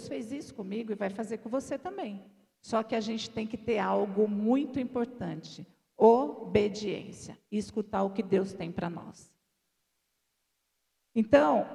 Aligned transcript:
Deus 0.00 0.08
fez 0.08 0.32
isso 0.32 0.54
comigo 0.54 0.92
e 0.92 0.94
vai 0.94 1.10
fazer 1.10 1.38
com 1.38 1.50
você 1.50 1.76
também. 1.76 2.24
Só 2.62 2.82
que 2.82 2.94
a 2.94 3.00
gente 3.00 3.28
tem 3.28 3.46
que 3.46 3.58
ter 3.58 3.78
algo 3.78 4.26
muito 4.26 4.80
importante: 4.80 5.66
obediência 5.96 7.38
e 7.50 7.58
escutar 7.58 8.02
o 8.02 8.10
que 8.10 8.22
Deus 8.22 8.52
tem 8.54 8.72
para 8.72 8.88
nós. 8.88 9.30
Então, 11.14 11.66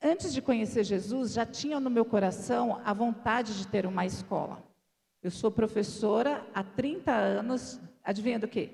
antes 0.00 0.32
de 0.32 0.40
conhecer 0.40 0.84
Jesus, 0.84 1.32
já 1.32 1.44
tinha 1.44 1.80
no 1.80 1.90
meu 1.90 2.04
coração 2.04 2.80
a 2.84 2.92
vontade 2.92 3.58
de 3.58 3.66
ter 3.66 3.86
uma 3.86 4.06
escola. 4.06 4.62
Eu 5.20 5.30
sou 5.30 5.50
professora 5.50 6.46
há 6.54 6.62
30 6.62 7.12
anos, 7.12 7.80
adivinha 8.04 8.38
do 8.38 8.46
quê? 8.46 8.70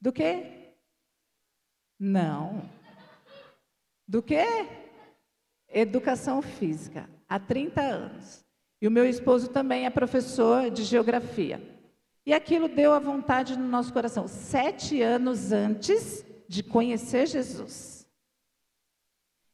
Do 0.00 0.12
quê? 0.12 0.74
Não. 2.00 2.68
Do 4.08 4.20
quê? 4.20 4.81
Educação 5.72 6.42
física, 6.42 7.08
há 7.28 7.38
30 7.38 7.80
anos. 7.80 8.44
E 8.80 8.88
o 8.88 8.90
meu 8.90 9.08
esposo 9.08 9.48
também 9.48 9.86
é 9.86 9.90
professor 9.90 10.70
de 10.70 10.82
geografia. 10.82 11.62
E 12.24 12.32
aquilo 12.32 12.68
deu 12.68 12.92
a 12.92 12.98
vontade 12.98 13.58
no 13.58 13.66
nosso 13.66 13.92
coração, 13.92 14.28
sete 14.28 15.00
anos 15.02 15.52
antes 15.52 16.24
de 16.48 16.62
conhecer 16.62 17.26
Jesus. 17.26 18.06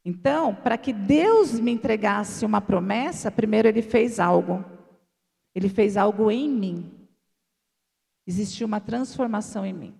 Então, 0.04 0.54
para 0.54 0.78
que 0.78 0.92
Deus 0.92 1.60
me 1.60 1.70
entregasse 1.70 2.44
uma 2.44 2.60
promessa, 2.60 3.30
primeiro 3.30 3.68
ele 3.68 3.82
fez 3.82 4.18
algo. 4.18 4.64
Ele 5.54 5.68
fez 5.68 5.96
algo 5.96 6.30
em 6.30 6.48
mim. 6.48 6.90
Existiu 8.26 8.66
uma 8.66 8.80
transformação 8.80 9.64
em 9.64 9.72
mim. 9.72 9.94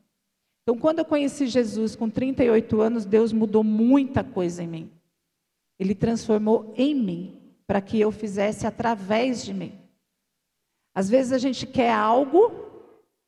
Então, 0.62 0.78
quando 0.78 0.98
eu 0.98 1.04
conheci 1.04 1.46
Jesus 1.46 1.96
com 1.96 2.10
38 2.10 2.80
anos, 2.80 3.04
Deus 3.04 3.32
mudou 3.32 3.64
muita 3.64 4.22
coisa 4.22 4.62
em 4.62 4.66
mim. 4.66 4.97
Ele 5.78 5.94
transformou 5.94 6.74
em 6.76 6.94
mim 6.94 7.54
para 7.66 7.80
que 7.80 8.00
eu 8.00 8.10
fizesse 8.10 8.66
através 8.66 9.44
de 9.44 9.52
mim. 9.54 9.78
Às 10.94 11.08
vezes 11.08 11.32
a 11.32 11.38
gente 11.38 11.66
quer 11.66 11.92
algo, 11.92 12.50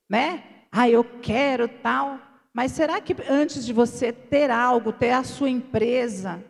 né? 0.08 0.42
Ah, 0.72 0.88
eu 0.88 1.04
quero 1.04 1.68
tal. 1.68 2.18
Mas 2.52 2.72
será 2.72 3.00
que 3.00 3.14
antes 3.28 3.64
de 3.64 3.72
você 3.72 4.12
ter 4.12 4.50
algo, 4.50 4.92
ter 4.92 5.10
a 5.10 5.22
sua 5.22 5.48
empresa, 5.48 6.44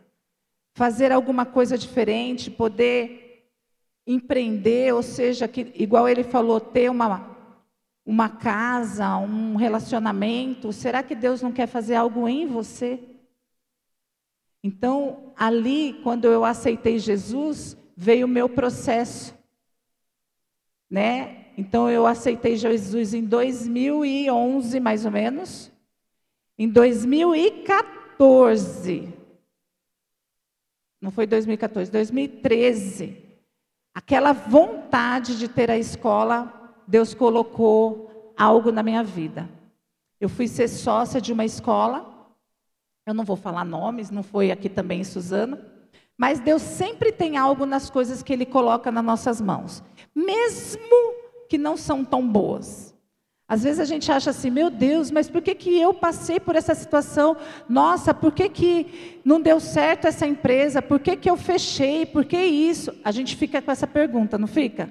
fazer 0.75 1.13
alguma 1.13 1.45
coisa 1.45 1.77
diferente, 1.77 2.51
poder 2.51 3.51
empreender, 4.07 4.95
ou 4.95 5.03
seja, 5.03 5.47
que, 5.47 5.73
igual 5.75 6.09
ele 6.09 6.25
falou, 6.25 6.59
ter 6.59 6.91
uma, 6.91 7.37
uma 8.05 8.29
casa, 8.29 9.17
um 9.19 9.57
relacionamento, 9.57 10.73
será 10.73 11.03
que 11.03 11.15
Deus 11.15 11.43
não 11.43 11.53
quer 11.53 11.67
fazer 11.67 11.97
algo 11.97 12.27
em 12.27 12.47
você? 12.47 12.99
Então, 14.63 15.33
ali, 15.37 15.95
quando 16.03 16.27
eu 16.27 16.45
aceitei 16.45 16.99
Jesus, 16.99 17.79
veio 17.97 18.27
o 18.27 18.29
meu 18.29 18.47
processo, 18.49 19.35
né? 20.89 21.47
Então 21.57 21.91
eu 21.91 22.07
aceitei 22.07 22.57
Jesus 22.57 23.13
em 23.15 23.25
2011, 23.25 24.79
mais 24.81 25.05
ou 25.05 25.11
menos. 25.11 25.73
Em 26.59 26.69
2014. 26.69 29.13
Não 31.01 31.11
foi 31.11 31.27
2014, 31.27 31.91
2013. 31.91 33.17
Aquela 33.95 34.33
vontade 34.33 35.39
de 35.39 35.49
ter 35.49 35.71
a 35.71 35.79
escola, 35.79 36.83
Deus 36.87 37.15
colocou 37.15 38.35
algo 38.37 38.73
na 38.73 38.83
minha 38.83 39.03
vida. 39.03 39.49
Eu 40.21 40.29
fui 40.29 40.47
ser 40.49 40.69
sócia 40.69 41.21
de 41.21 41.33
uma 41.33 41.45
escola. 41.45 42.20
Eu 43.11 43.15
não 43.15 43.25
vou 43.25 43.37
falar 43.37 43.65
nomes, 43.65 44.09
não 44.11 44.23
foi 44.23 44.53
aqui 44.53 44.69
também 44.69 45.01
em 45.01 45.05
Suzano. 45.05 45.59
Mas 46.17 46.39
Deus 46.39 46.63
sempre 46.63 47.11
tem 47.11 47.37
algo 47.37 47.67
nas 47.67 47.91
coisas 47.91 48.23
que 48.23 48.33
Ele 48.33 48.47
coloca 48.47 48.93
nas 48.93 49.05
nossas 49.05 49.41
mãos, 49.41 49.83
mesmo 50.15 50.81
que 51.49 51.59
não 51.59 51.77
são 51.77 52.05
tão 52.05 52.27
boas. 52.29 52.95
Às 53.49 53.65
vezes 53.65 53.81
a 53.81 53.85
gente 53.85 54.13
acha 54.13 54.31
assim, 54.31 54.49
meu 54.49 54.71
Deus, 54.71 55.11
mas 55.11 55.29
por 55.29 55.43
que, 55.43 55.57
que 55.57 55.77
eu 55.77 55.93
passei 55.93 56.39
por 56.39 56.55
essa 56.55 56.73
situação? 56.73 57.37
Nossa, 57.69 58.15
por 58.15 58.33
que, 58.33 58.49
que 58.49 59.21
não 59.25 59.41
deu 59.41 59.59
certo 59.59 60.07
essa 60.07 60.25
empresa? 60.25 60.81
Por 60.81 61.01
que, 61.01 61.17
que 61.17 61.29
eu 61.29 61.37
fechei? 61.37 62.07
Por 62.07 62.25
que 62.25 62.39
isso? 62.39 62.95
A 63.03 63.11
gente 63.11 63.35
fica 63.35 63.61
com 63.61 63.73
essa 63.73 63.89
pergunta, 63.89 64.39
não 64.39 64.47
fica? 64.47 64.89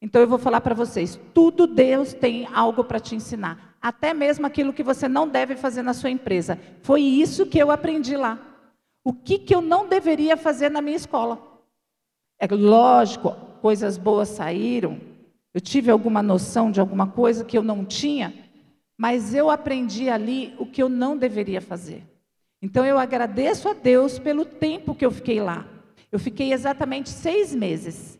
Então 0.00 0.22
eu 0.22 0.28
vou 0.28 0.38
falar 0.38 0.60
para 0.60 0.74
vocês: 0.74 1.18
tudo 1.34 1.66
Deus 1.66 2.12
tem 2.12 2.46
algo 2.54 2.84
para 2.84 3.00
te 3.00 3.16
ensinar, 3.16 3.69
até 3.80 4.12
mesmo 4.12 4.46
aquilo 4.46 4.72
que 4.72 4.82
você 4.82 5.08
não 5.08 5.26
deve 5.26 5.56
fazer 5.56 5.82
na 5.82 5.94
sua 5.94 6.10
empresa. 6.10 6.58
Foi 6.82 7.00
isso 7.00 7.46
que 7.46 7.58
eu 7.58 7.70
aprendi 7.70 8.16
lá. 8.16 8.38
O 9.02 9.12
que, 9.12 9.38
que 9.38 9.54
eu 9.54 9.60
não 9.60 9.88
deveria 9.88 10.36
fazer 10.36 10.70
na 10.70 10.82
minha 10.82 10.96
escola? 10.96 11.40
É 12.38 12.46
lógico, 12.46 13.32
coisas 13.60 13.96
boas 13.96 14.28
saíram, 14.28 15.00
eu 15.52 15.60
tive 15.60 15.90
alguma 15.90 16.22
noção 16.22 16.70
de 16.70 16.80
alguma 16.80 17.08
coisa 17.08 17.44
que 17.44 17.58
eu 17.58 17.62
não 17.62 17.84
tinha, 17.84 18.32
mas 18.96 19.34
eu 19.34 19.50
aprendi 19.50 20.08
ali 20.08 20.54
o 20.58 20.66
que 20.66 20.82
eu 20.82 20.88
não 20.88 21.16
deveria 21.16 21.60
fazer. 21.60 22.04
Então 22.62 22.84
eu 22.84 22.98
agradeço 22.98 23.68
a 23.68 23.72
Deus 23.72 24.18
pelo 24.18 24.44
tempo 24.44 24.94
que 24.94 25.04
eu 25.04 25.10
fiquei 25.10 25.40
lá. 25.40 25.66
Eu 26.12 26.18
fiquei 26.18 26.52
exatamente 26.52 27.08
seis 27.08 27.54
meses. 27.54 28.19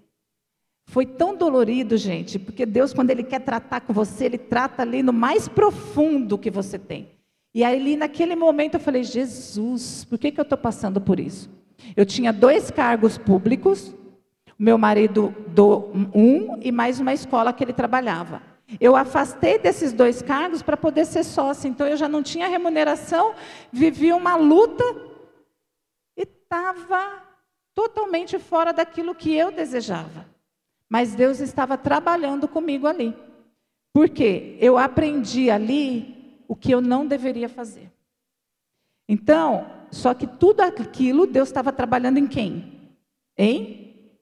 Foi 0.90 1.06
tão 1.06 1.36
dolorido, 1.36 1.96
gente, 1.96 2.36
porque 2.36 2.66
Deus, 2.66 2.92
quando 2.92 3.10
Ele 3.10 3.22
quer 3.22 3.38
tratar 3.38 3.80
com 3.80 3.92
você, 3.92 4.24
Ele 4.24 4.36
trata 4.36 4.82
ali 4.82 5.04
no 5.04 5.12
mais 5.12 5.46
profundo 5.46 6.36
que 6.36 6.50
você 6.50 6.80
tem. 6.80 7.12
E 7.54 7.62
aí, 7.62 7.96
naquele 7.96 8.34
momento, 8.34 8.74
eu 8.74 8.80
falei: 8.80 9.04
Jesus, 9.04 10.04
por 10.04 10.18
que, 10.18 10.32
que 10.32 10.40
eu 10.40 10.42
estou 10.42 10.58
passando 10.58 11.00
por 11.00 11.20
isso? 11.20 11.48
Eu 11.96 12.04
tinha 12.04 12.32
dois 12.32 12.72
cargos 12.72 13.16
públicos, 13.16 13.94
meu 14.58 14.76
marido 14.76 15.32
do 15.46 15.92
um 16.12 16.58
e 16.60 16.72
mais 16.72 16.98
uma 16.98 17.14
escola 17.14 17.52
que 17.52 17.62
ele 17.62 17.72
trabalhava. 17.72 18.42
Eu 18.80 18.96
afastei 18.96 19.60
desses 19.60 19.92
dois 19.92 20.20
cargos 20.20 20.60
para 20.60 20.76
poder 20.76 21.04
ser 21.04 21.22
sócia, 21.22 21.68
então 21.68 21.86
eu 21.86 21.96
já 21.96 22.08
não 22.08 22.20
tinha 22.20 22.48
remuneração, 22.48 23.32
vivia 23.70 24.16
uma 24.16 24.34
luta 24.34 24.82
e 26.16 26.22
estava 26.22 27.22
totalmente 27.76 28.40
fora 28.40 28.72
daquilo 28.72 29.14
que 29.14 29.32
eu 29.32 29.52
desejava. 29.52 30.39
Mas 30.90 31.14
Deus 31.14 31.38
estava 31.38 31.78
trabalhando 31.78 32.48
comigo 32.48 32.88
ali. 32.88 33.16
Porque 33.92 34.56
eu 34.60 34.76
aprendi 34.76 35.48
ali 35.48 36.42
o 36.48 36.56
que 36.56 36.72
eu 36.72 36.80
não 36.80 37.06
deveria 37.06 37.48
fazer. 37.48 37.92
Então, 39.08 39.70
só 39.92 40.12
que 40.12 40.26
tudo 40.26 40.60
aquilo 40.60 41.26
Deus 41.26 41.48
estava 41.48 41.72
trabalhando 41.72 42.18
em 42.18 42.26
quem? 42.26 42.90
Em 43.38 44.14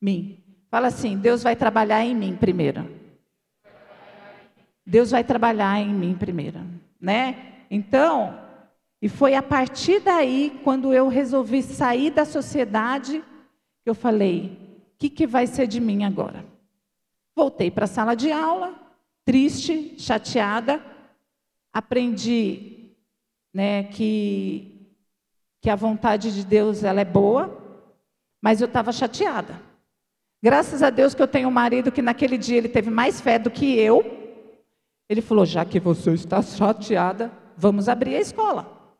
mim. 0.00 0.42
Fala 0.70 0.86
assim: 0.86 1.18
Deus 1.18 1.42
vai 1.42 1.54
trabalhar 1.54 2.04
em 2.04 2.14
mim 2.14 2.34
primeiro. 2.34 2.98
Deus 4.86 5.10
vai 5.10 5.22
trabalhar 5.22 5.78
em 5.78 5.92
mim 5.92 6.14
primeiro, 6.14 6.60
né? 7.00 7.64
Então, 7.70 8.38
e 9.02 9.08
foi 9.08 9.34
a 9.34 9.42
partir 9.42 10.00
daí, 10.00 10.58
quando 10.64 10.92
eu 10.92 11.08
resolvi 11.08 11.62
sair 11.62 12.10
da 12.10 12.24
sociedade, 12.24 13.22
eu 13.84 13.94
falei: 13.94 14.69
que, 15.00 15.08
que 15.08 15.26
vai 15.26 15.46
ser 15.46 15.66
de 15.66 15.80
mim 15.80 16.04
agora? 16.04 16.44
Voltei 17.34 17.70
para 17.70 17.84
a 17.84 17.88
sala 17.88 18.14
de 18.14 18.30
aula, 18.30 18.74
triste, 19.24 19.98
chateada, 19.98 20.84
aprendi 21.72 22.94
né, 23.52 23.84
que, 23.84 24.94
que 25.62 25.70
a 25.70 25.74
vontade 25.74 26.34
de 26.34 26.44
Deus 26.44 26.84
ela 26.84 27.00
é 27.00 27.04
boa, 27.04 27.58
mas 28.42 28.60
eu 28.60 28.66
estava 28.66 28.92
chateada. 28.92 29.58
Graças 30.42 30.82
a 30.82 30.90
Deus 30.90 31.14
que 31.14 31.22
eu 31.22 31.28
tenho 31.28 31.48
um 31.48 31.52
marido 31.52 31.90
que 31.90 32.02
naquele 32.02 32.36
dia 32.36 32.58
ele 32.58 32.68
teve 32.68 32.90
mais 32.90 33.22
fé 33.22 33.38
do 33.38 33.50
que 33.50 33.78
eu. 33.78 34.04
Ele 35.08 35.22
falou: 35.22 35.46
já 35.46 35.64
que 35.64 35.80
você 35.80 36.12
está 36.12 36.42
chateada, 36.42 37.32
vamos 37.56 37.88
abrir 37.88 38.16
a 38.16 38.20
escola. 38.20 38.94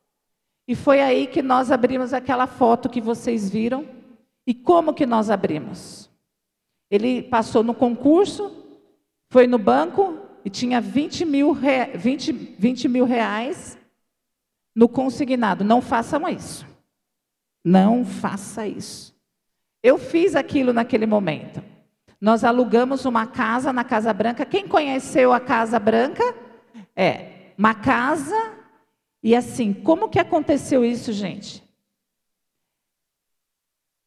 E 0.67 0.75
foi 0.75 1.03
aí 1.03 1.27
que 1.27 1.43
nós 1.43 1.71
abrimos 1.71 2.15
aquela 2.15 2.47
foto 2.47 2.89
que 2.89 3.01
vocês 3.01 3.51
viram. 3.51 4.00
E 4.47 4.55
como 4.55 4.95
que 4.95 5.07
nós 5.07 5.31
abrimos? 5.31 6.11
Ele 6.91 7.23
passou 7.23 7.63
no 7.63 7.75
concurso, 7.75 8.51
foi 9.29 9.47
no 9.47 9.59
banco, 9.59 10.19
e 10.45 10.51
tinha 10.51 10.81
20 10.81 11.25
mil, 11.25 11.57
20, 11.95 12.33
20 12.33 12.89
mil 12.89 13.05
reais 13.05 13.79
no 14.75 14.89
consignado. 14.89 15.65
Não 15.65 15.81
façam 15.81 16.29
isso. 16.29 16.67
Não 17.65 18.05
faça 18.05 18.67
isso. 18.67 19.15
Eu 19.83 19.99
fiz 19.99 20.35
aquilo 20.35 20.73
naquele 20.73 21.07
momento. 21.07 21.63
Nós 22.21 22.45
alugamos 22.45 23.05
uma 23.05 23.27
casa 23.27 23.73
na 23.73 23.83
Casa 23.83 24.13
Branca. 24.13 24.45
Quem 24.45 24.69
conheceu 24.69 25.33
a 25.33 25.41
Casa 25.41 25.79
Branca? 25.79 26.23
É, 26.95 27.53
uma 27.57 27.75
casa. 27.75 28.53
E 29.23 29.35
assim, 29.35 29.73
como 29.73 30.09
que 30.09 30.19
aconteceu 30.19 30.85
isso, 30.85 31.13
gente? 31.13 31.63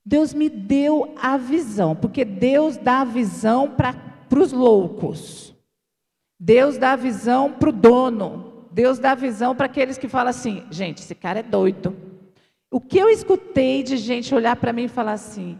Deus 0.05 0.33
me 0.33 0.49
deu 0.49 1.13
a 1.17 1.37
visão, 1.37 1.95
porque 1.95 2.25
Deus 2.25 2.77
dá 2.77 3.01
a 3.01 3.05
visão 3.05 3.69
para 3.69 3.95
os 4.37 4.51
loucos. 4.51 5.55
Deus 6.37 6.77
dá 6.77 6.95
visão 6.95 7.53
para 7.53 7.69
o 7.69 7.73
dono. 7.73 8.67
Deus 8.69 8.99
dá 8.99 9.15
visão 9.15 9.55
para 9.55 9.67
aqueles 9.67 9.97
que 9.97 10.09
falam 10.09 10.29
assim: 10.29 10.65
gente, 10.69 11.01
esse 11.01 11.15
cara 11.15 11.39
é 11.39 11.43
doido. 11.43 11.95
O 12.69 12.81
que 12.81 12.97
eu 12.97 13.07
escutei 13.07 13.83
de 13.83 13.95
gente 13.97 14.33
olhar 14.35 14.55
para 14.55 14.73
mim 14.73 14.83
e 14.83 14.89
falar 14.89 15.13
assim: 15.13 15.57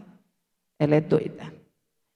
ela 0.78 0.96
é 0.96 1.00
doida. 1.00 1.54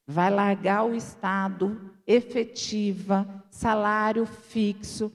Vai 0.07 0.31
largar 0.31 0.85
o 0.85 0.95
Estado, 0.95 1.95
efetiva, 2.07 3.27
salário 3.51 4.27
fixo, 4.27 5.13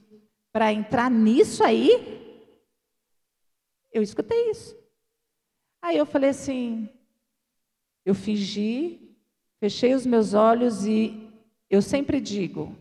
para 0.52 0.72
entrar 0.72 1.10
nisso 1.10 1.62
aí? 1.62 2.22
Eu 3.92 4.02
escutei 4.02 4.50
isso. 4.50 4.76
Aí 5.82 5.96
eu 5.96 6.06
falei 6.06 6.30
assim: 6.30 6.88
eu 8.04 8.14
fingi, 8.14 9.16
fechei 9.58 9.94
os 9.94 10.06
meus 10.06 10.34
olhos 10.34 10.86
e 10.86 11.28
eu 11.70 11.80
sempre 11.80 12.20
digo 12.20 12.76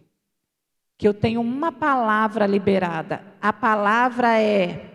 que 0.98 1.08
eu 1.08 1.14
tenho 1.14 1.42
uma 1.42 1.72
palavra 1.72 2.46
liberada. 2.46 3.24
A 3.42 3.52
palavra 3.52 4.40
é 4.40 4.94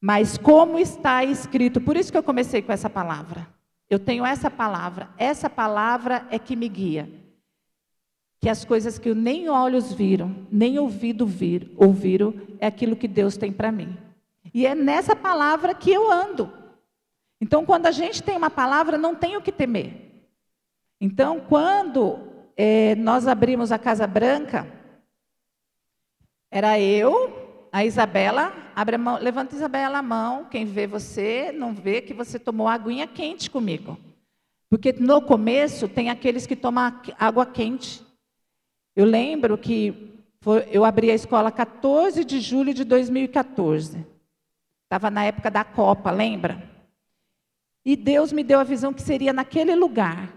mas 0.00 0.36
como 0.38 0.78
está 0.78 1.24
escrito, 1.24 1.80
por 1.80 1.96
isso 1.96 2.12
que 2.12 2.18
eu 2.18 2.22
comecei 2.22 2.62
com 2.62 2.72
essa 2.72 2.88
palavra. 2.88 3.48
Eu 3.88 3.98
tenho 3.98 4.24
essa 4.24 4.50
palavra, 4.50 5.08
essa 5.16 5.48
palavra 5.48 6.26
é 6.30 6.38
que 6.38 6.54
me 6.54 6.68
guia. 6.68 7.10
Que 8.38 8.48
as 8.48 8.64
coisas 8.64 8.98
que 8.98 9.14
nem 9.14 9.48
olhos 9.48 9.92
viram, 9.92 10.46
nem 10.50 10.78
ouvido 10.78 11.26
vir, 11.26 11.72
ouviram, 11.76 12.34
é 12.60 12.66
aquilo 12.66 12.94
que 12.94 13.08
Deus 13.08 13.36
tem 13.36 13.50
para 13.50 13.72
mim. 13.72 13.96
E 14.52 14.66
é 14.66 14.74
nessa 14.74 15.16
palavra 15.16 15.74
que 15.74 15.90
eu 15.90 16.12
ando. 16.12 16.52
Então, 17.40 17.64
quando 17.66 17.86
a 17.86 17.90
gente 17.90 18.22
tem 18.22 18.36
uma 18.36 18.50
palavra, 18.50 18.96
não 18.96 19.14
tem 19.14 19.36
o 19.36 19.42
que 19.42 19.52
temer. 19.52 20.06
Então, 21.00 21.40
quando 21.40 22.18
é, 22.56 22.94
nós 22.94 23.26
abrimos 23.26 23.70
a 23.70 23.78
Casa 23.78 24.06
Branca, 24.06 24.66
era 26.50 26.80
eu, 26.80 27.68
a 27.70 27.84
Isabela, 27.84 28.52
abre 28.74 28.96
a 28.96 28.98
mão, 28.98 29.18
levanta 29.18 29.54
Isabela 29.54 29.98
a 29.98 30.02
mão, 30.02 30.46
quem 30.46 30.64
vê 30.64 30.86
você 30.86 31.52
não 31.52 31.74
vê 31.74 32.00
que 32.00 32.14
você 32.14 32.38
tomou 32.38 32.68
aguinha 32.68 33.06
quente 33.06 33.50
comigo. 33.50 33.98
Porque 34.70 34.92
no 34.92 35.20
começo 35.20 35.88
tem 35.88 36.08
aqueles 36.08 36.46
que 36.46 36.56
tomam 36.56 37.00
água 37.18 37.44
quente. 37.44 38.02
Eu 38.94 39.04
lembro 39.04 39.58
que 39.58 40.24
foi, 40.40 40.66
eu 40.70 40.84
abri 40.84 41.10
a 41.10 41.14
escola 41.14 41.52
14 41.52 42.24
de 42.24 42.40
julho 42.40 42.72
de 42.72 42.84
2014. 42.84 44.06
Estava 44.84 45.10
na 45.10 45.24
época 45.24 45.50
da 45.50 45.64
Copa, 45.64 46.10
lembra? 46.10 46.75
E 47.86 47.94
Deus 47.94 48.32
me 48.32 48.42
deu 48.42 48.58
a 48.58 48.64
visão 48.64 48.92
que 48.92 49.00
seria 49.00 49.32
naquele 49.32 49.76
lugar. 49.76 50.34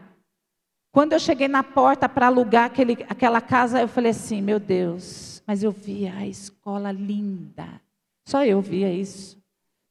Quando 0.91 1.13
eu 1.13 1.19
cheguei 1.19 1.47
na 1.47 1.63
porta 1.63 2.07
para 2.07 2.27
alugar 2.27 2.65
aquele, 2.65 2.93
aquela 3.09 3.41
casa, 3.41 3.81
eu 3.81 3.87
falei 3.87 4.11
assim: 4.11 4.39
meu 4.39 4.59
Deus, 4.59 5.41
mas 5.47 5.63
eu 5.63 5.71
via 5.71 6.13
a 6.13 6.27
escola 6.27 6.91
linda. 6.91 7.81
Só 8.27 8.45
eu 8.45 8.61
via 8.61 8.93
isso. 8.93 9.41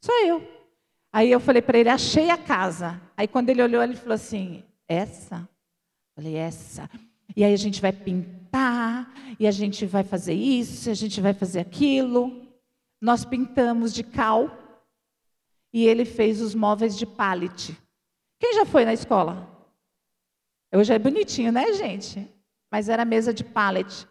Só 0.00 0.12
eu. 0.24 0.40
Aí 1.12 1.32
eu 1.32 1.40
falei 1.40 1.60
para 1.60 1.76
ele, 1.78 1.88
achei 1.88 2.30
a 2.30 2.38
casa. 2.38 3.00
Aí 3.16 3.26
quando 3.26 3.50
ele 3.50 3.60
olhou, 3.60 3.82
ele 3.82 3.96
falou 3.96 4.14
assim: 4.14 4.62
essa? 4.86 5.38
Eu 5.38 6.22
falei, 6.22 6.36
essa. 6.36 6.88
E 7.36 7.42
aí 7.42 7.52
a 7.52 7.58
gente 7.58 7.80
vai 7.80 7.92
pintar, 7.92 9.12
e 9.36 9.48
a 9.48 9.50
gente 9.50 9.84
vai 9.84 10.04
fazer 10.04 10.34
isso, 10.34 10.90
a 10.90 10.94
gente 10.94 11.20
vai 11.20 11.34
fazer 11.34 11.58
aquilo. 11.58 12.40
Nós 13.00 13.24
pintamos 13.24 13.92
de 13.92 14.04
cal 14.04 14.67
e 15.78 15.86
ele 15.86 16.04
fez 16.04 16.40
os 16.40 16.56
móveis 16.56 16.98
de 16.98 17.06
pallet. 17.06 17.78
Quem 18.40 18.52
já 18.54 18.66
foi 18.66 18.84
na 18.84 18.92
escola? 18.92 19.48
Hoje 20.74 20.92
é 20.92 20.98
bonitinho, 20.98 21.52
né, 21.52 21.72
gente? 21.72 22.28
Mas 22.68 22.88
era 22.88 23.04
mesa 23.04 23.32
de 23.32 23.44
pallet. 23.44 24.08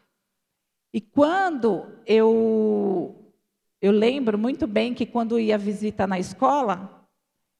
E 0.93 1.01
quando 1.01 1.85
eu 2.05 3.33
eu 3.81 3.91
lembro 3.91 4.37
muito 4.37 4.65
bem 4.65 4.93
que 4.93 5.05
quando 5.05 5.37
ia 5.37 5.57
visita 5.57 6.07
na 6.07 6.17
escola, 6.17 7.05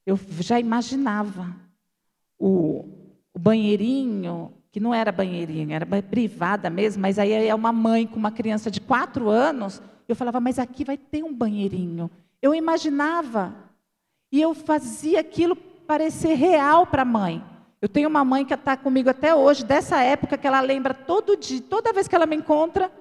eu 0.05 0.17
já 0.39 0.57
imaginava 0.57 1.53
o, 2.39 2.85
o 3.33 3.37
banheirinho, 3.37 4.53
que 4.71 4.79
não 4.79 4.93
era 4.93 5.11
banheirinho, 5.11 5.73
era 5.73 5.85
privada 6.01 6.69
mesmo, 6.69 7.01
mas 7.01 7.19
aí 7.19 7.33
é 7.33 7.53
uma 7.53 7.73
mãe 7.73 8.07
com 8.07 8.15
uma 8.15 8.31
criança 8.31 8.71
de 8.71 8.79
quatro 8.79 9.27
anos, 9.27 9.81
eu 10.07 10.15
falava, 10.15 10.39
mas 10.39 10.57
aqui 10.57 10.85
vai 10.85 10.97
ter 10.97 11.23
um 11.23 11.33
banheirinho. 11.33 12.09
Eu 12.41 12.55
imaginava 12.55 13.66
e 14.31 14.41
eu 14.41 14.53
fazia 14.53 15.19
aquilo 15.19 15.55
parecer 15.55 16.33
real 16.33 16.85
para 16.85 17.03
a 17.03 17.05
mãe. 17.05 17.43
Eu 17.81 17.87
tenho 17.87 18.09
uma 18.09 18.25
mãe 18.25 18.43
que 18.43 18.53
está 18.53 18.75
comigo 18.75 19.09
até 19.09 19.33
hoje, 19.33 19.63
dessa 19.63 20.01
época 20.01 20.37
que 20.37 20.47
ela 20.47 20.61
lembra 20.61 20.93
todo 20.93 21.37
dia, 21.37 21.61
toda 21.61 21.93
vez 21.93 22.07
que 22.07 22.15
ela 22.15 22.25
me 22.25 22.35
encontra, 22.35 22.91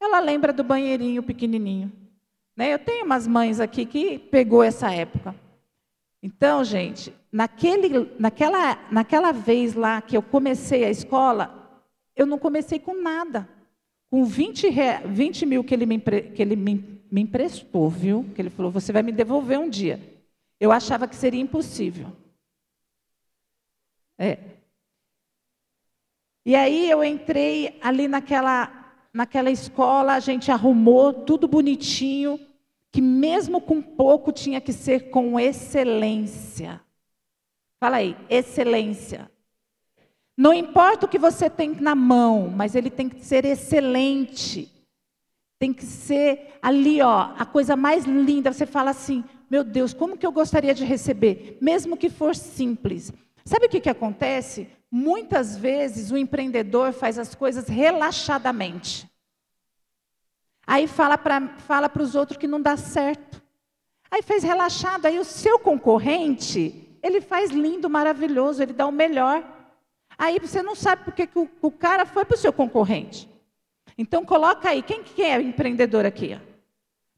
ela 0.00 0.20
lembra 0.20 0.52
do 0.52 0.62
banheirinho 0.62 1.22
pequenininho. 1.22 1.90
Né? 2.56 2.72
Eu 2.72 2.78
tenho 2.78 3.04
umas 3.04 3.26
mães 3.26 3.60
aqui 3.60 3.86
que 3.86 4.18
pegou 4.18 4.62
essa 4.62 4.92
época. 4.92 5.34
Então, 6.22 6.64
gente, 6.64 7.14
naquele, 7.30 8.10
naquela, 8.18 8.78
naquela 8.90 9.32
vez 9.32 9.74
lá 9.74 10.00
que 10.00 10.16
eu 10.16 10.22
comecei 10.22 10.84
a 10.84 10.90
escola, 10.90 11.80
eu 12.14 12.26
não 12.26 12.38
comecei 12.38 12.78
com 12.78 13.00
nada. 13.00 13.48
Com 14.10 14.24
20, 14.24 14.68
20 15.06 15.46
mil 15.46 15.64
que 15.64 15.74
ele, 15.74 15.86
me, 15.86 15.98
que 15.98 16.42
ele 16.42 16.56
me, 16.56 17.02
me 17.10 17.22
emprestou, 17.22 17.88
viu? 17.88 18.26
Que 18.34 18.42
ele 18.42 18.50
falou, 18.50 18.70
você 18.70 18.92
vai 18.92 19.02
me 19.02 19.12
devolver 19.12 19.58
um 19.58 19.68
dia. 19.68 20.15
Eu 20.58 20.72
achava 20.72 21.06
que 21.06 21.16
seria 21.16 21.40
impossível. 21.40 22.16
É. 24.18 24.38
E 26.44 26.54
aí 26.54 26.90
eu 26.90 27.04
entrei 27.04 27.78
ali 27.82 28.08
naquela 28.08 28.86
naquela 29.16 29.50
escola 29.50 30.12
a 30.12 30.20
gente 30.20 30.50
arrumou 30.50 31.10
tudo 31.10 31.48
bonitinho, 31.48 32.38
que 32.92 33.00
mesmo 33.00 33.62
com 33.62 33.80
pouco 33.80 34.30
tinha 34.30 34.60
que 34.60 34.74
ser 34.74 35.08
com 35.08 35.40
excelência. 35.40 36.82
Fala 37.80 37.96
aí, 37.96 38.14
excelência. 38.28 39.30
Não 40.36 40.52
importa 40.52 41.06
o 41.06 41.08
que 41.08 41.18
você 41.18 41.48
tem 41.48 41.70
na 41.80 41.94
mão, 41.94 42.50
mas 42.50 42.74
ele 42.74 42.90
tem 42.90 43.08
que 43.08 43.24
ser 43.24 43.46
excelente. 43.46 44.70
Tem 45.58 45.72
que 45.72 45.86
ser 45.86 46.58
ali, 46.60 47.00
ó, 47.00 47.32
a 47.38 47.46
coisa 47.46 47.74
mais 47.74 48.04
linda. 48.04 48.52
Você 48.52 48.66
fala 48.66 48.90
assim: 48.90 49.24
meu 49.48 49.62
Deus, 49.62 49.92
como 49.92 50.16
que 50.16 50.26
eu 50.26 50.32
gostaria 50.32 50.74
de 50.74 50.84
receber? 50.84 51.58
Mesmo 51.60 51.96
que 51.96 52.10
for 52.10 52.34
simples. 52.34 53.12
Sabe 53.44 53.66
o 53.66 53.68
que, 53.68 53.80
que 53.80 53.88
acontece? 53.88 54.68
Muitas 54.90 55.56
vezes 55.56 56.10
o 56.10 56.16
empreendedor 56.16 56.92
faz 56.92 57.18
as 57.18 57.34
coisas 57.34 57.68
relaxadamente. 57.68 59.08
Aí 60.66 60.88
fala 60.88 61.16
para 61.16 61.56
fala 61.58 61.90
os 62.00 62.16
outros 62.16 62.38
que 62.38 62.48
não 62.48 62.60
dá 62.60 62.76
certo. 62.76 63.40
Aí 64.10 64.20
fez 64.22 64.42
relaxado. 64.42 65.06
Aí 65.06 65.18
o 65.18 65.24
seu 65.24 65.58
concorrente, 65.58 66.98
ele 67.02 67.20
faz 67.20 67.50
lindo, 67.50 67.88
maravilhoso, 67.88 68.62
ele 68.62 68.72
dá 68.72 68.86
o 68.86 68.92
melhor. 68.92 69.44
Aí 70.18 70.38
você 70.40 70.62
não 70.62 70.74
sabe 70.74 71.04
por 71.04 71.14
que 71.14 71.28
o, 71.34 71.48
o 71.62 71.70
cara 71.70 72.04
foi 72.04 72.24
para 72.24 72.34
o 72.34 72.38
seu 72.38 72.52
concorrente. 72.52 73.28
Então 73.96 74.24
coloca 74.24 74.68
aí, 74.68 74.82
quem 74.82 75.02
que 75.02 75.22
é 75.22 75.40
empreendedor 75.40 76.04
aqui? 76.04 76.38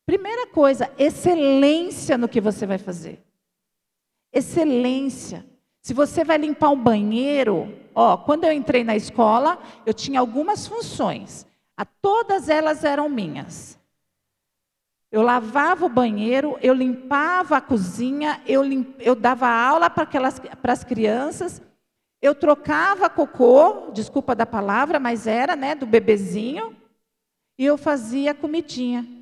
Primeira 0.08 0.46
coisa, 0.46 0.90
excelência 0.96 2.16
no 2.16 2.30
que 2.30 2.40
você 2.40 2.64
vai 2.64 2.78
fazer. 2.78 3.22
Excelência. 4.32 5.44
Se 5.82 5.92
você 5.92 6.24
vai 6.24 6.38
limpar 6.38 6.70
um 6.70 6.82
banheiro, 6.82 7.78
ó, 7.94 8.16
quando 8.16 8.44
eu 8.44 8.52
entrei 8.52 8.82
na 8.82 8.96
escola, 8.96 9.60
eu 9.84 9.92
tinha 9.92 10.18
algumas 10.18 10.66
funções. 10.66 11.46
A 11.76 11.84
todas 11.84 12.48
elas 12.48 12.84
eram 12.84 13.06
minhas. 13.10 13.78
Eu 15.12 15.20
lavava 15.20 15.84
o 15.84 15.90
banheiro, 15.90 16.56
eu 16.62 16.72
limpava 16.72 17.58
a 17.58 17.60
cozinha, 17.60 18.40
eu, 18.46 18.62
eu 19.00 19.14
dava 19.14 19.46
aula 19.46 19.90
para 19.90 20.04
aquelas 20.04 20.40
as 20.62 20.84
crianças, 20.84 21.60
eu 22.22 22.34
trocava 22.34 23.10
cocô, 23.10 23.90
desculpa 23.92 24.34
da 24.34 24.46
palavra, 24.46 24.98
mas 24.98 25.26
era, 25.26 25.54
né, 25.54 25.74
do 25.74 25.84
bebezinho, 25.84 26.74
e 27.58 27.66
eu 27.66 27.76
fazia 27.76 28.34
comidinha. 28.34 29.17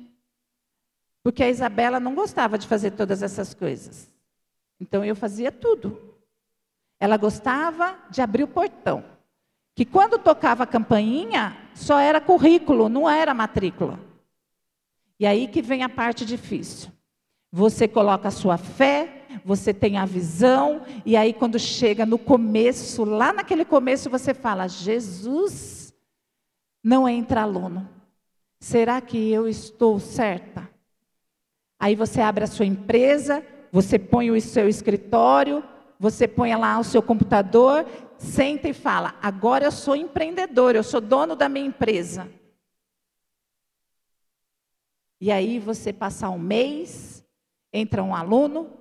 Porque 1.27 1.43
a 1.43 1.49
Isabela 1.49 1.99
não 1.99 2.15
gostava 2.15 2.57
de 2.57 2.65
fazer 2.65 2.91
todas 2.91 3.21
essas 3.21 3.53
coisas. 3.53 4.09
Então 4.79 5.03
eu 5.03 5.13
fazia 5.13 5.51
tudo. 5.51 6.15
Ela 6.97 7.17
gostava 7.17 7.97
de 8.09 8.21
abrir 8.21 8.43
o 8.43 8.47
portão. 8.47 9.03
Que 9.75 9.83
quando 9.83 10.17
tocava 10.17 10.63
a 10.63 10.65
campainha, 10.65 11.57
só 11.75 11.99
era 11.99 12.21
currículo, 12.21 12.87
não 12.87 13.09
era 13.09 13.33
matrícula. 13.33 13.99
E 15.19 15.25
aí 15.25 15.49
que 15.49 15.61
vem 15.61 15.83
a 15.83 15.89
parte 15.89 16.25
difícil. 16.25 16.93
Você 17.51 17.89
coloca 17.89 18.29
a 18.29 18.31
sua 18.31 18.57
fé, 18.57 19.25
você 19.43 19.73
tem 19.73 19.97
a 19.97 20.05
visão, 20.05 20.81
e 21.05 21.17
aí 21.17 21.33
quando 21.33 21.59
chega 21.59 22.05
no 22.05 22.17
começo, 22.17 23.03
lá 23.03 23.33
naquele 23.33 23.65
começo, 23.65 24.09
você 24.09 24.33
fala: 24.33 24.69
Jesus, 24.69 25.93
não 26.81 27.05
entra 27.05 27.41
aluno. 27.41 27.85
Será 28.61 29.01
que 29.01 29.29
eu 29.29 29.45
estou 29.45 29.99
certa? 29.99 30.76
Aí 31.79 31.95
você 31.95 32.21
abre 32.21 32.43
a 32.43 32.47
sua 32.47 32.65
empresa, 32.65 33.45
você 33.71 33.99
põe 33.99 34.31
o 34.31 34.41
seu 34.41 34.67
escritório, 34.67 35.63
você 35.99 36.27
põe 36.27 36.55
lá 36.55 36.79
o 36.79 36.83
seu 36.83 37.01
computador, 37.01 37.85
senta 38.17 38.69
e 38.69 38.73
fala: 38.73 39.15
agora 39.21 39.65
eu 39.65 39.71
sou 39.71 39.95
empreendedor, 39.95 40.75
eu 40.75 40.83
sou 40.83 41.01
dono 41.01 41.35
da 41.35 41.47
minha 41.47 41.67
empresa. 41.67 42.29
E 45.19 45.31
aí 45.31 45.59
você 45.59 45.91
passar 45.91 46.29
um 46.29 46.39
mês, 46.39 47.17
Entra 47.71 48.01
um 48.01 48.15
aluno, 48.15 48.71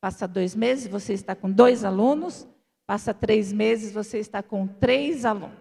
passa 0.00 0.26
dois 0.26 0.54
meses, 0.54 0.88
você 0.88 1.12
está 1.12 1.34
com 1.34 1.50
dois 1.50 1.84
alunos, 1.84 2.48
passa 2.86 3.12
três 3.12 3.52
meses, 3.52 3.92
você 3.92 4.18
está 4.18 4.42
com 4.42 4.66
três 4.66 5.24
alunos. 5.24 5.58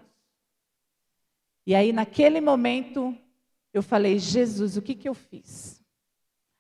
E 1.66 1.76
aí, 1.76 1.94
naquele 1.94 2.42
momento, 2.42 3.16
eu 3.74 3.84
falei: 3.84 4.18
Jesus, 4.18 4.78
o 4.78 4.82
que, 4.82 4.96
que 4.96 5.08
eu 5.08 5.14
fiz? 5.14 5.81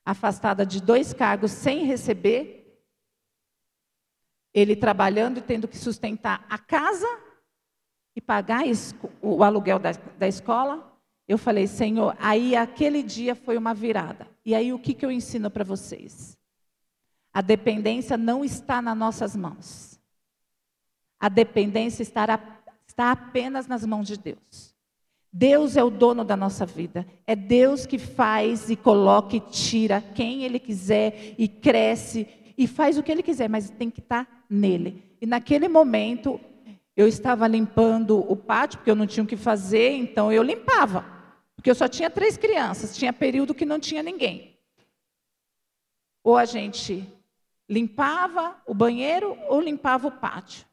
Afastada 0.06 0.66
de 0.66 0.82
dois 0.82 1.14
cargos 1.14 1.52
sem 1.52 1.86
receber, 1.86 2.62
ele 4.54 4.76
trabalhando 4.76 5.38
e 5.38 5.42
tendo 5.42 5.68
que 5.68 5.78
sustentar 5.78 6.46
a 6.50 6.58
casa 6.58 7.08
e 8.16 8.22
pagar 8.22 8.64
o 9.22 9.44
aluguel 9.44 9.80
da, 9.80 9.92
da 9.92 10.28
escola. 10.28 10.92
Eu 11.28 11.38
falei, 11.38 11.68
Senhor, 11.68 12.16
aí 12.20 12.56
aquele 12.56 13.02
dia 13.02 13.36
foi 13.36 13.58
uma 13.58 13.74
virada. 13.74 14.28
E 14.46 14.54
aí 14.54 14.74
o 14.74 14.80
que, 14.80 14.94
que 14.94 15.06
eu 15.06 15.12
ensino 15.12 15.50
para 15.50 15.64
vocês? 15.64 16.38
A 17.34 17.42
dependência 17.42 18.18
não 18.18 18.44
está 18.44 18.82
nas 18.82 18.98
nossas 18.98 19.36
mãos. 19.36 20.00
A 21.20 21.30
dependência 21.30 22.02
estará, 22.02 22.62
está 22.86 23.12
apenas 23.12 23.68
nas 23.68 23.86
mãos 23.86 24.08
de 24.08 24.18
Deus. 24.18 24.71
Deus 25.34 25.78
é 25.78 25.84
o 25.84 25.90
dono 25.90 26.26
da 26.26 26.36
nossa 26.36 26.66
vida. 26.66 27.08
É 27.26 27.36
Deus 27.36 27.86
que 27.86 27.98
faz 27.98 28.70
e 28.70 28.76
coloca 28.76 29.36
e 29.36 29.40
tira 29.40 30.02
quem 30.02 30.44
Ele 30.44 30.60
quiser 30.60 31.36
e 31.38 31.48
cresce 31.48 32.28
e 32.58 32.68
faz 32.68 32.98
o 32.98 33.04
que 33.04 33.12
Ele 33.12 33.24
quiser, 33.24 33.50
mas 33.50 33.70
tem 33.70 33.90
que 33.90 34.02
estar 34.02 34.46
nele. 34.50 35.16
E 35.22 35.26
naquele 35.26 35.68
momento, 35.68 36.40
eu 36.96 37.08
estava 37.08 37.48
limpando 37.48 38.20
o 38.20 38.36
pátio, 38.36 38.80
porque 38.80 38.92
eu 38.92 38.96
não 38.96 39.08
tinha 39.08 39.24
o 39.24 39.28
que 39.28 39.38
fazer, 39.38 39.92
então 39.92 40.32
eu 40.32 40.44
limpava. 40.44 41.06
Porque 41.56 41.70
eu 41.70 41.76
só 41.76 41.88
tinha 41.88 42.10
três 42.10 42.38
crianças, 42.38 42.98
tinha 42.98 43.14
período 43.14 43.54
que 43.54 43.66
não 43.66 43.80
tinha 43.80 44.04
ninguém. 44.04 44.60
Ou 46.24 46.38
a 46.38 46.44
gente 46.44 47.08
limpava 47.70 48.62
o 48.68 48.74
banheiro 48.74 49.38
ou 49.48 49.62
limpava 49.62 50.08
o 50.08 50.12
pátio. 50.12 50.66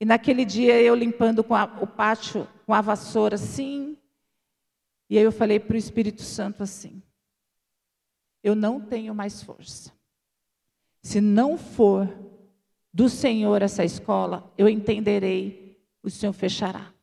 E 0.00 0.04
naquele 0.04 0.44
dia 0.44 0.80
eu 0.80 0.94
limpando 0.94 1.44
a, 1.50 1.64
o 1.80 1.86
pátio 1.86 2.48
com 2.70 2.74
a 2.74 2.80
vassoura 2.80 3.34
assim, 3.34 3.96
e 5.08 5.18
aí 5.18 5.24
eu 5.24 5.32
falei 5.32 5.58
para 5.58 5.74
o 5.74 5.76
Espírito 5.76 6.22
Santo 6.22 6.62
assim: 6.62 7.02
eu 8.44 8.54
não 8.54 8.80
tenho 8.80 9.12
mais 9.12 9.42
força. 9.42 9.92
Se 11.02 11.20
não 11.20 11.58
for 11.58 12.08
do 12.94 13.08
Senhor 13.08 13.60
essa 13.60 13.84
escola, 13.84 14.54
eu 14.56 14.68
entenderei, 14.68 15.82
o 16.00 16.08
Senhor 16.08 16.32
fechará. 16.32 16.94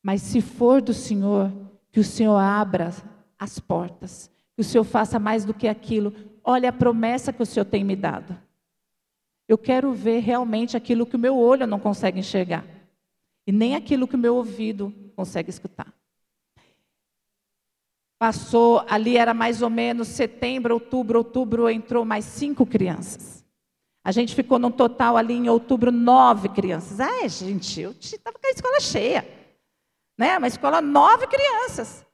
Mas 0.00 0.22
se 0.22 0.40
for 0.40 0.80
do 0.80 0.94
Senhor, 0.94 1.50
que 1.90 1.98
o 1.98 2.04
Senhor 2.04 2.36
abra 2.36 2.94
as 3.36 3.58
portas, 3.58 4.30
que 4.54 4.60
o 4.60 4.64
Senhor 4.64 4.84
faça 4.84 5.18
mais 5.18 5.44
do 5.44 5.52
que 5.52 5.66
aquilo. 5.66 6.14
Olha 6.44 6.68
a 6.68 6.72
promessa 6.72 7.32
que 7.32 7.42
o 7.42 7.46
Senhor 7.46 7.64
tem 7.64 7.82
me 7.82 7.96
dado. 7.96 8.40
Eu 9.48 9.58
quero 9.58 9.92
ver 9.92 10.20
realmente 10.20 10.76
aquilo 10.76 11.04
que 11.04 11.16
o 11.16 11.18
meu 11.18 11.36
olho 11.36 11.66
não 11.66 11.80
consegue 11.80 12.20
enxergar, 12.20 12.64
e 13.48 13.52
nem 13.52 13.74
aquilo 13.74 14.06
que 14.06 14.14
o 14.14 14.18
meu 14.18 14.36
ouvido 14.36 14.92
consegue 15.16 15.48
escutar. 15.48 15.90
Passou, 18.18 18.84
ali 18.86 19.16
era 19.16 19.32
mais 19.32 19.62
ou 19.62 19.70
menos 19.70 20.08
setembro, 20.08 20.74
outubro, 20.74 21.16
outubro 21.16 21.70
entrou 21.70 22.04
mais 22.04 22.26
cinco 22.26 22.66
crianças. 22.66 23.42
A 24.04 24.12
gente 24.12 24.34
ficou 24.34 24.58
no 24.58 24.70
total 24.70 25.16
ali 25.16 25.32
em 25.32 25.48
outubro 25.48 25.90
nove 25.90 26.50
crianças. 26.50 27.00
Ai, 27.00 27.26
gente, 27.30 27.80
eu 27.80 27.92
estava 27.98 28.38
com 28.38 28.46
a 28.46 28.50
escola 28.50 28.80
cheia. 28.80 29.26
Né? 30.18 30.36
Uma 30.36 30.48
escola, 30.48 30.82
nove 30.82 31.26
crianças. 31.26 32.04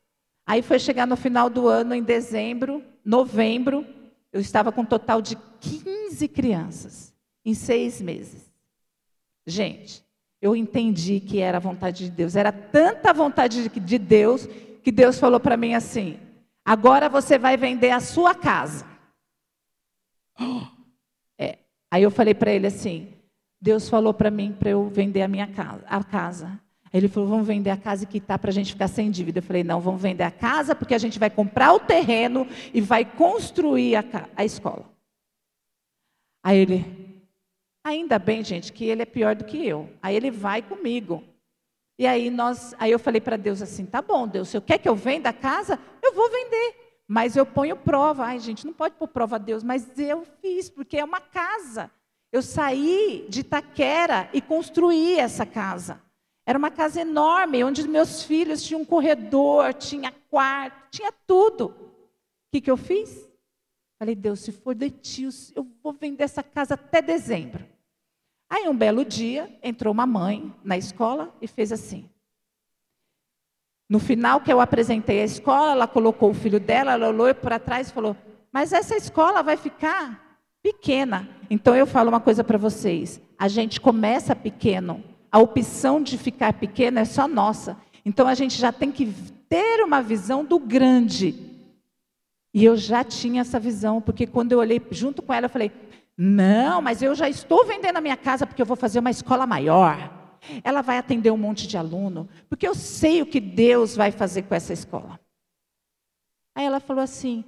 Aí 0.46 0.62
foi 0.62 0.78
chegar 0.78 1.04
no 1.04 1.16
final 1.16 1.50
do 1.50 1.66
ano, 1.66 1.96
em 1.96 2.02
dezembro, 2.04 2.80
novembro, 3.04 3.84
eu 4.32 4.40
estava 4.40 4.70
com 4.70 4.82
um 4.82 4.86
total 4.86 5.20
de 5.20 5.34
15 5.58 6.28
crianças, 6.28 7.12
em 7.44 7.54
seis 7.54 8.00
meses. 8.00 8.52
Gente, 9.44 10.04
eu 10.44 10.54
entendi 10.54 11.20
que 11.20 11.40
era 11.40 11.56
a 11.56 11.60
vontade 11.60 12.04
de 12.04 12.10
Deus. 12.10 12.36
Era 12.36 12.52
tanta 12.52 13.14
vontade 13.14 13.66
de 13.66 13.98
Deus 13.98 14.46
que 14.82 14.92
Deus 14.92 15.18
falou 15.18 15.40
para 15.40 15.56
mim 15.56 15.72
assim: 15.72 16.18
agora 16.62 17.08
você 17.08 17.38
vai 17.38 17.56
vender 17.56 17.90
a 17.90 17.98
sua 17.98 18.34
casa. 18.34 18.84
Aí 21.90 22.02
eu 22.02 22.10
falei 22.10 22.34
para 22.34 22.52
ele 22.52 22.66
assim: 22.66 23.14
Deus 23.58 23.88
falou 23.88 24.12
para 24.12 24.30
mim 24.30 24.52
para 24.52 24.68
eu 24.68 24.86
vender 24.90 25.22
a 25.22 25.28
minha 25.28 25.46
casa, 25.46 25.82
a 25.86 26.04
casa. 26.04 26.60
Aí 26.92 27.00
ele 27.00 27.08
falou: 27.08 27.26
vamos 27.26 27.46
vender 27.46 27.70
a 27.70 27.76
casa 27.78 28.04
e 28.04 28.06
quitar 28.06 28.38
para 28.38 28.50
a 28.50 28.52
gente 28.52 28.72
ficar 28.72 28.88
sem 28.88 29.10
dívida. 29.10 29.38
Eu 29.38 29.42
falei: 29.42 29.64
não, 29.64 29.80
vamos 29.80 30.02
vender 30.02 30.24
a 30.24 30.30
casa 30.30 30.74
porque 30.74 30.94
a 30.94 30.98
gente 30.98 31.18
vai 31.18 31.30
comprar 31.30 31.72
o 31.72 31.80
terreno 31.80 32.46
e 32.74 32.82
vai 32.82 33.02
construir 33.02 33.96
a, 33.96 34.04
a 34.36 34.44
escola. 34.44 34.92
Aí 36.42 36.58
ele, 36.58 37.13
ainda 37.84 38.18
bem, 38.18 38.42
gente, 38.42 38.72
que 38.72 38.86
ele 38.86 39.02
é 39.02 39.06
pior 39.06 39.36
do 39.36 39.44
que 39.44 39.64
eu. 39.64 39.90
Aí 40.02 40.16
ele 40.16 40.30
vai 40.30 40.62
comigo. 40.62 41.22
E 41.98 42.06
aí 42.06 42.30
nós, 42.30 42.74
aí 42.78 42.90
eu 42.90 42.98
falei 42.98 43.20
para 43.20 43.36
Deus 43.36 43.62
assim: 43.62 43.86
tá 43.86 44.02
bom, 44.02 44.26
Deus, 44.26 44.48
se 44.48 44.56
eu 44.56 44.62
quer 44.62 44.78
que 44.78 44.88
eu 44.88 44.96
venda 44.96 45.28
a 45.28 45.32
casa, 45.32 45.78
eu 46.02 46.14
vou 46.14 46.30
vender. 46.30 46.74
Mas 47.06 47.36
eu 47.36 47.44
ponho 47.44 47.76
prova. 47.76 48.24
Ai, 48.24 48.38
gente, 48.40 48.66
não 48.66 48.72
pode 48.72 48.94
pôr 48.96 49.08
prova 49.08 49.36
a 49.36 49.38
Deus, 49.38 49.62
mas 49.62 49.98
eu 49.98 50.24
fiz, 50.40 50.70
porque 50.70 50.96
é 50.96 51.04
uma 51.04 51.20
casa. 51.20 51.90
Eu 52.32 52.42
saí 52.42 53.26
de 53.28 53.40
Itaquera 53.40 54.28
e 54.32 54.40
construí 54.40 55.18
essa 55.18 55.46
casa. 55.46 56.00
Era 56.46 56.58
uma 56.58 56.70
casa 56.70 57.00
enorme, 57.00 57.62
onde 57.62 57.86
meus 57.86 58.22
filhos 58.22 58.62
tinham 58.62 58.80
um 58.80 58.84
corredor, 58.84 59.72
tinha 59.74 60.12
quarto, 60.28 60.90
tinha 60.90 61.12
tudo. 61.26 61.66
O 61.66 62.52
que, 62.52 62.60
que 62.60 62.70
eu 62.70 62.76
fiz? 62.76 63.28
Falei, 63.98 64.14
Deus, 64.14 64.40
se 64.40 64.52
for 64.52 64.74
de 64.74 64.90
ti, 64.90 65.28
eu 65.54 65.66
vou 65.82 65.92
vender 65.92 66.24
essa 66.24 66.42
casa 66.42 66.74
até 66.74 67.00
dezembro. 67.00 67.64
Aí, 68.54 68.68
um 68.68 68.76
belo 68.76 69.04
dia, 69.04 69.52
entrou 69.64 69.92
uma 69.92 70.06
mãe 70.06 70.54
na 70.62 70.78
escola 70.78 71.34
e 71.42 71.48
fez 71.48 71.72
assim: 71.72 72.08
no 73.90 73.98
final 73.98 74.40
que 74.40 74.52
eu 74.52 74.60
apresentei 74.60 75.20
a 75.20 75.24
escola, 75.24 75.72
ela 75.72 75.88
colocou 75.88 76.30
o 76.30 76.34
filho 76.34 76.60
dela, 76.60 76.92
ela 76.92 77.08
olhou 77.08 77.34
para 77.34 77.58
trás 77.58 77.88
e 77.88 77.92
falou: 77.92 78.16
Mas 78.52 78.72
essa 78.72 78.94
escola 78.94 79.42
vai 79.42 79.56
ficar 79.56 80.38
pequena. 80.62 81.28
Então 81.50 81.74
eu 81.74 81.84
falo 81.84 82.10
uma 82.10 82.20
coisa 82.20 82.44
para 82.44 82.56
vocês: 82.56 83.20
a 83.36 83.48
gente 83.48 83.80
começa 83.80 84.36
pequeno, 84.36 85.02
a 85.32 85.40
opção 85.40 86.00
de 86.00 86.16
ficar 86.16 86.52
pequeno 86.52 87.00
é 87.00 87.04
só 87.04 87.26
nossa. 87.26 87.76
Então 88.04 88.28
a 88.28 88.34
gente 88.34 88.56
já 88.56 88.70
tem 88.70 88.92
que 88.92 89.12
ter 89.48 89.82
uma 89.82 90.00
visão 90.00 90.44
do 90.44 90.60
grande. 90.60 91.34
E 92.54 92.64
eu 92.64 92.76
já 92.76 93.02
tinha 93.02 93.40
essa 93.40 93.58
visão, 93.58 94.00
porque 94.00 94.28
quando 94.28 94.52
eu 94.52 94.60
olhei 94.60 94.80
junto 94.92 95.22
com 95.22 95.34
ela, 95.34 95.46
eu 95.46 95.50
falei: 95.50 95.72
Não, 96.16 96.80
mas 96.80 97.02
eu 97.02 97.14
já 97.14 97.28
estou 97.28 97.64
vendendo 97.66 97.96
a 97.96 98.00
minha 98.00 98.16
casa 98.16 98.46
porque 98.46 98.62
eu 98.62 98.66
vou 98.66 98.76
fazer 98.76 99.00
uma 99.00 99.10
escola 99.10 99.46
maior. 99.46 100.12
Ela 100.62 100.82
vai 100.82 100.98
atender 100.98 101.30
um 101.30 101.36
monte 101.36 101.66
de 101.66 101.76
aluno, 101.76 102.28
porque 102.48 102.68
eu 102.68 102.74
sei 102.74 103.22
o 103.22 103.26
que 103.26 103.40
Deus 103.40 103.96
vai 103.96 104.10
fazer 104.10 104.42
com 104.42 104.54
essa 104.54 104.72
escola. 104.72 105.18
Aí 106.54 106.64
ela 106.64 106.80
falou 106.80 107.02
assim: 107.02 107.44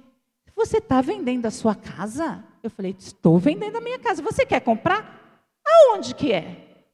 Você 0.55 0.77
está 0.77 0.99
vendendo 1.01 1.45
a 1.45 1.51
sua 1.51 1.75
casa? 1.75 2.43
Eu 2.61 2.69
falei: 2.69 2.95
Estou 2.97 3.37
vendendo 3.37 3.77
a 3.77 3.81
minha 3.81 3.99
casa. 3.99 4.21
Você 4.21 4.45
quer 4.45 4.59
comprar? 4.61 5.41
Aonde 5.65 6.15
que 6.15 6.33
é? 6.33 6.85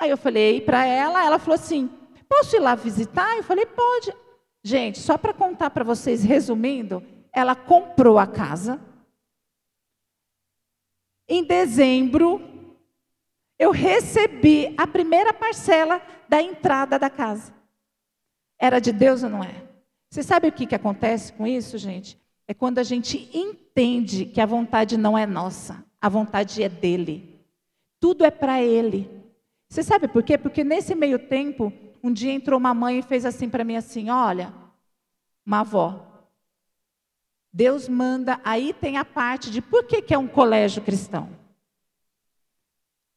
Aí 0.00 0.10
eu 0.10 0.16
falei 0.16 0.60
para 0.60 0.84
ela, 0.84 1.24
ela 1.24 1.38
falou 1.38 1.54
assim: 1.54 1.88
Posso 2.28 2.56
ir 2.56 2.60
lá 2.60 2.74
visitar? 2.74 3.36
Eu 3.36 3.42
falei: 3.42 3.64
Pode. 3.64 4.12
Gente, 4.62 4.98
só 4.98 5.16
para 5.16 5.32
contar 5.32 5.70
para 5.70 5.84
vocês, 5.84 6.22
resumindo, 6.22 7.02
ela 7.32 7.54
comprou 7.54 8.18
a 8.18 8.26
casa. 8.26 8.80
Em 11.28 11.44
dezembro, 11.44 12.40
eu 13.58 13.70
recebi 13.70 14.74
a 14.78 14.86
primeira 14.86 15.32
parcela 15.32 16.00
da 16.28 16.40
entrada 16.40 16.98
da 16.98 17.10
casa. 17.10 17.52
Era 18.58 18.80
de 18.80 18.92
Deus 18.92 19.22
ou 19.22 19.28
não 19.30 19.44
é? 19.44 19.68
Você 20.10 20.22
sabe 20.22 20.48
o 20.48 20.52
que, 20.52 20.66
que 20.66 20.74
acontece 20.74 21.32
com 21.32 21.46
isso, 21.46 21.76
gente? 21.76 22.18
É 22.46 22.54
quando 22.54 22.78
a 22.78 22.82
gente 22.82 23.28
entende 23.36 24.24
que 24.24 24.40
a 24.40 24.46
vontade 24.46 24.96
não 24.96 25.18
é 25.18 25.26
nossa, 25.26 25.84
a 26.00 26.08
vontade 26.08 26.62
é 26.62 26.68
dele. 26.68 27.38
Tudo 28.00 28.24
é 28.24 28.30
para 28.30 28.62
ele. 28.62 29.10
Você 29.68 29.82
sabe 29.82 30.08
por 30.08 30.22
quê? 30.22 30.38
Porque 30.38 30.64
nesse 30.64 30.94
meio 30.94 31.18
tempo, 31.18 31.70
um 32.02 32.10
dia 32.10 32.32
entrou 32.32 32.58
uma 32.58 32.72
mãe 32.72 33.00
e 33.00 33.02
fez 33.02 33.26
assim 33.26 33.50
para 33.50 33.64
mim 33.64 33.76
assim: 33.76 34.08
"Olha, 34.08 34.52
uma 35.44 35.60
avó. 35.60 36.07
Deus 37.58 37.88
manda, 37.88 38.40
aí 38.44 38.72
tem 38.72 38.98
a 38.98 39.04
parte 39.04 39.50
de 39.50 39.60
por 39.60 39.82
que, 39.82 40.00
que 40.00 40.14
é 40.14 40.18
um 40.18 40.28
colégio 40.28 40.80
cristão. 40.80 41.28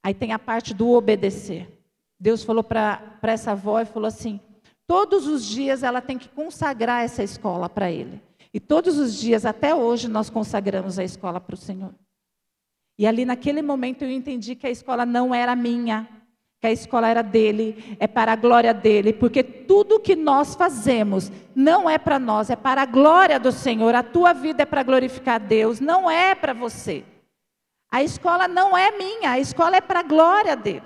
Aí 0.02 0.16
tem 0.16 0.32
a 0.34 0.40
parte 0.40 0.74
do 0.74 0.90
obedecer. 0.90 1.70
Deus 2.20 2.44
falou 2.44 2.64
para 2.64 3.20
essa 3.22 3.52
avó 3.52 3.80
e 3.80 3.86
falou 3.86 4.08
assim: 4.08 4.40
todos 4.88 5.28
os 5.28 5.46
dias 5.46 5.84
ela 5.84 6.02
tem 6.02 6.18
que 6.18 6.28
consagrar 6.28 7.04
essa 7.04 7.22
escola 7.22 7.70
para 7.70 7.92
Ele. 7.92 8.20
E 8.52 8.60
todos 8.60 8.98
os 8.98 9.14
dias, 9.14 9.46
até 9.46 9.76
hoje, 9.76 10.08
nós 10.08 10.28
consagramos 10.28 10.98
a 10.98 11.04
escola 11.04 11.40
para 11.40 11.54
o 11.54 11.58
Senhor. 11.58 11.94
E 12.98 13.06
ali 13.06 13.26
naquele 13.26 13.62
momento 13.62 14.02
eu 14.02 14.10
entendi 14.10 14.56
que 14.56 14.66
a 14.66 14.72
escola 14.72 15.06
não 15.06 15.36
era 15.36 15.56
minha, 15.56 16.10
que 16.62 16.68
a 16.68 16.72
escola 16.72 17.10
era 17.10 17.24
dele, 17.24 17.98
é 18.00 18.06
para 18.06 18.34
a 18.34 18.36
glória 18.36 18.72
dele, 18.72 19.12
porque 19.12 19.42
tudo 19.42 20.00
que 20.00 20.16
nós 20.16 20.54
fazemos 20.54 21.32
não 21.56 21.90
é 21.90 21.98
para 21.98 22.20
nós, 22.20 22.52
é 22.52 22.56
para 22.56 22.84
a 22.84 22.86
glória 22.86 23.40
do 23.40 23.52
Senhor. 23.52 23.96
A 23.96 24.04
tua 24.04 24.32
vida 24.32 24.62
é 24.62 24.66
para 24.66 24.84
glorificar 24.84 25.40
Deus, 25.40 25.80
não 25.80 26.10
é 26.10 26.36
para 26.36 26.54
você. 26.54 27.04
A 27.92 28.04
escola 28.04 28.48
não 28.48 28.78
é 28.78 28.92
minha, 28.92 29.32
a 29.32 29.40
escola 29.40 29.76
é 29.76 29.82
para 29.82 30.02
a 30.02 30.04
glória 30.04 30.56
dele. 30.56 30.84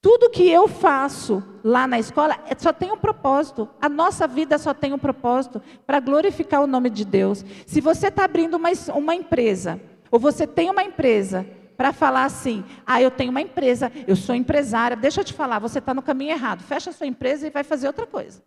Tudo 0.00 0.30
que 0.30 0.48
eu 0.48 0.66
faço 0.66 1.44
lá 1.62 1.86
na 1.86 2.00
escola 2.00 2.36
é, 2.46 2.56
só 2.58 2.72
tem 2.72 2.90
um 2.90 2.98
propósito. 2.98 3.68
A 3.80 3.88
nossa 3.88 4.26
vida 4.26 4.58
só 4.58 4.74
tem 4.74 4.92
um 4.92 4.98
propósito 4.98 5.62
para 5.86 6.00
glorificar 6.00 6.60
o 6.60 6.66
nome 6.66 6.90
de 6.90 7.04
Deus. 7.04 7.44
Se 7.66 7.80
você 7.80 8.08
está 8.08 8.24
abrindo 8.24 8.56
uma, 8.56 8.70
uma 8.94 9.14
empresa, 9.14 9.80
ou 10.10 10.18
você 10.18 10.44
tem 10.44 10.68
uma 10.70 10.82
empresa 10.82 11.46
para 11.78 11.92
falar 11.92 12.24
assim: 12.24 12.64
ah, 12.84 13.00
eu 13.00 13.10
tenho 13.10 13.30
uma 13.30 13.40
empresa, 13.40 13.90
eu 14.06 14.16
sou 14.16 14.34
empresária. 14.34 14.96
Deixa 14.96 15.20
eu 15.20 15.24
te 15.24 15.32
falar, 15.32 15.60
você 15.60 15.78
está 15.78 15.94
no 15.94 16.02
caminho 16.02 16.32
errado. 16.32 16.64
Fecha 16.64 16.90
a 16.90 16.92
sua 16.92 17.06
empresa 17.06 17.46
e 17.46 17.50
vai 17.50 17.62
fazer 17.62 17.86
outra 17.86 18.04
coisa. 18.04 18.42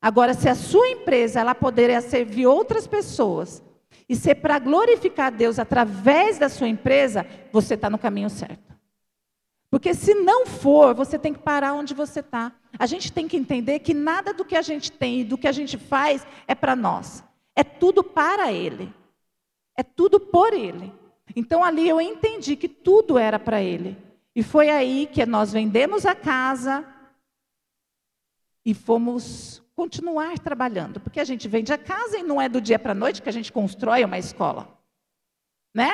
Agora, 0.00 0.34
se 0.34 0.48
a 0.48 0.54
sua 0.56 0.88
empresa 0.88 1.38
ela 1.38 1.54
poderia 1.54 2.00
servir 2.00 2.44
outras 2.44 2.88
pessoas 2.88 3.62
e 4.08 4.16
ser 4.16 4.34
para 4.34 4.58
glorificar 4.58 5.30
Deus 5.30 5.60
através 5.60 6.38
da 6.38 6.48
sua 6.48 6.66
empresa, 6.66 7.24
você 7.52 7.74
está 7.74 7.88
no 7.88 7.98
caminho 7.98 8.28
certo. 8.28 8.72
Porque 9.70 9.94
se 9.94 10.12
não 10.12 10.44
for, 10.44 10.92
você 10.92 11.16
tem 11.16 11.32
que 11.32 11.38
parar 11.38 11.74
onde 11.74 11.94
você 11.94 12.18
está. 12.18 12.50
A 12.76 12.84
gente 12.84 13.12
tem 13.12 13.28
que 13.28 13.36
entender 13.36 13.78
que 13.78 13.94
nada 13.94 14.34
do 14.34 14.44
que 14.44 14.56
a 14.56 14.60
gente 14.60 14.90
tem 14.90 15.20
e 15.20 15.24
do 15.24 15.38
que 15.38 15.46
a 15.46 15.52
gente 15.52 15.78
faz 15.78 16.26
é 16.48 16.54
para 16.54 16.74
nós. 16.74 17.22
É 17.54 17.62
tudo 17.62 18.02
para 18.02 18.52
Ele. 18.52 18.92
É 19.78 19.84
tudo 19.84 20.18
por 20.18 20.52
Ele. 20.52 20.92
Então 21.34 21.64
ali 21.64 21.88
eu 21.88 22.00
entendi 22.00 22.56
que 22.56 22.68
tudo 22.68 23.18
era 23.18 23.38
para 23.38 23.62
ele. 23.62 23.96
E 24.34 24.42
foi 24.42 24.70
aí 24.70 25.06
que 25.06 25.24
nós 25.26 25.52
vendemos 25.52 26.06
a 26.06 26.14
casa 26.14 26.86
e 28.64 28.72
fomos 28.74 29.62
continuar 29.74 30.38
trabalhando, 30.38 31.00
porque 31.00 31.20
a 31.20 31.24
gente 31.24 31.48
vende 31.48 31.72
a 31.72 31.78
casa 31.78 32.18
e 32.18 32.22
não 32.22 32.40
é 32.40 32.48
do 32.48 32.60
dia 32.60 32.78
para 32.78 32.92
a 32.92 32.94
noite 32.94 33.20
que 33.20 33.28
a 33.28 33.32
gente 33.32 33.52
constrói 33.52 34.04
uma 34.04 34.18
escola. 34.18 34.78
Né? 35.74 35.90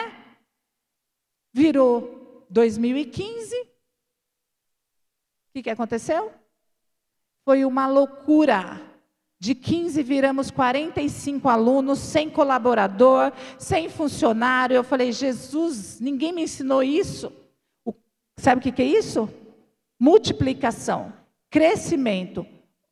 Virou 1.52 2.46
2015. 2.50 3.56
O 3.60 3.66
que, 5.52 5.62
que 5.62 5.70
aconteceu? 5.70 6.32
Foi 7.44 7.64
uma 7.64 7.86
loucura. 7.86 8.87
De 9.40 9.54
15 9.54 10.02
viramos 10.02 10.50
45 10.50 11.48
alunos, 11.48 12.00
sem 12.00 12.28
colaborador, 12.28 13.32
sem 13.56 13.88
funcionário. 13.88 14.74
Eu 14.74 14.82
falei, 14.82 15.12
Jesus, 15.12 16.00
ninguém 16.00 16.32
me 16.32 16.42
ensinou 16.42 16.82
isso. 16.82 17.32
O, 17.84 17.94
sabe 18.36 18.58
o 18.58 18.62
que, 18.62 18.72
que 18.72 18.82
é 18.82 18.86
isso? 18.86 19.28
Multiplicação, 19.98 21.12
crescimento, 21.48 22.44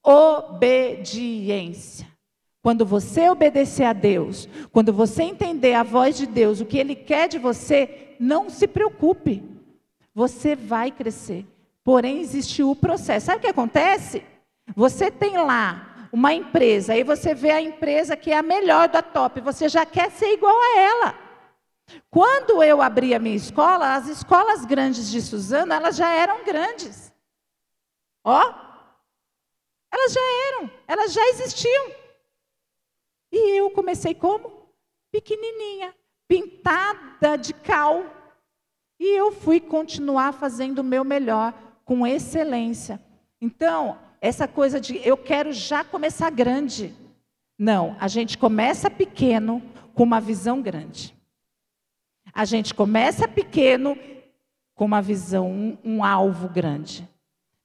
obediência. 0.05 2.07
Quando 2.63 2.87
você 2.87 3.29
obedecer 3.29 3.85
a 3.85 3.93
Deus, 3.93 4.49
quando 4.73 4.93
você 4.93 5.25
entender 5.25 5.75
a 5.75 5.83
voz 5.83 6.17
de 6.17 6.27
Deus, 6.27 6.61
o 6.61 6.67
que 6.67 6.79
Ele 6.79 6.95
quer 6.95 7.29
de 7.29 7.39
você, 7.39 8.15
não 8.21 8.49
se 8.49 8.69
preocupe. 8.69 9.43
Você 10.15 10.55
vai 10.55 10.93
crescer. 10.93 11.45
Porém, 11.83 12.21
existe 12.21 12.63
o 12.63 12.75
processo. 12.75 13.27
Sabe 13.27 13.39
o 13.39 13.43
que 13.43 13.49
acontece? 13.49 14.23
Você 14.75 15.11
tem 15.11 15.39
lá 15.39 15.96
uma 16.13 16.33
empresa, 16.33 16.93
aí 16.93 17.03
você 17.03 17.35
vê 17.35 17.51
a 17.51 17.61
empresa 17.61 18.17
que 18.17 18.31
é 18.31 18.39
a 18.39 18.43
melhor 18.43 18.89
da 18.89 19.03
top, 19.03 19.41
você 19.41 19.69
já 19.69 19.85
quer 19.85 20.11
ser 20.11 20.33
igual 20.33 20.57
a 20.57 20.79
ela. 20.79 21.27
Quando 22.11 22.63
eu 22.63 22.83
abri 22.83 23.15
a 23.15 23.19
minha 23.19 23.37
escola, 23.37 23.95
as 23.95 24.09
escolas 24.09 24.65
grandes 24.65 25.11
de 25.11 25.23
Suzano, 25.23 25.73
elas 25.73 25.97
já 25.97 26.13
eram 26.13 26.45
grandes. 26.45 27.13
Ó, 28.25 28.43
elas 29.93 30.13
já 30.13 30.21
eram, 30.49 30.71
elas 30.87 31.13
já 31.13 31.25
existiam. 31.29 31.93
E 33.31 33.61
eu 33.61 33.71
comecei 33.71 34.15
como? 34.15 34.69
Pequenininha, 35.13 35.95
pintada 36.27 37.37
de 37.37 37.55
cal. 37.55 38.05
E 38.99 39.17
eu 39.17 39.31
fui 39.31 39.61
continuar 39.61 40.33
fazendo 40.33 40.81
o 40.81 40.85
meu 40.85 41.05
melhor, 41.05 41.55
com 41.85 42.07
excelência. 42.07 43.01
Então, 43.41 43.99
essa 44.21 44.49
coisa 44.49 44.81
de 44.81 44.97
eu 45.07 45.17
quero 45.17 45.53
já 45.53 45.85
começar 45.85 46.31
grande. 46.31 46.95
Não, 47.59 47.97
a 47.99 48.09
gente 48.09 48.37
começa 48.37 48.91
pequeno 48.91 49.63
com 49.95 50.03
uma 50.03 50.21
visão 50.21 50.61
grande. 50.61 51.17
A 52.33 52.45
gente 52.45 52.75
começa 52.75 53.27
pequeno 53.27 53.97
com 54.75 54.85
uma 54.85 55.01
visão, 55.01 55.51
um, 55.51 55.79
um 55.83 56.05
alvo 56.05 56.49
grande. 56.49 57.09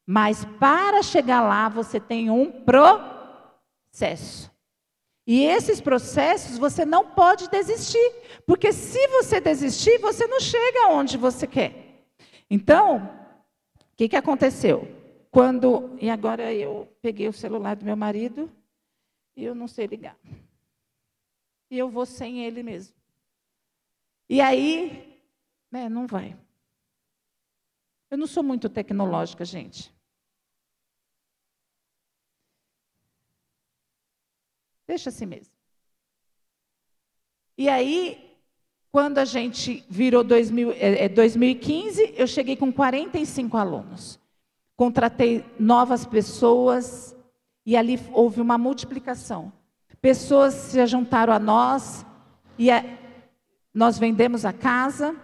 Mas 0.05 0.45
para 0.59 1.03
chegar 1.03 1.41
lá, 1.41 1.67
você 1.67 1.99
tem 1.99 2.29
um 2.29 2.51
processo. 3.91 4.51
E 5.27 5.43
esses 5.43 5.79
processos 5.79 6.57
você 6.57 6.85
não 6.85 7.05
pode 7.05 7.49
desistir, 7.49 8.11
porque 8.45 8.71
se 8.73 9.07
você 9.07 9.39
desistir, 9.39 9.99
você 9.99 10.25
não 10.25 10.39
chega 10.39 10.89
onde 10.89 11.17
você 11.17 11.45
quer. 11.45 12.05
Então, 12.49 12.97
o 12.97 13.95
que, 13.95 14.09
que 14.09 14.15
aconteceu? 14.15 15.00
Quando, 15.31 15.97
e 16.01 16.09
agora 16.09 16.53
eu 16.53 16.93
peguei 17.01 17.29
o 17.29 17.33
celular 17.33 17.77
do 17.77 17.85
meu 17.85 17.95
marido 17.95 18.51
e 19.33 19.45
eu 19.45 19.55
não 19.55 19.65
sei 19.65 19.87
ligar. 19.87 20.17
E 21.69 21.77
eu 21.77 21.89
vou 21.89 22.05
sem 22.05 22.43
ele 22.43 22.61
mesmo. 22.61 22.93
E 24.27 24.41
aí, 24.41 25.17
né, 25.71 25.87
não 25.87 26.05
vai. 26.05 26.37
Eu 28.09 28.17
não 28.17 28.27
sou 28.27 28.43
muito 28.43 28.67
tecnológica, 28.67 29.45
gente. 29.45 29.89
Deixa 34.85 35.09
assim 35.09 35.25
mesmo. 35.25 35.53
E 37.57 37.69
aí, 37.69 38.37
quando 38.91 39.17
a 39.17 39.23
gente 39.23 39.85
virou 39.89 40.25
2000, 40.25 40.73
é, 40.73 41.07
2015, 41.07 42.03
é, 42.03 42.21
eu 42.21 42.27
cheguei 42.27 42.57
com 42.57 42.69
45 42.73 43.55
alunos 43.55 44.20
contratei 44.81 45.45
novas 45.59 46.07
pessoas 46.07 47.15
e 47.63 47.77
ali 47.77 47.99
houve 48.13 48.41
uma 48.41 48.57
multiplicação. 48.57 49.53
Pessoas 50.01 50.55
se 50.55 50.83
juntaram 50.87 51.31
a 51.31 51.37
nós 51.37 52.03
e 52.57 52.71
a, 52.71 52.83
nós 53.71 53.99
vendemos 53.99 54.43
a 54.43 54.51
casa. 54.51 55.15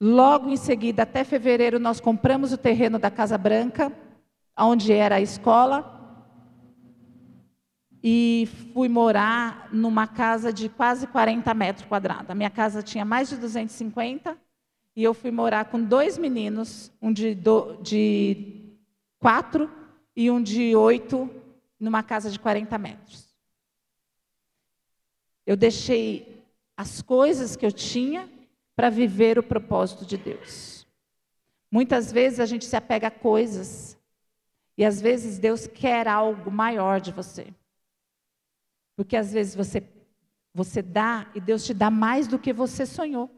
Logo 0.00 0.50
em 0.50 0.56
seguida, 0.56 1.04
até 1.04 1.22
fevereiro, 1.22 1.78
nós 1.78 2.00
compramos 2.00 2.52
o 2.52 2.58
terreno 2.58 2.98
da 2.98 3.12
Casa 3.12 3.38
Branca, 3.38 3.92
onde 4.58 4.92
era 4.92 5.14
a 5.14 5.20
escola. 5.20 6.26
E 8.02 8.48
fui 8.74 8.88
morar 8.88 9.68
numa 9.72 10.08
casa 10.08 10.52
de 10.52 10.68
quase 10.68 11.06
40 11.06 11.54
metros 11.54 11.86
quadrados. 11.86 12.28
A 12.28 12.34
minha 12.34 12.50
casa 12.50 12.82
tinha 12.82 13.04
mais 13.04 13.28
de 13.28 13.36
250 13.36 14.36
e 14.94 15.02
eu 15.02 15.14
fui 15.14 15.30
morar 15.30 15.66
com 15.66 15.82
dois 15.82 16.18
meninos, 16.18 16.92
um 17.00 17.12
de, 17.12 17.34
do, 17.34 17.76
de 17.76 18.76
quatro 19.18 19.70
e 20.14 20.30
um 20.30 20.42
de 20.42 20.76
oito, 20.76 21.30
numa 21.80 22.02
casa 22.02 22.30
de 22.30 22.38
40 22.38 22.76
metros. 22.78 23.34
Eu 25.46 25.56
deixei 25.56 26.44
as 26.76 27.02
coisas 27.02 27.56
que 27.56 27.64
eu 27.64 27.72
tinha 27.72 28.28
para 28.76 28.90
viver 28.90 29.38
o 29.38 29.42
propósito 29.42 30.04
de 30.04 30.16
Deus. 30.16 30.86
Muitas 31.70 32.12
vezes 32.12 32.38
a 32.38 32.46
gente 32.46 32.64
se 32.64 32.76
apega 32.76 33.08
a 33.08 33.10
coisas 33.10 33.98
e 34.76 34.84
às 34.84 35.00
vezes 35.00 35.38
Deus 35.38 35.66
quer 35.66 36.06
algo 36.06 36.50
maior 36.50 37.00
de 37.00 37.12
você. 37.12 37.46
Porque 38.94 39.16
às 39.16 39.32
vezes 39.32 39.54
você 39.54 39.82
você 40.54 40.82
dá 40.82 41.30
e 41.34 41.40
Deus 41.40 41.64
te 41.64 41.72
dá 41.72 41.90
mais 41.90 42.28
do 42.28 42.38
que 42.38 42.52
você 42.52 42.84
sonhou. 42.84 43.30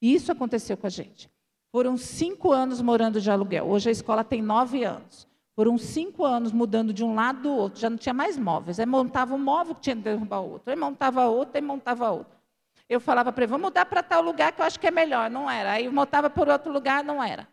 E 0.00 0.14
isso 0.14 0.32
aconteceu 0.32 0.76
com 0.76 0.86
a 0.86 0.90
gente. 0.90 1.30
Foram 1.70 1.96
cinco 1.96 2.52
anos 2.52 2.80
morando 2.80 3.20
de 3.20 3.30
aluguel. 3.30 3.68
Hoje 3.68 3.88
a 3.88 3.92
escola 3.92 4.24
tem 4.24 4.42
nove 4.42 4.82
anos. 4.84 5.28
Foram 5.54 5.76
cinco 5.76 6.24
anos 6.24 6.52
mudando 6.52 6.92
de 6.92 7.04
um 7.04 7.14
lado 7.14 7.42
do 7.42 7.50
outro. 7.50 7.80
Já 7.80 7.90
não 7.90 7.96
tinha 7.96 8.14
mais 8.14 8.36
móveis. 8.36 8.80
Aí 8.80 8.86
montava 8.86 9.34
um 9.34 9.38
móvel 9.38 9.74
que 9.74 9.82
tinha 9.82 9.96
que 9.96 10.02
derrubar 10.02 10.40
outro. 10.40 10.70
Aí 10.70 10.76
montava 10.76 11.26
outro, 11.26 11.56
aí 11.56 11.62
montava 11.62 12.10
outro. 12.10 12.38
Eu 12.88 12.98
falava 12.98 13.32
para 13.32 13.44
ele, 13.44 13.50
vamos 13.50 13.66
mudar 13.66 13.86
para 13.86 14.02
tal 14.02 14.22
lugar 14.22 14.52
que 14.52 14.60
eu 14.60 14.64
acho 14.64 14.80
que 14.80 14.86
é 14.86 14.90
melhor. 14.90 15.30
Não 15.30 15.48
era. 15.48 15.72
Aí 15.72 15.88
montava 15.88 16.28
por 16.28 16.48
outro 16.48 16.72
lugar, 16.72 17.04
não 17.04 17.22
era. 17.22 17.46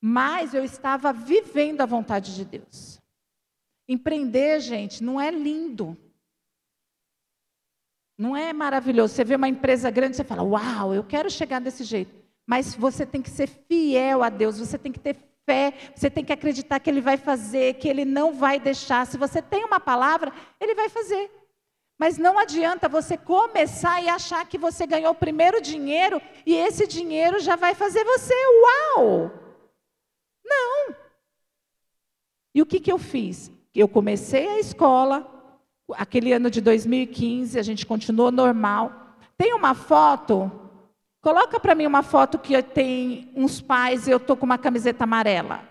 Mas 0.00 0.54
eu 0.54 0.64
estava 0.64 1.12
vivendo 1.12 1.80
a 1.80 1.86
vontade 1.86 2.34
de 2.34 2.44
Deus. 2.44 3.00
Empreender, 3.88 4.60
gente, 4.60 5.02
não 5.02 5.20
é 5.20 5.30
lindo. 5.30 5.96
Não 8.16 8.36
é 8.36 8.52
maravilhoso? 8.52 9.14
Você 9.14 9.24
vê 9.24 9.36
uma 9.36 9.48
empresa 9.48 9.90
grande, 9.90 10.16
você 10.16 10.24
fala, 10.24 10.42
uau, 10.42 10.94
eu 10.94 11.02
quero 11.02 11.30
chegar 11.30 11.60
desse 11.60 11.84
jeito. 11.84 12.14
Mas 12.46 12.74
você 12.74 13.06
tem 13.06 13.22
que 13.22 13.30
ser 13.30 13.48
fiel 13.48 14.22
a 14.22 14.28
Deus, 14.28 14.58
você 14.58 14.78
tem 14.78 14.92
que 14.92 14.98
ter 14.98 15.16
fé, 15.46 15.72
você 15.94 16.10
tem 16.10 16.24
que 16.24 16.32
acreditar 16.32 16.80
que 16.80 16.90
Ele 16.90 17.00
vai 17.00 17.16
fazer, 17.16 17.74
que 17.74 17.88
Ele 17.88 18.04
não 18.04 18.32
vai 18.32 18.60
deixar. 18.60 19.06
Se 19.06 19.16
você 19.16 19.40
tem 19.40 19.64
uma 19.64 19.80
palavra, 19.80 20.32
Ele 20.60 20.74
vai 20.74 20.88
fazer. 20.88 21.30
Mas 21.98 22.18
não 22.18 22.38
adianta 22.38 22.88
você 22.88 23.16
começar 23.16 24.02
e 24.02 24.08
achar 24.08 24.44
que 24.46 24.58
você 24.58 24.86
ganhou 24.86 25.12
o 25.12 25.16
primeiro 25.16 25.60
dinheiro 25.60 26.20
e 26.44 26.54
esse 26.54 26.86
dinheiro 26.86 27.38
já 27.38 27.54
vai 27.54 27.74
fazer 27.74 28.04
você 28.04 28.34
uau! 28.96 29.30
Não! 30.44 30.96
E 32.54 32.60
o 32.60 32.66
que, 32.66 32.80
que 32.80 32.90
eu 32.90 32.98
fiz? 32.98 33.52
Eu 33.74 33.88
comecei 33.88 34.48
a 34.48 34.58
escola, 34.58 35.31
aquele 35.96 36.32
ano 36.32 36.50
de 36.50 36.60
2015, 36.60 37.58
a 37.58 37.62
gente 37.62 37.86
continuou 37.86 38.30
normal. 38.30 39.16
Tem 39.36 39.52
uma 39.54 39.74
foto, 39.74 40.50
coloca 41.20 41.58
para 41.58 41.74
mim 41.74 41.86
uma 41.86 42.02
foto 42.02 42.38
que 42.38 42.62
tem 42.62 43.32
uns 43.34 43.60
pais 43.60 44.06
e 44.06 44.10
eu 44.10 44.18
estou 44.18 44.36
com 44.36 44.44
uma 44.46 44.58
camiseta 44.58 45.04
amarela. 45.04 45.62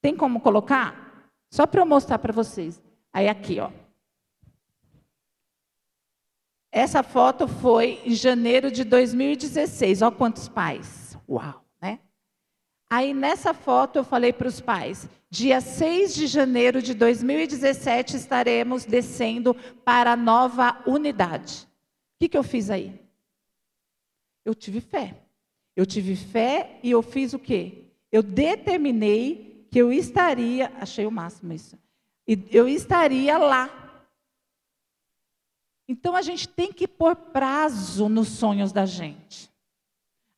Tem 0.00 0.16
como 0.16 0.40
colocar? 0.40 1.30
Só 1.50 1.66
para 1.66 1.80
eu 1.80 1.86
mostrar 1.86 2.18
para 2.18 2.32
vocês. 2.32 2.82
Aí 3.12 3.28
aqui, 3.28 3.58
ó. 3.60 3.70
Essa 6.70 7.02
foto 7.02 7.48
foi 7.48 8.00
em 8.04 8.14
janeiro 8.14 8.70
de 8.70 8.84
2016. 8.84 10.02
Olha 10.02 10.12
quantos 10.12 10.48
pais. 10.48 11.18
Uau? 11.28 11.65
Aí 12.88 13.12
nessa 13.12 13.52
foto 13.52 13.96
eu 13.96 14.04
falei 14.04 14.32
para 14.32 14.48
os 14.48 14.60
pais: 14.60 15.08
dia 15.30 15.60
6 15.60 16.14
de 16.14 16.26
janeiro 16.26 16.80
de 16.80 16.94
2017 16.94 18.16
estaremos 18.16 18.84
descendo 18.84 19.54
para 19.84 20.12
a 20.12 20.16
nova 20.16 20.82
unidade. 20.86 21.66
O 22.14 22.18
que, 22.20 22.28
que 22.28 22.38
eu 22.38 22.44
fiz 22.44 22.70
aí? 22.70 22.98
Eu 24.44 24.54
tive 24.54 24.80
fé. 24.80 25.14
Eu 25.74 25.84
tive 25.84 26.16
fé 26.16 26.78
e 26.82 26.90
eu 26.90 27.02
fiz 27.02 27.34
o 27.34 27.38
quê? 27.38 27.84
Eu 28.10 28.22
determinei 28.22 29.66
que 29.70 29.78
eu 29.78 29.92
estaria, 29.92 30.72
achei 30.80 31.04
o 31.04 31.10
máximo 31.10 31.52
isso, 31.52 31.76
eu 32.26 32.66
estaria 32.66 33.36
lá 33.36 33.86
então 35.88 36.16
a 36.16 36.22
gente 36.22 36.48
tem 36.48 36.72
que 36.72 36.88
pôr 36.88 37.14
prazo 37.14 38.08
nos 38.08 38.28
sonhos 38.28 38.72
da 38.72 38.84
gente. 38.84 39.50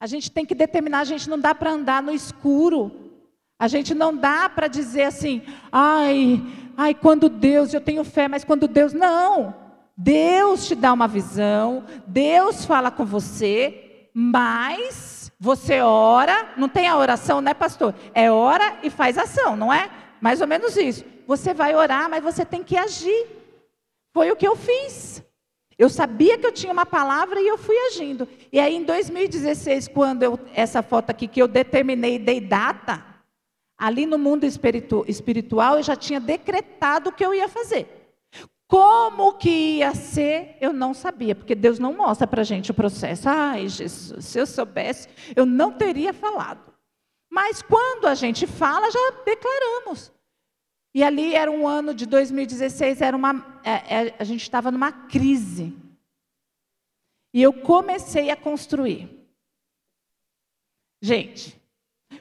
A 0.00 0.06
gente 0.06 0.30
tem 0.30 0.46
que 0.46 0.54
determinar, 0.54 1.00
a 1.00 1.04
gente 1.04 1.28
não 1.28 1.38
dá 1.38 1.54
para 1.54 1.72
andar 1.72 2.02
no 2.02 2.12
escuro. 2.12 2.92
A 3.58 3.66
gente 3.66 3.94
não 3.94 4.14
dá 4.14 4.48
para 4.48 4.68
dizer 4.68 5.02
assim, 5.02 5.42
ai, 5.72 6.40
ai, 6.76 6.94
quando 6.94 7.28
Deus, 7.28 7.74
eu 7.74 7.80
tenho 7.80 8.04
fé, 8.04 8.28
mas 8.28 8.44
quando 8.44 8.68
Deus, 8.68 8.92
não. 8.92 9.54
Deus 9.96 10.68
te 10.68 10.76
dá 10.76 10.92
uma 10.92 11.08
visão, 11.08 11.84
Deus 12.06 12.64
fala 12.64 12.88
com 12.88 13.04
você, 13.04 14.08
mas 14.14 15.32
você 15.40 15.80
ora, 15.80 16.52
não 16.56 16.68
tem 16.68 16.86
a 16.86 16.96
oração, 16.96 17.40
né, 17.40 17.52
pastor? 17.52 17.92
É 18.14 18.30
ora 18.30 18.78
e 18.84 18.90
faz 18.90 19.18
ação, 19.18 19.56
não 19.56 19.72
é? 19.72 19.90
Mais 20.20 20.40
ou 20.40 20.46
menos 20.46 20.76
isso. 20.76 21.04
Você 21.26 21.52
vai 21.52 21.74
orar, 21.74 22.08
mas 22.08 22.22
você 22.22 22.44
tem 22.44 22.62
que 22.62 22.76
agir. 22.76 23.26
Foi 24.12 24.30
o 24.30 24.36
que 24.36 24.46
eu 24.46 24.54
fiz. 24.54 25.22
Eu 25.78 25.88
sabia 25.88 26.36
que 26.36 26.44
eu 26.44 26.50
tinha 26.50 26.72
uma 26.72 26.84
palavra 26.84 27.40
e 27.40 27.46
eu 27.46 27.56
fui 27.56 27.76
agindo. 27.86 28.28
E 28.52 28.58
aí, 28.58 28.74
em 28.74 28.82
2016, 28.82 29.86
quando 29.86 30.24
eu, 30.24 30.38
essa 30.52 30.82
foto 30.82 31.10
aqui 31.10 31.28
que 31.28 31.40
eu 31.40 31.46
determinei 31.46 32.18
dei 32.18 32.40
data, 32.40 33.04
ali 33.78 34.04
no 34.04 34.18
mundo 34.18 34.44
espiritu, 34.44 35.04
espiritual, 35.06 35.76
eu 35.76 35.82
já 35.84 35.94
tinha 35.94 36.18
decretado 36.18 37.10
o 37.10 37.12
que 37.12 37.24
eu 37.24 37.32
ia 37.32 37.48
fazer. 37.48 37.86
Como 38.66 39.34
que 39.34 39.78
ia 39.78 39.94
ser, 39.94 40.56
eu 40.60 40.72
não 40.72 40.92
sabia, 40.92 41.34
porque 41.34 41.54
Deus 41.54 41.78
não 41.78 41.94
mostra 41.94 42.26
para 42.26 42.40
a 42.40 42.44
gente 42.44 42.72
o 42.72 42.74
processo. 42.74 43.28
Ai, 43.28 43.68
Jesus, 43.68 44.26
se 44.26 44.38
eu 44.38 44.46
soubesse, 44.46 45.08
eu 45.34 45.46
não 45.46 45.72
teria 45.72 46.12
falado. 46.12 46.74
Mas 47.30 47.62
quando 47.62 48.06
a 48.06 48.16
gente 48.16 48.48
fala, 48.48 48.90
já 48.90 49.12
declaramos. 49.24 50.12
E 50.94 51.02
ali 51.02 51.34
era 51.34 51.50
um 51.50 51.68
ano 51.68 51.92
de 51.92 52.06
2016, 52.06 53.00
era 53.00 53.16
uma, 53.16 53.60
é, 53.62 54.06
é, 54.06 54.16
a 54.18 54.24
gente 54.24 54.42
estava 54.42 54.70
numa 54.70 54.90
crise. 54.90 55.76
E 57.32 57.42
eu 57.42 57.52
comecei 57.52 58.30
a 58.30 58.36
construir. 58.36 59.08
Gente, 61.00 61.60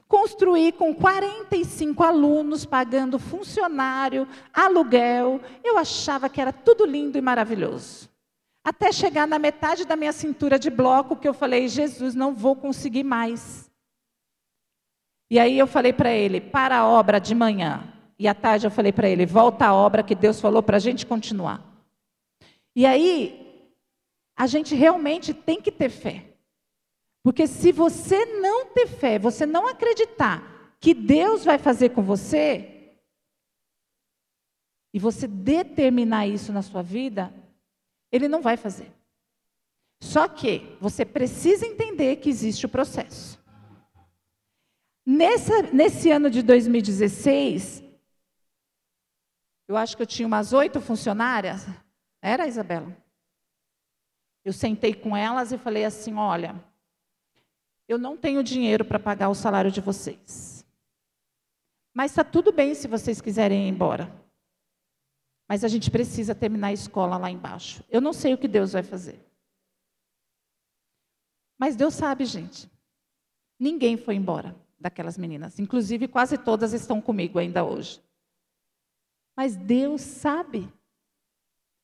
construir 0.08 0.74
com 0.74 0.94
45 0.94 2.04
alunos, 2.04 2.66
pagando 2.66 3.18
funcionário, 3.18 4.28
aluguel, 4.54 5.42
eu 5.64 5.78
achava 5.78 6.30
que 6.30 6.40
era 6.40 6.54
tudo 6.54 6.86
lindo 6.86 7.18
e 7.18 7.22
maravilhoso. 7.22 8.10
Até 8.64 8.92
chegar 8.92 9.26
na 9.26 9.40
metade 9.40 9.86
da 9.86 9.96
minha 9.96 10.12
cintura 10.12 10.60
de 10.60 10.70
bloco, 10.70 11.16
que 11.16 11.28
eu 11.28 11.34
falei, 11.34 11.70
Jesus, 11.70 12.14
não 12.14 12.36
vou 12.36 12.56
conseguir 12.56 13.04
mais. 13.04 13.72
E 15.32 15.40
aí 15.40 15.58
eu 15.58 15.66
falei 15.66 15.94
para 15.94 16.12
ele, 16.12 16.42
para 16.42 16.80
a 16.80 16.88
obra 16.88 17.20
de 17.20 17.34
manhã. 17.34 17.97
E 18.20 18.28
à 18.28 18.34
tarde 18.34 18.66
eu 18.68 18.72
falei 18.72 18.92
para 18.92 19.10
ele: 19.10 19.26
volta 19.26 19.66
à 19.66 19.74
obra 19.74 20.04
que 20.04 20.16
Deus 20.16 20.40
falou 20.42 20.64
para 20.64 20.78
a 20.78 20.80
gente 20.80 21.06
continuar. 21.06 21.64
E 22.76 22.86
aí, 22.86 23.70
a 24.36 24.48
gente 24.48 24.76
realmente 24.76 25.34
tem 25.34 25.62
que 25.62 25.72
ter 25.72 25.90
fé. 25.90 26.26
Porque 27.24 27.48
se 27.48 27.72
você 27.72 28.26
não 28.26 28.68
ter 28.68 28.88
fé, 28.88 29.20
você 29.20 29.46
não 29.46 29.68
acreditar 29.68 30.76
que 30.80 30.94
Deus 30.94 31.44
vai 31.44 31.58
fazer 31.58 31.90
com 31.90 32.02
você, 32.02 32.78
e 34.98 35.00
você 35.00 35.28
determinar 35.28 36.26
isso 36.26 36.52
na 36.52 36.64
sua 36.64 36.82
vida, 36.82 37.32
Ele 38.12 38.28
não 38.28 38.42
vai 38.42 38.58
fazer. 38.58 38.92
Só 40.02 40.28
que 40.28 40.76
você 40.80 41.06
precisa 41.06 41.68
entender 41.68 42.16
que 42.16 42.30
existe 42.30 42.66
o 42.66 42.70
processo. 42.70 43.40
Nessa, 45.06 45.62
nesse 45.72 46.10
ano 46.10 46.32
de 46.32 46.42
2016, 46.42 47.84
eu 49.68 49.76
acho 49.76 49.96
que 49.96 50.04
eu 50.04 50.08
tinha 50.08 50.28
umas 50.28 50.54
oito 50.54 50.80
funcionárias. 50.80 51.66
Era, 52.22 52.48
Isabela? 52.48 52.96
Eu 54.44 54.54
sentei 54.54 54.94
com 54.94 55.16
elas 55.16 55.52
e 55.52 55.58
falei 55.58 55.84
assim: 55.84 56.16
olha, 56.16 56.56
eu 57.88 57.98
não 57.98 58.16
tenho 58.16 58.44
dinheiro 58.44 58.86
para 58.86 59.00
pagar 59.00 59.30
o 59.30 59.36
salário 59.36 59.72
de 59.72 59.82
vocês. 59.82 60.66
Mas 61.94 62.12
está 62.12 62.24
tudo 62.24 62.52
bem 62.52 62.76
se 62.76 62.88
vocês 62.88 63.20
quiserem 63.20 63.68
ir 63.68 63.70
embora. 63.70 64.14
Mas 65.50 65.64
a 65.64 65.68
gente 65.68 65.90
precisa 65.90 66.36
terminar 66.36 66.68
a 66.68 66.74
escola 66.74 67.18
lá 67.18 67.32
embaixo. 67.32 67.84
Eu 67.90 68.00
não 68.00 68.14
sei 68.14 68.34
o 68.34 68.38
que 68.38 68.48
Deus 68.48 68.74
vai 68.74 68.84
fazer. 68.84 69.20
Mas 71.58 71.76
Deus 71.76 71.94
sabe, 71.94 72.26
gente. 72.26 72.70
Ninguém 73.60 73.98
foi 73.98 74.16
embora 74.16 74.56
daquelas 74.80 75.18
meninas. 75.18 75.58
Inclusive, 75.60 76.08
quase 76.08 76.38
todas 76.38 76.74
estão 76.74 77.02
comigo 77.02 77.40
ainda 77.40 77.64
hoje. 77.64 78.02
Mas 79.38 79.56
Deus 79.56 80.02
sabe. 80.02 80.68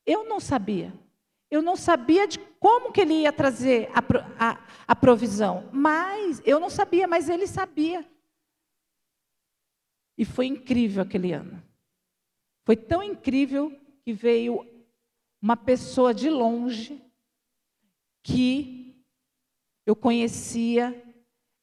Eu 0.03 0.25
não 0.25 0.39
sabia. 0.39 0.91
Eu 1.51 1.61
não 1.61 1.75
sabia 1.75 2.27
de 2.27 2.39
como 2.59 2.91
que 2.91 3.01
ele 3.01 3.13
ia 3.13 3.31
trazer 3.31 3.91
a, 3.93 4.49
a, 4.49 4.67
a 4.87 4.95
provisão. 4.95 5.69
Mas 5.71 6.41
eu 6.43 6.59
não 6.59 6.71
sabia, 6.71 7.07
mas 7.07 7.29
ele 7.29 7.45
sabia. 7.45 8.09
E 10.17 10.25
foi 10.25 10.47
incrível 10.47 11.03
aquele 11.03 11.31
ano. 11.31 11.61
Foi 12.65 12.75
tão 12.75 13.03
incrível 13.03 13.71
que 14.03 14.13
veio 14.13 14.65
uma 15.39 15.55
pessoa 15.55 16.11
de 16.11 16.31
longe 16.31 16.99
que 18.23 19.05
eu 19.85 19.95
conhecia 19.95 21.03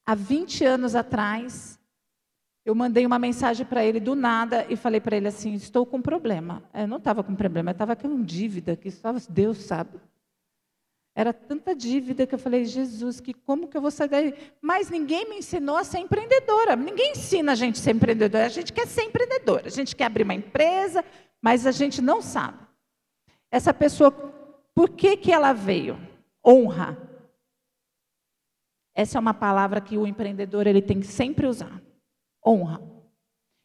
há 0.07 0.14
20 0.14 0.64
anos 0.64 0.94
atrás 0.94 1.80
eu 2.71 2.75
mandei 2.75 3.05
uma 3.05 3.19
mensagem 3.19 3.67
para 3.67 3.85
ele 3.85 3.99
do 3.99 4.15
nada 4.15 4.65
e 4.69 4.77
falei 4.77 5.01
para 5.01 5.17
ele 5.17 5.27
assim: 5.27 5.55
estou 5.55 5.85
com 5.85 6.01
problema. 6.01 6.63
Eu 6.73 6.87
não 6.87 6.99
estava 6.99 7.25
com 7.25 7.35
problema, 7.35 7.71
eu 7.71 7.73
estava 7.73 7.97
com 7.97 8.23
dívida, 8.23 8.77
que 8.77 8.93
só 8.93 9.13
Deus 9.29 9.59
sabe. 9.59 9.99
Era 11.13 11.33
tanta 11.33 11.75
dívida 11.75 12.29
que 12.29 12.35
eu 12.35 12.39
falei, 12.39 12.65
Jesus, 12.65 13.21
que 13.21 13.35
como 13.35 13.67
que 13.67 13.77
eu 13.77 13.81
vou 13.81 13.91
sair 13.91 14.09
daí? 14.09 14.35
Mas 14.63 14.89
ninguém 14.89 15.29
me 15.29 15.39
ensinou 15.39 15.77
a 15.77 15.83
ser 15.83 15.99
empreendedora. 15.99 16.77
Ninguém 16.77 17.11
ensina 17.11 17.53
a 17.53 17.55
gente 17.57 17.81
a 17.81 17.83
ser 17.83 17.91
empreendedora. 17.91 18.47
A 18.47 18.49
gente 18.49 18.73
quer 18.73 18.87
ser 18.87 19.03
empreendedora. 19.03 19.67
A 19.67 19.71
gente 19.71 19.97
quer 19.97 20.05
abrir 20.05 20.23
uma 20.23 20.35
empresa, 20.35 21.05
mas 21.43 21.67
a 21.67 21.73
gente 21.73 22.01
não 22.01 22.23
sabe. 22.23 22.59
Essa 23.51 23.75
pessoa, 23.75 24.13
por 24.73 24.91
que, 24.91 25.17
que 25.17 25.33
ela 25.33 25.53
veio? 25.53 25.99
Honra. 26.47 26.97
Essa 28.95 29.19
é 29.19 29.21
uma 29.21 29.35
palavra 29.35 29.81
que 29.81 29.99
o 29.99 30.07
empreendedor 30.07 30.69
ele 30.69 30.81
tem 30.81 31.01
que 31.01 31.07
sempre 31.09 31.49
usar 31.49 31.83
honra. 32.44 32.81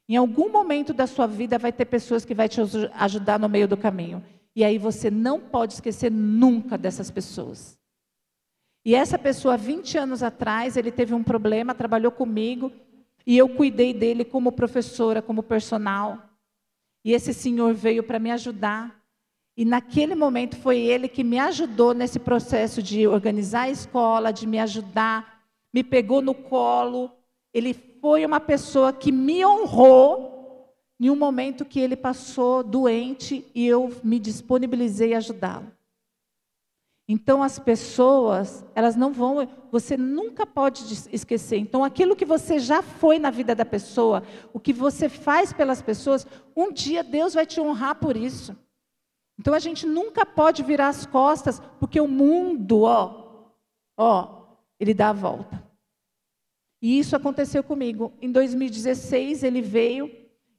Em 0.07 0.15
algum 0.15 0.51
momento 0.51 0.93
da 0.93 1.07
sua 1.07 1.25
vida 1.25 1.57
vai 1.57 1.71
ter 1.71 1.85
pessoas 1.85 2.23
que 2.23 2.35
vai 2.35 2.47
te 2.47 2.61
ajudar 2.93 3.39
no 3.39 3.49
meio 3.49 3.67
do 3.67 3.75
caminho. 3.75 4.23
E 4.55 4.63
aí 4.63 4.77
você 4.77 5.09
não 5.09 5.39
pode 5.39 5.73
esquecer 5.73 6.11
nunca 6.11 6.77
dessas 6.77 7.11
pessoas. 7.11 7.77
E 8.85 8.93
essa 8.93 9.17
pessoa, 9.17 9.57
20 9.57 9.97
anos 9.97 10.21
atrás, 10.21 10.77
ele 10.77 10.91
teve 10.91 11.13
um 11.13 11.23
problema, 11.23 11.73
trabalhou 11.73 12.11
comigo, 12.11 12.71
e 13.25 13.35
eu 13.35 13.49
cuidei 13.49 13.93
dele 13.93 14.23
como 14.23 14.51
professora, 14.51 15.23
como 15.23 15.41
personal. 15.41 16.21
E 17.03 17.11
esse 17.11 17.33
senhor 17.33 17.73
veio 17.73 18.03
para 18.03 18.19
me 18.19 18.29
ajudar. 18.29 19.03
E 19.57 19.65
naquele 19.65 20.13
momento 20.13 20.55
foi 20.57 20.79
ele 20.79 21.07
que 21.07 21.23
me 21.23 21.39
ajudou 21.39 21.93
nesse 21.95 22.19
processo 22.19 22.83
de 22.83 23.07
organizar 23.07 23.63
a 23.63 23.71
escola, 23.71 24.31
de 24.31 24.45
me 24.45 24.59
ajudar, 24.59 25.43
me 25.73 25.83
pegou 25.83 26.21
no 26.21 26.35
colo. 26.35 27.11
Ele 27.51 27.73
foi 28.06 28.24
uma 28.24 28.39
pessoa 28.39 28.94
que 28.94 29.12
me 29.12 29.44
honrou, 29.44 30.72
em 31.00 31.10
um 31.10 31.15
momento 31.15 31.65
que 31.65 31.80
ele 31.80 31.96
passou 31.96 32.62
doente 32.62 33.44
e 33.56 33.65
eu 33.65 33.91
me 34.04 34.20
disponibilizei 34.20 35.15
a 35.15 35.18
ajudá-lo. 35.18 35.72
Então 37.08 37.41
as 37.41 37.58
pessoas, 37.58 38.63
elas 38.76 38.96
não 38.96 39.12
vão, 39.12 39.48
você 39.72 39.98
nunca 39.98 40.46
pode 40.46 40.84
esquecer. 41.12 41.58
Então 41.58 41.84
aquilo 41.84 42.15
que 42.15 42.26
você 42.26 42.60
já 42.60 42.84
foi 42.84 43.18
na 43.18 43.32
vida 43.32 43.56
da 43.56 43.65
pessoa, 43.65 44.22
o 44.54 44.60
que 44.60 44.72
você 44.72 45.10
faz 45.10 45.52
pelas 45.52 45.82
pessoas, 45.82 46.28
um 46.56 46.72
dia 46.72 47.04
Deus 47.04 47.34
vai 47.34 47.48
te 47.48 47.60
honrar 47.60 47.96
por 47.96 48.15
isso. 48.15 48.56
Então 49.39 49.52
a 49.52 49.60
gente 49.60 49.88
nunca 49.88 50.28
pode 50.28 50.62
virar 50.62 50.89
as 50.89 51.08
costas, 51.08 51.60
porque 51.80 52.00
o 52.00 52.08
mundo, 52.08 52.84
ó, 52.84 53.50
ó, 53.98 54.46
ele 54.80 54.94
dá 54.94 55.10
a 55.10 55.13
volta. 55.13 55.64
E 56.86 57.00
isso 57.00 57.15
aconteceu 57.15 57.63
comigo. 57.63 58.13
Em 58.21 58.32
2016 58.32 59.41
ele 59.41 59.60
veio 59.60 60.08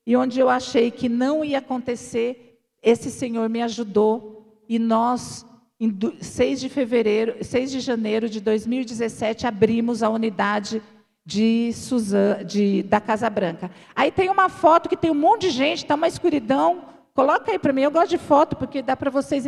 e 0.04 0.16
onde 0.16 0.40
eu 0.40 0.48
achei 0.50 0.90
que 0.90 1.08
não 1.08 1.44
ia 1.44 1.58
acontecer, 1.58 2.58
esse 2.82 3.12
Senhor 3.12 3.48
me 3.48 3.62
ajudou 3.62 4.60
e 4.68 4.76
nós 4.76 5.46
em 5.78 5.96
6 6.20 6.58
de 6.62 6.68
fevereiro, 6.68 7.36
6 7.44 7.70
de 7.70 7.78
janeiro 7.78 8.28
de 8.28 8.40
2017 8.40 9.46
abrimos 9.46 10.02
a 10.02 10.10
unidade 10.10 10.82
de 11.24 11.72
Suzan, 11.72 12.44
de, 12.44 12.82
da 12.82 13.00
Casa 13.00 13.30
Branca. 13.30 13.70
Aí 13.94 14.10
tem 14.10 14.28
uma 14.28 14.48
foto 14.48 14.88
que 14.88 14.96
tem 14.96 15.12
um 15.12 15.14
monte 15.14 15.42
de 15.42 15.50
gente, 15.50 15.84
está 15.84 15.94
uma 15.94 16.08
escuridão. 16.08 16.86
Coloca 17.14 17.52
aí 17.52 17.58
para 17.60 17.72
mim, 17.72 17.82
eu 17.82 17.90
gosto 17.92 18.10
de 18.10 18.18
foto 18.18 18.56
porque 18.56 18.82
dá 18.82 18.96
para 18.96 19.12
vocês 19.12 19.46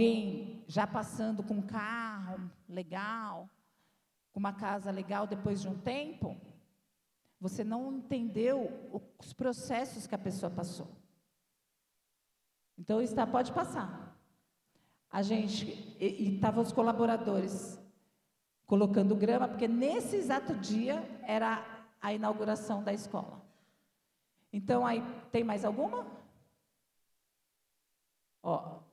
alguém 0.00 0.64
já 0.66 0.86
passando 0.86 1.42
com 1.42 1.54
um 1.54 1.66
carro 1.66 2.50
legal, 2.66 3.50
com 4.32 4.40
uma 4.40 4.52
casa 4.52 4.90
legal 4.90 5.26
depois 5.26 5.60
de 5.60 5.68
um 5.68 5.78
tempo, 5.78 6.40
você 7.38 7.62
não 7.62 7.92
entendeu 7.92 8.90
os 9.18 9.34
processos 9.34 10.06
que 10.06 10.14
a 10.14 10.18
pessoa 10.18 10.50
passou. 10.50 10.88
Então, 12.78 13.02
está, 13.02 13.26
pode 13.26 13.52
passar. 13.52 14.16
A 15.10 15.20
gente, 15.20 15.66
e 16.00 16.34
estavam 16.34 16.62
os 16.62 16.72
colaboradores 16.72 17.78
colocando 18.66 19.14
grama, 19.14 19.48
porque 19.48 19.68
nesse 19.68 20.16
exato 20.16 20.54
dia 20.54 21.02
era 21.24 21.62
a 22.00 22.14
inauguração 22.14 22.82
da 22.82 22.92
escola. 22.92 23.44
Então, 24.50 24.86
aí, 24.86 25.02
tem 25.30 25.44
mais 25.44 25.62
alguma? 25.64 26.06
Ó. 28.42 28.89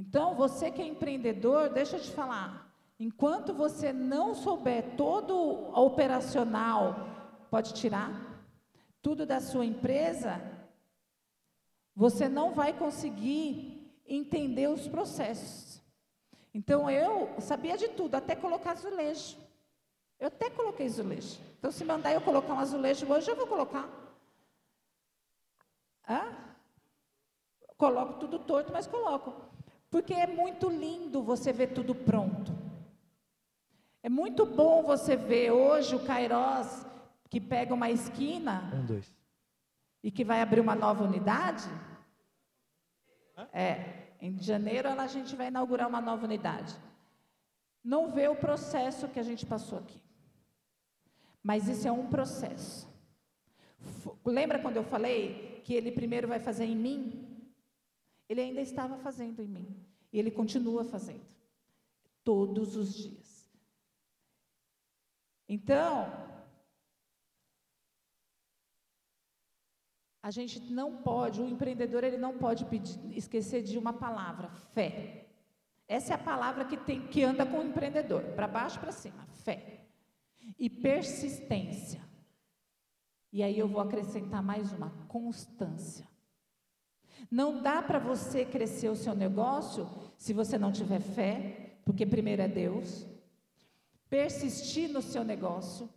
Então, 0.00 0.34
você 0.34 0.70
que 0.70 0.80
é 0.80 0.86
empreendedor, 0.86 1.68
deixa 1.68 1.98
eu 1.98 2.00
te 2.00 2.10
falar. 2.10 2.74
Enquanto 2.98 3.52
você 3.52 3.92
não 3.92 4.34
souber 4.34 4.96
todo 4.96 5.36
o 5.36 5.78
operacional, 5.78 7.06
pode 7.50 7.74
tirar 7.74 8.10
tudo 9.02 9.26
da 9.26 9.40
sua 9.40 9.66
empresa, 9.66 10.40
você 11.94 12.30
não 12.30 12.54
vai 12.54 12.72
conseguir 12.72 13.94
entender 14.06 14.68
os 14.68 14.88
processos. 14.88 15.82
Então 16.54 16.90
eu 16.90 17.38
sabia 17.38 17.76
de 17.76 17.88
tudo, 17.88 18.14
até 18.14 18.34
colocar 18.34 18.70
azulejo. 18.72 19.36
Eu 20.18 20.28
até 20.28 20.48
coloquei 20.48 20.86
azulejo. 20.86 21.38
Então, 21.58 21.70
se 21.70 21.84
mandar 21.84 22.14
eu 22.14 22.22
colocar 22.22 22.54
um 22.54 22.58
azulejo 22.58 23.06
hoje, 23.12 23.30
eu 23.30 23.36
vou 23.36 23.46
colocar. 23.46 23.86
Hã? 26.08 26.22
Coloco 27.76 28.18
tudo 28.18 28.38
torto, 28.38 28.72
mas 28.72 28.86
coloco. 28.86 29.50
Porque 29.90 30.14
é 30.14 30.26
muito 30.26 30.68
lindo 30.68 31.22
você 31.22 31.52
ver 31.52 31.68
tudo 31.68 31.94
pronto. 31.94 32.52
É 34.02 34.08
muito 34.08 34.46
bom 34.46 34.82
você 34.82 35.16
ver 35.16 35.50
hoje 35.50 35.94
o 35.94 36.04
Cairós 36.04 36.86
que 37.28 37.40
pega 37.40 37.74
uma 37.74 37.90
esquina 37.90 38.70
um, 38.74 38.86
dois. 38.86 39.12
e 40.02 40.10
que 40.10 40.24
vai 40.24 40.40
abrir 40.40 40.60
uma 40.60 40.74
nova 40.74 41.04
unidade. 41.04 41.68
É, 43.52 44.14
em 44.20 44.38
janeiro 44.42 44.88
a 44.88 45.06
gente 45.06 45.34
vai 45.36 45.48
inaugurar 45.48 45.88
uma 45.88 46.00
nova 46.00 46.24
unidade. 46.24 46.74
Não 47.82 48.10
vê 48.10 48.28
o 48.28 48.36
processo 48.36 49.08
que 49.08 49.18
a 49.18 49.22
gente 49.22 49.44
passou 49.46 49.78
aqui. 49.78 50.00
Mas 51.42 51.68
isso 51.68 51.88
é 51.88 51.92
um 51.92 52.06
processo. 52.08 52.88
Lembra 54.24 54.58
quando 54.58 54.76
eu 54.76 54.84
falei 54.84 55.62
que 55.64 55.72
ele 55.72 55.90
primeiro 55.90 56.28
vai 56.28 56.38
fazer 56.38 56.64
em 56.64 56.76
mim? 56.76 57.29
Ele 58.30 58.40
ainda 58.40 58.60
estava 58.60 58.96
fazendo 58.96 59.42
em 59.42 59.48
mim. 59.48 59.76
E 60.12 60.18
ele 60.18 60.30
continua 60.30 60.84
fazendo. 60.84 61.26
Todos 62.22 62.76
os 62.76 62.94
dias. 62.94 63.50
Então, 65.48 66.30
A 70.22 70.30
gente 70.30 70.60
não 70.60 70.98
pode, 70.98 71.40
o 71.40 71.48
empreendedor 71.48 72.04
ele 72.04 72.18
não 72.18 72.36
pode 72.36 72.66
pedir, 72.66 73.00
esquecer 73.16 73.62
de 73.62 73.78
uma 73.78 73.94
palavra, 73.94 74.50
fé. 74.50 75.26
Essa 75.88 76.12
é 76.12 76.14
a 76.14 76.18
palavra 76.18 76.66
que 76.66 76.76
tem 76.76 77.06
que 77.06 77.24
anda 77.24 77.46
com 77.46 77.58
o 77.58 77.66
empreendedor, 77.66 78.22
para 78.34 78.46
baixo 78.46 78.78
para 78.78 78.92
cima, 78.92 79.26
fé. 79.32 79.86
E 80.58 80.68
persistência. 80.68 82.06
E 83.32 83.42
aí 83.42 83.58
eu 83.58 83.66
vou 83.66 83.80
acrescentar 83.80 84.42
mais 84.42 84.70
uma, 84.72 84.90
constância. 85.08 86.09
Não 87.30 87.60
dá 87.60 87.82
para 87.82 87.98
você 87.98 88.44
crescer 88.44 88.88
o 88.88 88.96
seu 88.96 89.14
negócio 89.14 89.88
se 90.16 90.32
você 90.32 90.56
não 90.58 90.70
tiver 90.70 91.00
fé, 91.00 91.78
porque 91.84 92.06
primeiro 92.06 92.42
é 92.42 92.48
Deus. 92.48 93.06
Persistir 94.08 94.90
no 94.90 95.02
seu 95.02 95.24
negócio, 95.24 95.88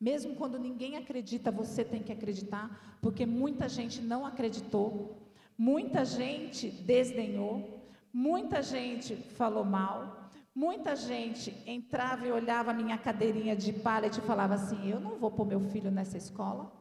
mesmo 0.00 0.36
quando 0.36 0.58
ninguém 0.58 0.96
acredita, 0.96 1.50
você 1.50 1.84
tem 1.84 2.02
que 2.02 2.12
acreditar, 2.12 2.98
porque 3.02 3.26
muita 3.26 3.68
gente 3.68 4.00
não 4.00 4.24
acreditou, 4.24 5.16
muita 5.56 6.04
gente 6.04 6.70
desdenhou, 6.70 7.82
muita 8.12 8.62
gente 8.62 9.16
falou 9.16 9.64
mal, 9.64 10.30
muita 10.54 10.94
gente 10.94 11.54
entrava 11.66 12.26
e 12.26 12.32
olhava 12.32 12.70
a 12.70 12.74
minha 12.74 12.96
cadeirinha 12.96 13.56
de 13.56 13.72
pallet 13.72 14.18
e 14.18 14.22
falava 14.22 14.54
assim: 14.54 14.88
Eu 14.88 15.00
não 15.00 15.18
vou 15.18 15.30
pôr 15.30 15.46
meu 15.46 15.60
filho 15.60 15.90
nessa 15.90 16.16
escola. 16.16 16.72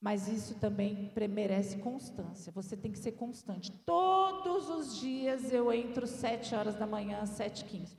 Mas 0.00 0.28
isso 0.28 0.54
também 0.54 1.10
merece 1.28 1.78
constância. 1.78 2.52
Você 2.52 2.76
tem 2.76 2.92
que 2.92 2.98
ser 2.98 3.12
constante. 3.12 3.72
Todos 3.84 4.68
os 4.70 4.98
dias 4.98 5.52
eu 5.52 5.72
entro 5.72 6.06
sete 6.06 6.54
horas 6.54 6.76
da 6.76 6.86
manhã, 6.86 7.26
sete 7.26 7.64
quinze. 7.64 7.96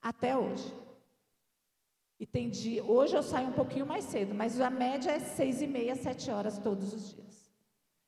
Até 0.00 0.36
hoje. 0.36 0.72
E 2.18 2.26
tem 2.26 2.48
dia, 2.48 2.84
hoje 2.84 3.16
eu 3.16 3.22
saio 3.22 3.48
um 3.48 3.52
pouquinho 3.52 3.84
mais 3.84 4.04
cedo, 4.04 4.32
mas 4.32 4.60
a 4.60 4.70
média 4.70 5.10
é 5.10 5.18
seis 5.18 5.60
e 5.60 5.66
meia, 5.66 5.96
sete 5.96 6.30
horas 6.30 6.56
todos 6.56 6.94
os 6.94 7.10
dias. 7.12 7.50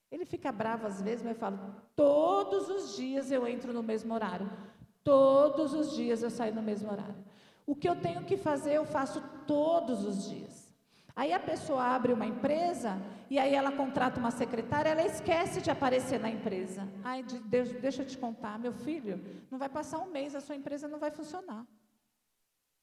Ele 0.08 0.24
fica 0.24 0.52
bravo 0.52 0.86
às 0.86 1.02
vezes, 1.02 1.24
mas 1.24 1.32
eu 1.32 1.40
falo, 1.40 1.58
todos 1.96 2.68
os 2.68 2.96
dias 2.96 3.32
eu 3.32 3.44
entro 3.48 3.72
no 3.72 3.82
mesmo 3.82 4.14
horário. 4.14 4.48
Todos 5.02 5.74
os 5.74 5.96
dias 5.96 6.22
eu 6.22 6.30
saio 6.30 6.54
no 6.54 6.62
mesmo 6.62 6.88
horário. 6.88 7.16
O 7.66 7.74
que 7.74 7.88
eu 7.88 7.96
tenho 7.96 8.22
que 8.24 8.36
fazer, 8.36 8.74
eu 8.74 8.84
faço 8.84 9.20
todos 9.48 10.04
os 10.04 10.30
dias. 10.30 10.63
Aí 11.16 11.32
a 11.32 11.38
pessoa 11.38 11.82
abre 11.82 12.12
uma 12.12 12.26
empresa 12.26 13.00
e 13.30 13.38
aí 13.38 13.54
ela 13.54 13.70
contrata 13.70 14.18
uma 14.18 14.32
secretária, 14.32 14.90
ela 14.90 15.04
esquece 15.04 15.60
de 15.60 15.70
aparecer 15.70 16.18
na 16.18 16.28
empresa. 16.28 16.88
Ai, 17.04 17.22
Deus, 17.22 17.70
deixa 17.74 18.02
eu 18.02 18.06
te 18.06 18.18
contar, 18.18 18.58
meu 18.58 18.72
filho, 18.72 19.24
não 19.50 19.58
vai 19.58 19.68
passar 19.68 19.98
um 19.98 20.10
mês, 20.10 20.34
a 20.34 20.40
sua 20.40 20.56
empresa 20.56 20.88
não 20.88 20.98
vai 20.98 21.12
funcionar. 21.12 21.64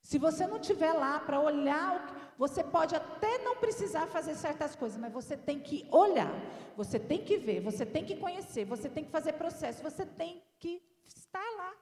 Se 0.01 0.17
você 0.17 0.47
não 0.47 0.57
estiver 0.57 0.93
lá 0.93 1.19
para 1.19 1.39
olhar, 1.39 2.33
você 2.37 2.63
pode 2.63 2.95
até 2.95 3.37
não 3.39 3.57
precisar 3.57 4.07
fazer 4.07 4.35
certas 4.35 4.75
coisas, 4.75 4.97
mas 4.97 5.13
você 5.13 5.37
tem 5.37 5.59
que 5.59 5.85
olhar, 5.91 6.31
você 6.75 6.97
tem 6.97 7.23
que 7.23 7.37
ver, 7.37 7.59
você 7.59 7.85
tem 7.85 8.03
que 8.03 8.15
conhecer, 8.15 8.65
você 8.65 8.89
tem 8.89 9.03
que 9.03 9.11
fazer 9.11 9.33
processo, 9.33 9.83
você 9.83 10.05
tem 10.05 10.41
que 10.57 10.81
estar 11.05 11.47
lá. 11.57 11.73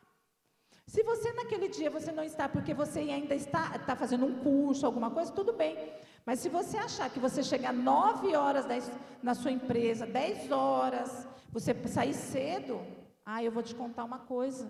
Se 0.90 1.04
você 1.04 1.32
naquele 1.34 1.68
dia 1.68 1.88
você 1.88 2.12
não 2.12 2.24
está 2.24 2.50
porque 2.50 2.74
você 2.74 2.98
ainda 3.02 3.36
está, 3.36 3.76
está 3.76 3.96
fazendo 3.96 4.26
um 4.26 4.40
curso, 4.40 4.88
alguma 4.88 5.12
coisa, 5.12 5.32
tudo 5.32 5.54
bem. 5.54 5.76
Mas 6.26 6.40
se 6.40 6.50
você 6.50 6.78
achar 6.78 7.08
que 7.12 7.20
você 7.20 7.44
chegar 7.44 7.72
9 7.72 8.36
horas 8.36 8.66
na 9.22 9.36
sua 9.36 9.52
empresa, 9.52 10.08
10 10.08 10.52
horas, 10.52 11.28
você 11.52 11.76
sair 11.88 12.16
cedo, 12.16 12.82
ah, 13.24 13.44
eu 13.44 13.52
vou 13.52 13.62
te 13.62 13.76
contar 13.76 14.04
uma 14.04 14.18
coisa. 14.18 14.68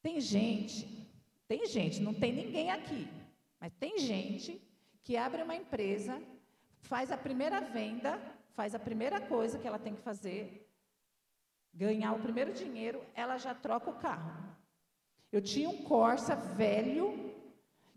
Tem 0.00 0.20
gente, 0.20 1.10
tem 1.48 1.66
gente, 1.66 2.00
não 2.00 2.14
tem 2.14 2.32
ninguém 2.32 2.70
aqui, 2.70 3.08
mas 3.58 3.72
tem 3.80 3.98
gente 3.98 4.62
que 5.02 5.16
abre 5.16 5.42
uma 5.42 5.56
empresa, 5.56 6.22
faz 6.82 7.10
a 7.10 7.16
primeira 7.16 7.60
venda, 7.60 8.16
faz 8.54 8.76
a 8.76 8.78
primeira 8.78 9.20
coisa 9.20 9.58
que 9.58 9.66
ela 9.66 9.78
tem 9.78 9.96
que 9.96 10.02
fazer, 10.02 10.69
ganhar 11.72 12.12
o 12.12 12.18
primeiro 12.18 12.52
dinheiro, 12.52 13.00
ela 13.14 13.38
já 13.38 13.54
troca 13.54 13.90
o 13.90 13.94
carro. 13.94 14.32
Eu 15.32 15.40
tinha 15.40 15.68
um 15.68 15.82
Corsa 15.84 16.34
velho 16.34 17.32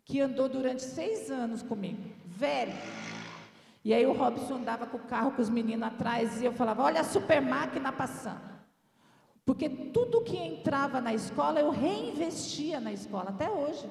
que 0.05 0.19
andou 0.21 0.47
durante 0.47 0.83
seis 0.83 1.31
anos 1.31 1.63
comigo, 1.63 2.01
velho. 2.25 2.73
E 3.83 3.93
aí 3.93 4.05
o 4.05 4.13
Robson 4.13 4.55
andava 4.55 4.85
com 4.85 4.97
o 4.97 5.07
carro 5.07 5.31
com 5.31 5.41
os 5.41 5.49
meninos 5.49 5.87
atrás 5.87 6.41
e 6.41 6.45
eu 6.45 6.53
falava: 6.53 6.83
Olha 6.83 7.01
a 7.01 7.03
super 7.03 7.41
máquina 7.41 7.91
passando. 7.91 8.53
Porque 9.45 9.67
tudo 9.67 10.21
que 10.21 10.37
entrava 10.37 11.01
na 11.01 11.13
escola 11.13 11.59
eu 11.59 11.69
reinvestia 11.69 12.79
na 12.79 12.93
escola 12.93 13.29
até 13.31 13.49
hoje. 13.49 13.89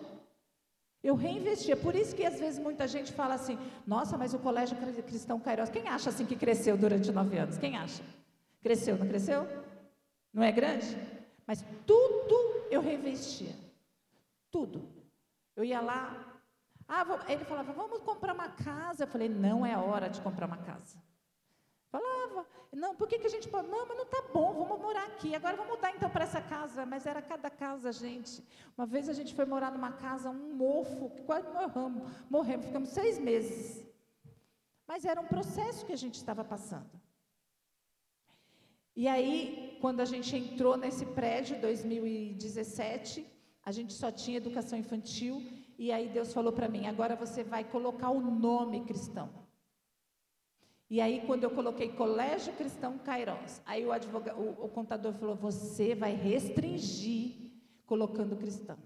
Eu 1.03 1.15
reinvestia. 1.17 1.77
Por 1.77 1.95
isso 1.95 2.15
que 2.15 2.25
às 2.25 2.39
vezes 2.39 2.59
muita 2.59 2.87
gente 2.87 3.13
fala 3.13 3.35
assim: 3.35 3.59
Nossa, 3.87 4.17
mas 4.17 4.33
o 4.33 4.39
Colégio 4.39 4.77
Cristão 5.03 5.39
Cairós, 5.41 5.69
quem 5.69 5.89
acha 5.89 6.09
assim 6.09 6.25
que 6.25 6.37
cresceu 6.37 6.77
durante 6.77 7.11
nove 7.11 7.37
anos? 7.37 7.59
Quem 7.59 7.77
acha? 7.77 8.03
Cresceu, 8.63 8.97
não 8.97 9.07
cresceu? 9.07 9.47
Não 10.33 10.43
é 10.43 10.51
grande? 10.51 10.97
Mas 11.47 11.65
tudo 11.87 12.35
eu 12.71 12.81
reinvestia. 12.81 13.55
Tudo. 14.51 14.89
Eu 15.55 15.65
ia 15.65 15.81
lá. 15.81 16.41
Ah, 16.89 17.05
ele 17.29 17.45
falava, 17.45 17.73
vamos 17.73 17.99
comprar 18.01 18.33
uma 18.33 18.49
casa. 18.49 19.05
Eu 19.05 19.09
falei, 19.09 19.29
não 19.29 19.65
é 19.65 19.77
hora 19.77 20.09
de 20.09 20.21
comprar 20.21 20.47
uma 20.47 20.59
casa. 20.59 20.97
Falava, 21.91 22.47
não, 22.73 22.95
por 22.95 23.07
que, 23.07 23.19
que 23.19 23.27
a 23.27 23.31
gente? 23.31 23.51
Não, 23.53 23.87
mas 23.87 23.97
não 23.97 24.05
está 24.05 24.23
bom, 24.33 24.55
vamos 24.55 24.81
morar 24.81 25.05
aqui. 25.05 25.35
Agora 25.35 25.57
vamos 25.57 25.75
mudar 25.75 25.95
então 25.95 26.09
para 26.09 26.25
essa 26.25 26.41
casa. 26.41 26.87
Mas 26.87 27.05
era 27.05 27.21
cada 27.21 27.51
casa, 27.51 27.93
gente. 27.93 28.43
Uma 28.77 28.87
vez 28.87 29.09
a 29.09 29.13
gente 29.13 29.35
foi 29.35 29.45
morar 29.45 29.71
numa 29.71 29.93
casa, 29.93 30.31
um 30.31 30.55
mofo, 30.55 31.11
que 31.11 31.23
quase 31.23 31.47
morremos, 31.49 32.11
morremos, 32.31 32.67
ficamos 32.67 32.89
seis 32.89 33.19
meses. 33.19 33.87
Mas 34.87 35.05
era 35.05 35.21
um 35.21 35.27
processo 35.27 35.85
que 35.85 35.93
a 35.93 35.97
gente 35.97 36.15
estava 36.15 36.43
passando. 36.43 36.91
E 38.95 39.09
aí, 39.09 39.79
quando 39.81 40.01
a 40.01 40.05
gente 40.05 40.37
entrou 40.37 40.77
nesse 40.77 41.07
prédio, 41.07 41.61
2017, 41.61 43.27
a 43.65 43.73
gente 43.73 43.93
só 43.95 44.11
tinha 44.11 44.37
educação 44.37 44.79
infantil, 44.79 45.43
e 45.79 45.91
aí 45.91 46.09
Deus 46.09 46.33
falou 46.33 46.53
para 46.53 46.69
mim: 46.69 46.87
agora 46.87 47.17
você 47.17 47.43
vai 47.43 47.65
colocar 47.65 48.11
o 48.11 48.21
nome 48.21 48.85
cristão. 48.85 49.31
E 50.91 51.01
aí, 51.01 51.25
quando 51.27 51.45
eu 51.45 51.51
coloquei 51.51 51.89
Colégio 51.89 52.53
Cristão 52.53 52.99
Cairós, 52.99 53.63
aí 53.65 53.85
o, 53.87 53.93
advogado, 53.93 54.39
o, 54.39 54.67
o 54.67 54.69
contador 54.69 55.15
falou: 55.15 55.35
você 55.35 55.95
vai 55.95 56.15
restringir 56.15 57.51
colocando 57.87 58.37
cristão. 58.37 58.77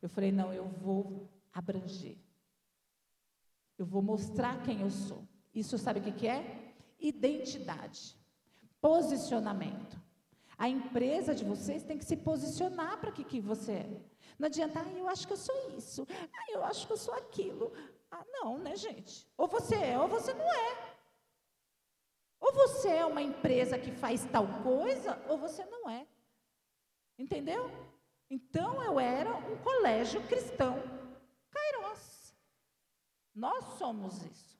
Eu 0.00 0.08
falei: 0.08 0.30
não, 0.30 0.52
eu 0.54 0.68
vou 0.68 1.28
abranger. 1.52 2.16
Eu 3.76 3.84
vou 3.84 4.00
mostrar 4.00 4.62
quem 4.62 4.82
eu 4.82 4.90
sou. 4.90 5.26
Isso 5.52 5.76
sabe 5.76 5.98
o 5.98 6.02
que, 6.02 6.12
que 6.12 6.28
é? 6.28 6.72
Identidade. 7.00 8.16
Posicionamento. 8.80 10.00
A 10.58 10.68
empresa 10.68 11.34
de 11.34 11.44
vocês 11.44 11.82
tem 11.82 11.98
que 11.98 12.04
se 12.04 12.16
posicionar 12.16 12.98
para 12.98 13.12
que, 13.12 13.24
que 13.24 13.40
você 13.40 13.72
é. 13.72 14.00
Não 14.38 14.46
adianta, 14.46 14.80
ah, 14.80 14.92
eu 14.92 15.08
acho 15.08 15.26
que 15.26 15.32
eu 15.32 15.36
sou 15.36 15.54
isso, 15.76 16.06
ah, 16.10 16.52
eu 16.52 16.64
acho 16.64 16.86
que 16.86 16.92
eu 16.92 16.96
sou 16.96 17.14
aquilo. 17.14 17.72
Ah, 18.10 18.24
não, 18.26 18.58
né, 18.58 18.74
gente? 18.76 19.26
Ou 19.36 19.46
você 19.46 19.74
é 19.74 19.98
ou 19.98 20.08
você 20.08 20.32
não 20.32 20.46
é. 20.46 20.96
Ou 22.40 22.52
você 22.52 22.88
é 22.88 23.04
uma 23.04 23.22
empresa 23.22 23.78
que 23.78 23.90
faz 23.90 24.24
tal 24.26 24.46
coisa, 24.62 25.18
ou 25.28 25.38
você 25.38 25.64
não 25.66 25.88
é. 25.88 26.06
Entendeu? 27.18 27.70
Então 28.30 28.82
eu 28.82 29.00
era 29.00 29.34
um 29.34 29.56
colégio 29.58 30.26
cristão. 30.26 30.82
Kairos. 31.50 32.34
Nós 33.34 33.64
somos 33.78 34.22
isso. 34.24 34.58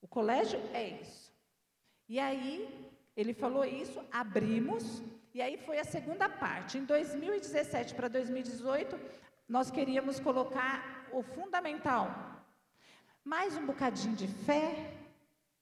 O 0.00 0.08
colégio 0.08 0.58
é 0.72 1.00
isso. 1.00 1.32
E 2.08 2.18
aí 2.18 2.87
ele 3.20 3.34
falou 3.34 3.64
isso, 3.64 4.00
abrimos, 4.12 5.02
e 5.34 5.42
aí 5.42 5.56
foi 5.56 5.80
a 5.80 5.84
segunda 5.84 6.28
parte. 6.28 6.78
Em 6.78 6.84
2017 6.84 7.92
para 7.96 8.06
2018, 8.06 8.96
nós 9.48 9.72
queríamos 9.72 10.20
colocar 10.20 11.08
o 11.12 11.20
fundamental. 11.20 12.06
Mais 13.24 13.56
um 13.56 13.66
bocadinho 13.66 14.14
de 14.14 14.28
fé, 14.28 14.94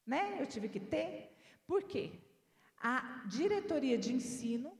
né? 0.07 0.37
Eu 0.39 0.47
tive 0.47 0.69
que 0.69 0.79
ter. 0.79 1.35
Por 1.67 1.83
quê? 1.83 2.13
A 2.79 3.23
diretoria 3.27 3.97
de 3.97 4.13
ensino 4.13 4.77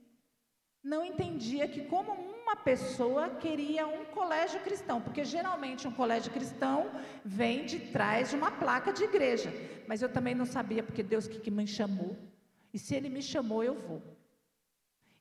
não 0.83 1.03
entendia 1.03 1.67
que 1.67 1.81
como 1.85 2.11
uma 2.11 2.55
pessoa 2.55 3.31
queria 3.31 3.87
um 3.87 4.05
colégio 4.05 4.59
cristão, 4.59 5.01
porque 5.01 5.25
geralmente 5.25 5.87
um 5.87 5.91
colégio 5.91 6.31
cristão 6.31 6.91
vem 7.25 7.65
de 7.65 7.79
trás 7.91 8.29
de 8.29 8.35
uma 8.35 8.51
placa 8.51 8.93
de 8.93 9.03
igreja. 9.03 9.51
Mas 9.87 10.03
eu 10.03 10.09
também 10.09 10.35
não 10.35 10.45
sabia 10.45 10.83
porque 10.83 11.01
Deus 11.01 11.27
que, 11.27 11.39
que 11.39 11.49
me 11.49 11.65
chamou. 11.65 12.15
E 12.77 12.79
se 12.79 12.93
ele 12.93 13.09
me 13.09 13.23
chamou, 13.23 13.63
eu 13.63 13.73
vou. 13.73 14.03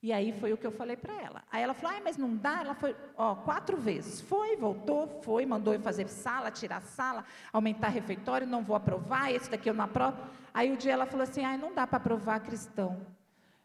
E 0.03 0.13
aí 0.13 0.31
foi 0.39 0.53
o 0.53 0.59
que 0.59 0.67
eu 0.67 0.71
falei 0.71 0.95
para 0.95 1.15
ela. 1.23 1.43
Aí 1.51 1.63
ela 1.63 1.73
falou, 1.73 1.97
ah, 1.97 2.03
mas 2.05 2.19
não 2.19 2.37
dá? 2.37 2.61
Ela 2.61 2.75
foi, 2.75 2.95
ó, 3.17 3.35
quatro 3.35 3.79
vezes. 3.79 4.21
Foi, 4.21 4.57
voltou, 4.57 5.23
foi, 5.23 5.47
mandou 5.47 5.73
eu 5.73 5.81
fazer 5.81 6.07
sala, 6.07 6.51
tirar 6.51 6.83
sala, 6.83 7.25
aumentar 7.51 7.89
refeitório, 7.89 8.47
não 8.47 8.63
vou 8.63 8.77
aprovar, 8.77 9.33
esse 9.33 9.51
daqui 9.51 9.71
eu 9.71 9.73
não 9.73 9.87
aprovo. 9.87 10.19
Aí 10.53 10.71
o 10.71 10.77
dia 10.77 10.93
ela 10.93 11.07
falou 11.07 11.23
assim, 11.23 11.47
ah, 11.47 11.57
não 11.57 11.73
dá 11.75 11.87
para 11.87 11.97
aprovar 11.97 12.41
cristão. 12.41 13.01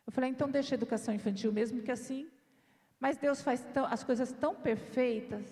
Eu 0.08 0.14
falei, 0.14 0.30
então 0.30 0.50
deixa 0.50 0.74
a 0.74 0.78
educação 0.78 1.14
infantil 1.14 1.52
mesmo 1.52 1.82
que 1.82 1.92
assim. 1.92 2.30
Mas 2.98 3.18
Deus 3.18 3.42
faz 3.42 3.62
tão, 3.74 3.86
as 3.88 4.06
coisas 4.06 4.32
tão 4.32 4.56
perfeitas 4.56 5.46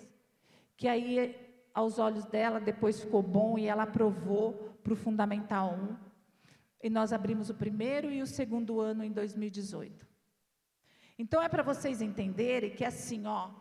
que 0.77 0.87
aí 0.87 1.35
aos 1.73 1.99
olhos 1.99 2.23
dela 2.23 2.61
depois 2.61 3.01
ficou 3.01 3.21
bom 3.21 3.59
e 3.59 3.67
ela 3.67 3.83
aprovou 3.83 4.77
para 4.81 4.93
o 4.93 4.95
Fundamental 4.95 5.73
1 5.73 6.08
e 6.81 6.89
nós 6.89 7.11
abrimos 7.11 7.49
o 7.49 7.53
primeiro 7.53 8.11
e 8.11 8.21
o 8.21 8.27
segundo 8.27 8.79
ano 8.79 9.03
em 9.03 9.11
2018. 9.11 10.07
Então 11.17 11.41
é 11.41 11.49
para 11.49 11.63
vocês 11.63 12.01
entenderem 12.01 12.73
que 12.73 12.85
assim, 12.85 13.25
ó, 13.25 13.51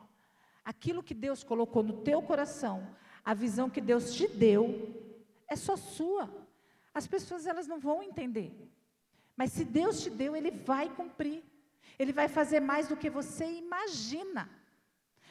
aquilo 0.65 1.03
que 1.03 1.15
Deus 1.15 1.43
colocou 1.43 1.83
no 1.83 2.03
teu 2.03 2.23
coração, 2.23 2.95
a 3.25 3.35
visão 3.35 3.69
que 3.69 3.81
Deus 3.81 4.15
te 4.15 4.29
deu, 4.29 4.65
é 5.49 5.57
só 5.57 5.77
sua. 5.77 6.31
As 6.95 7.07
pessoas 7.07 7.47
elas 7.47 7.67
não 7.67 7.81
vão 7.81 8.03
entender. 8.03 8.53
Mas 9.37 9.53
se 9.53 9.65
Deus 9.65 10.03
te 10.03 10.11
deu, 10.11 10.37
ele 10.37 10.51
vai 10.51 10.89
cumprir. 10.89 11.43
Ele 11.99 12.13
vai 12.13 12.29
fazer 12.29 12.61
mais 12.61 12.89
do 12.89 12.97
que 12.97 13.11
você 13.11 13.45
imagina. 13.45 14.49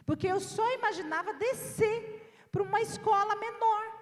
Porque 0.06 0.28
eu 0.28 0.39
só 0.39 0.73
imaginava 0.73 1.34
descer 1.34 2.47
para 2.52 2.63
uma 2.63 2.82
escola 2.82 3.36
menor. 3.36 3.97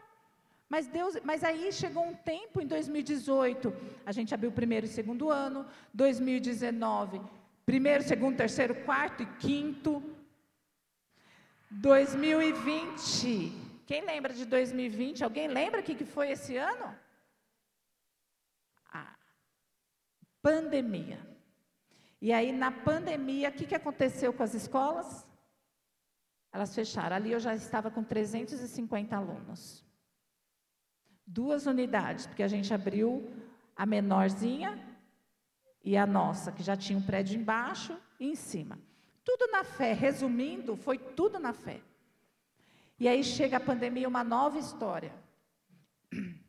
Mas 0.68 0.88
Deus, 0.88 1.16
mas 1.24 1.44
aí 1.44 1.72
chegou 1.72 2.04
um 2.04 2.16
tempo 2.16 2.60
em 2.60 2.66
2018, 2.66 3.72
a 4.06 4.12
gente 4.12 4.34
abriu 4.34 4.50
o 4.50 4.54
primeiro 4.54 4.88
e 4.88 4.90
segundo 4.90 5.30
ano, 5.30 5.66
2019, 5.94 7.22
primeiro, 7.66 8.04
segundo, 8.04 8.36
terceiro, 8.36 8.84
quarto 8.84 9.22
e 9.24 9.26
quinto. 9.38 10.04
2020. 11.70 13.52
Quem 13.86 14.04
lembra 14.06 14.34
de 14.34 14.46
2020? 14.46 15.24
Alguém 15.24 15.48
lembra 15.48 15.82
o 15.82 15.84
que, 15.84 15.94
que 15.94 16.06
foi 16.06 16.32
esse 16.32 16.58
ano? 16.58 16.96
A 18.92 19.16
pandemia. 20.42 21.20
E 22.22 22.32
aí, 22.32 22.52
na 22.52 22.72
pandemia, 22.72 23.50
o 23.50 23.52
que, 23.52 23.68
que 23.68 23.76
aconteceu 23.76 24.34
com 24.34 24.42
as 24.42 24.54
escolas? 24.54 25.28
Elas 26.52 26.74
fecharam. 26.74 27.16
Ali 27.16 27.32
eu 27.34 27.40
já 27.40 27.54
estava 27.54 27.92
com 27.92 28.04
350 28.04 29.16
alunos 29.16 29.85
duas 31.26 31.66
unidades, 31.66 32.28
porque 32.28 32.44
a 32.44 32.48
gente 32.48 32.74
abriu 32.74 33.30
a 33.76 33.86
menorzinha 33.86 34.80
e 35.84 35.98
a 35.98 36.06
nossa, 36.06 36.52
que 36.52 36.64
já 36.64 36.76
tinha 36.76 36.98
um 36.98 37.02
prédio 37.02 37.40
embaixo 37.40 37.98
e 38.20 38.28
em 38.28 38.36
cima. 38.36 38.80
Tudo 39.24 39.48
na 39.52 39.64
fé, 39.64 39.94
resumindo, 39.94 40.76
foi 40.76 40.98
tudo 40.98 41.40
na 41.40 41.54
fé. 41.54 41.82
E 43.00 43.08
aí 43.08 43.24
chega 43.24 43.58
a 43.58 43.60
pandemia, 43.60 44.08
uma 44.08 44.24
nova 44.24 44.58
história. 44.58 45.14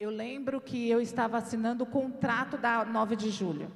Eu 0.00 0.10
lembro 0.10 0.60
que 0.60 0.88
eu 0.88 1.00
estava 1.00 1.38
assinando 1.38 1.82
o 1.82 1.86
contrato 1.86 2.56
da 2.56 2.84
9 2.84 3.16
de 3.16 3.30
julho. 3.30 3.72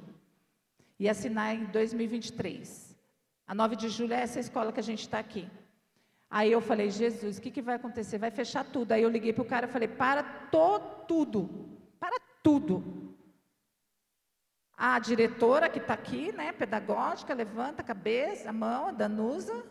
Ia 0.96 1.10
assinar 1.10 1.52
em 1.52 1.64
2023. 1.64 2.96
A 3.44 3.52
9 3.52 3.74
de 3.74 3.88
julho 3.88 4.14
é 4.14 4.20
essa 4.20 4.38
escola 4.38 4.72
que 4.72 4.78
a 4.78 4.84
gente 4.84 5.00
está 5.00 5.18
aqui. 5.18 5.50
Aí 6.34 6.50
eu 6.50 6.62
falei, 6.62 6.88
Jesus, 6.88 7.36
o 7.36 7.42
que, 7.42 7.50
que 7.50 7.60
vai 7.60 7.74
acontecer? 7.74 8.16
Vai 8.16 8.30
fechar 8.30 8.64
tudo. 8.64 8.92
Aí 8.92 9.02
eu 9.02 9.10
liguei 9.10 9.34
para 9.34 9.42
o 9.42 9.46
cara 9.46 9.66
e 9.66 9.70
falei, 9.70 9.86
para 9.86 10.22
to 10.22 10.80
tudo. 11.06 11.68
Para 12.00 12.18
tudo. 12.42 13.14
A 14.74 14.98
diretora 14.98 15.68
que 15.68 15.78
está 15.78 15.92
aqui, 15.92 16.32
né, 16.32 16.50
pedagógica, 16.50 17.34
levanta 17.34 17.82
a 17.82 17.84
cabeça, 17.84 18.48
a 18.48 18.52
mão, 18.52 18.86
a 18.86 18.92
Danusa. 18.92 19.62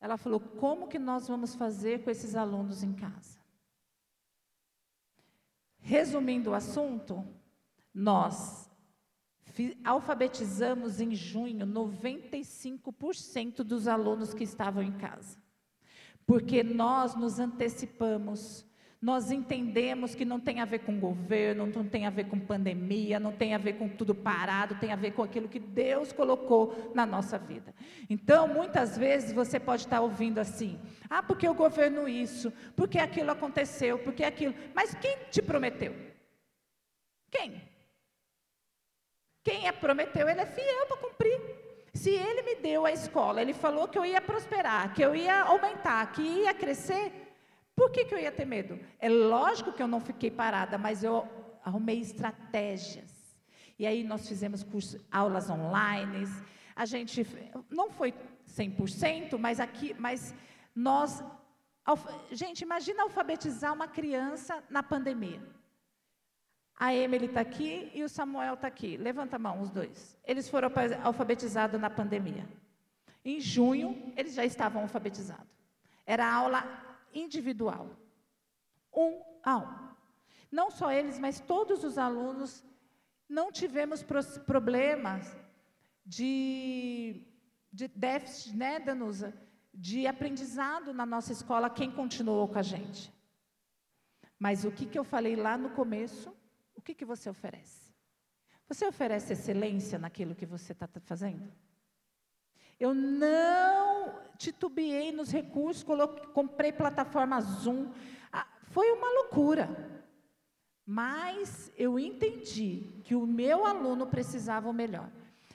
Ela 0.00 0.16
falou: 0.16 0.40
como 0.40 0.88
que 0.88 0.98
nós 0.98 1.28
vamos 1.28 1.54
fazer 1.54 2.02
com 2.02 2.10
esses 2.10 2.34
alunos 2.34 2.82
em 2.82 2.94
casa? 2.94 3.38
Resumindo 5.80 6.52
o 6.52 6.54
assunto, 6.54 7.22
nós 7.92 8.70
alfabetizamos 9.84 10.98
em 10.98 11.14
junho 11.14 11.66
95% 11.66 13.56
dos 13.56 13.86
alunos 13.86 14.32
que 14.32 14.44
estavam 14.44 14.82
em 14.82 14.92
casa. 14.92 15.36
Porque 16.28 16.62
nós 16.62 17.16
nos 17.16 17.40
antecipamos 17.40 18.68
nós 19.00 19.30
entendemos 19.30 20.16
que 20.16 20.24
não 20.24 20.40
tem 20.40 20.60
a 20.60 20.64
ver 20.64 20.80
com 20.80 20.98
governo, 20.98 21.66
não 21.66 21.84
tem 21.84 22.04
a 22.04 22.10
ver 22.10 22.24
com 22.24 22.38
pandemia, 22.38 23.20
não 23.20 23.30
tem 23.30 23.54
a 23.54 23.58
ver 23.58 23.74
com 23.74 23.88
tudo 23.88 24.12
parado, 24.12 24.74
tem 24.80 24.92
a 24.92 24.96
ver 24.96 25.12
com 25.12 25.22
aquilo 25.22 25.48
que 25.48 25.60
Deus 25.60 26.12
colocou 26.12 26.92
na 26.96 27.06
nossa 27.06 27.38
vida. 27.38 27.72
Então, 28.10 28.48
muitas 28.48 28.98
vezes 28.98 29.32
você 29.32 29.60
pode 29.60 29.82
estar 29.82 30.00
ouvindo 30.00 30.40
assim: 30.40 30.80
ah, 31.08 31.22
porque 31.22 31.48
o 31.48 31.54
governo 31.54 32.08
isso, 32.08 32.52
porque 32.74 32.98
aquilo 32.98 33.30
aconteceu, 33.30 34.00
porque 34.00 34.24
aquilo. 34.24 34.52
Mas 34.74 34.92
quem 34.94 35.16
te 35.30 35.40
prometeu? 35.40 35.94
Quem? 37.30 37.62
Quem 39.44 39.68
é 39.68 39.72
prometeu, 39.72 40.28
ele 40.28 40.40
é 40.40 40.46
fiel 40.46 40.86
para 40.88 40.96
cumprir. 40.96 41.67
Se 41.94 42.10
ele 42.10 42.42
me 42.42 42.56
deu 42.56 42.84
a 42.86 42.92
escola, 42.92 43.40
ele 43.40 43.52
falou 43.52 43.88
que 43.88 43.98
eu 43.98 44.04
ia 44.04 44.20
prosperar, 44.20 44.94
que 44.94 45.02
eu 45.02 45.14
ia 45.14 45.42
aumentar, 45.42 46.12
que 46.12 46.22
ia 46.22 46.54
crescer, 46.54 47.12
por 47.74 47.90
que, 47.90 48.04
que 48.04 48.14
eu 48.14 48.18
ia 48.18 48.32
ter 48.32 48.44
medo? 48.44 48.78
É 48.98 49.08
lógico 49.08 49.72
que 49.72 49.82
eu 49.82 49.88
não 49.88 50.00
fiquei 50.00 50.30
parada, 50.30 50.76
mas 50.76 51.04
eu 51.04 51.26
arrumei 51.64 52.00
estratégias. 52.00 53.36
E 53.78 53.86
aí 53.86 54.02
nós 54.02 54.28
fizemos 54.28 54.62
curso, 54.62 54.98
aulas 55.10 55.48
online. 55.48 56.26
A 56.74 56.84
gente 56.84 57.26
não 57.70 57.90
foi 57.90 58.12
100%, 58.48 59.38
mas 59.38 59.60
aqui, 59.60 59.94
mas 59.98 60.34
nós 60.74 61.22
gente, 62.32 62.62
imagina 62.62 63.02
alfabetizar 63.02 63.72
uma 63.72 63.88
criança 63.88 64.62
na 64.68 64.82
pandemia. 64.82 65.40
A 66.78 66.94
Emily 66.94 67.26
está 67.26 67.40
aqui 67.40 67.90
e 67.92 68.04
o 68.04 68.08
Samuel 68.08 68.54
está 68.54 68.68
aqui. 68.68 68.96
Levanta 68.96 69.34
a 69.34 69.38
mão, 69.38 69.60
os 69.60 69.68
dois. 69.68 70.16
Eles 70.24 70.48
foram 70.48 70.70
alfabetizados 71.02 71.80
na 71.80 71.90
pandemia. 71.90 72.48
Em 73.24 73.40
junho, 73.40 74.12
eles 74.16 74.34
já 74.34 74.44
estavam 74.44 74.82
alfabetizados. 74.82 75.58
Era 76.06 76.32
aula 76.32 76.62
individual. 77.12 77.90
Um 78.94 79.20
a 79.42 79.56
um. 79.58 79.88
Não 80.52 80.70
só 80.70 80.92
eles, 80.92 81.18
mas 81.18 81.40
todos 81.40 81.82
os 81.82 81.98
alunos 81.98 82.64
não 83.28 83.50
tivemos 83.50 84.04
problemas 84.46 85.36
de, 86.06 87.26
de 87.72 87.88
déficit, 87.88 88.56
né, 88.56 88.78
Danusa? 88.78 89.34
De 89.74 90.06
aprendizado 90.06 90.94
na 90.94 91.04
nossa 91.04 91.32
escola, 91.32 91.68
quem 91.68 91.90
continuou 91.90 92.46
com 92.48 92.58
a 92.58 92.62
gente. 92.62 93.12
Mas 94.38 94.64
o 94.64 94.70
que, 94.70 94.86
que 94.86 94.98
eu 94.98 95.04
falei 95.04 95.34
lá 95.34 95.58
no 95.58 95.70
começo, 95.70 96.34
que, 96.88 96.94
que 96.94 97.04
você 97.04 97.28
oferece? 97.28 97.92
Você 98.66 98.86
oferece 98.86 99.34
excelência 99.34 99.98
naquilo 99.98 100.34
que 100.34 100.46
você 100.46 100.72
está 100.72 100.88
fazendo? 101.04 101.52
Eu 102.80 102.94
não 102.94 104.22
titubeei 104.38 105.12
nos 105.12 105.30
recursos, 105.30 105.82
coloquei, 105.82 106.26
comprei 106.32 106.72
plataforma 106.72 107.40
Zoom. 107.40 107.92
Ah, 108.32 108.46
foi 108.62 108.90
uma 108.92 109.10
loucura. 109.20 109.68
Mas 110.86 111.70
eu 111.76 111.98
entendi 111.98 113.02
que 113.04 113.14
o 113.14 113.26
meu 113.26 113.66
aluno 113.66 114.06
precisava 114.06 114.70
o 114.70 114.72
melhor. 114.72 115.10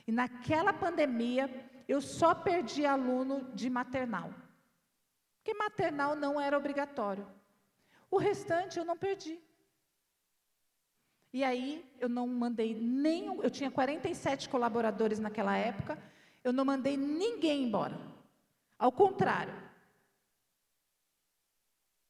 E 0.05 0.11
naquela 0.11 0.71
pandemia, 0.71 1.49
eu 1.87 1.99
só 1.99 2.35
perdi 2.35 2.85
aluno 2.85 3.51
de 3.55 3.69
maternal. 3.71 4.31
Porque 5.37 5.57
maternal 5.57 6.15
não 6.15 6.39
era 6.39 6.57
obrigatório. 6.57 7.27
O 8.11 8.17
restante 8.17 8.77
eu 8.77 8.85
não 8.85 8.97
perdi. 8.97 9.41
E 11.33 11.43
aí 11.43 11.83
eu 11.99 12.07
não 12.07 12.27
mandei 12.27 12.75
nenhum, 12.75 13.41
eu 13.41 13.49
tinha 13.49 13.71
47 13.71 14.47
colaboradores 14.47 15.17
naquela 15.17 15.57
época, 15.57 15.97
eu 16.43 16.53
não 16.53 16.63
mandei 16.63 16.95
ninguém 16.95 17.63
embora. 17.63 17.99
Ao 18.77 18.91
contrário. 18.91 19.53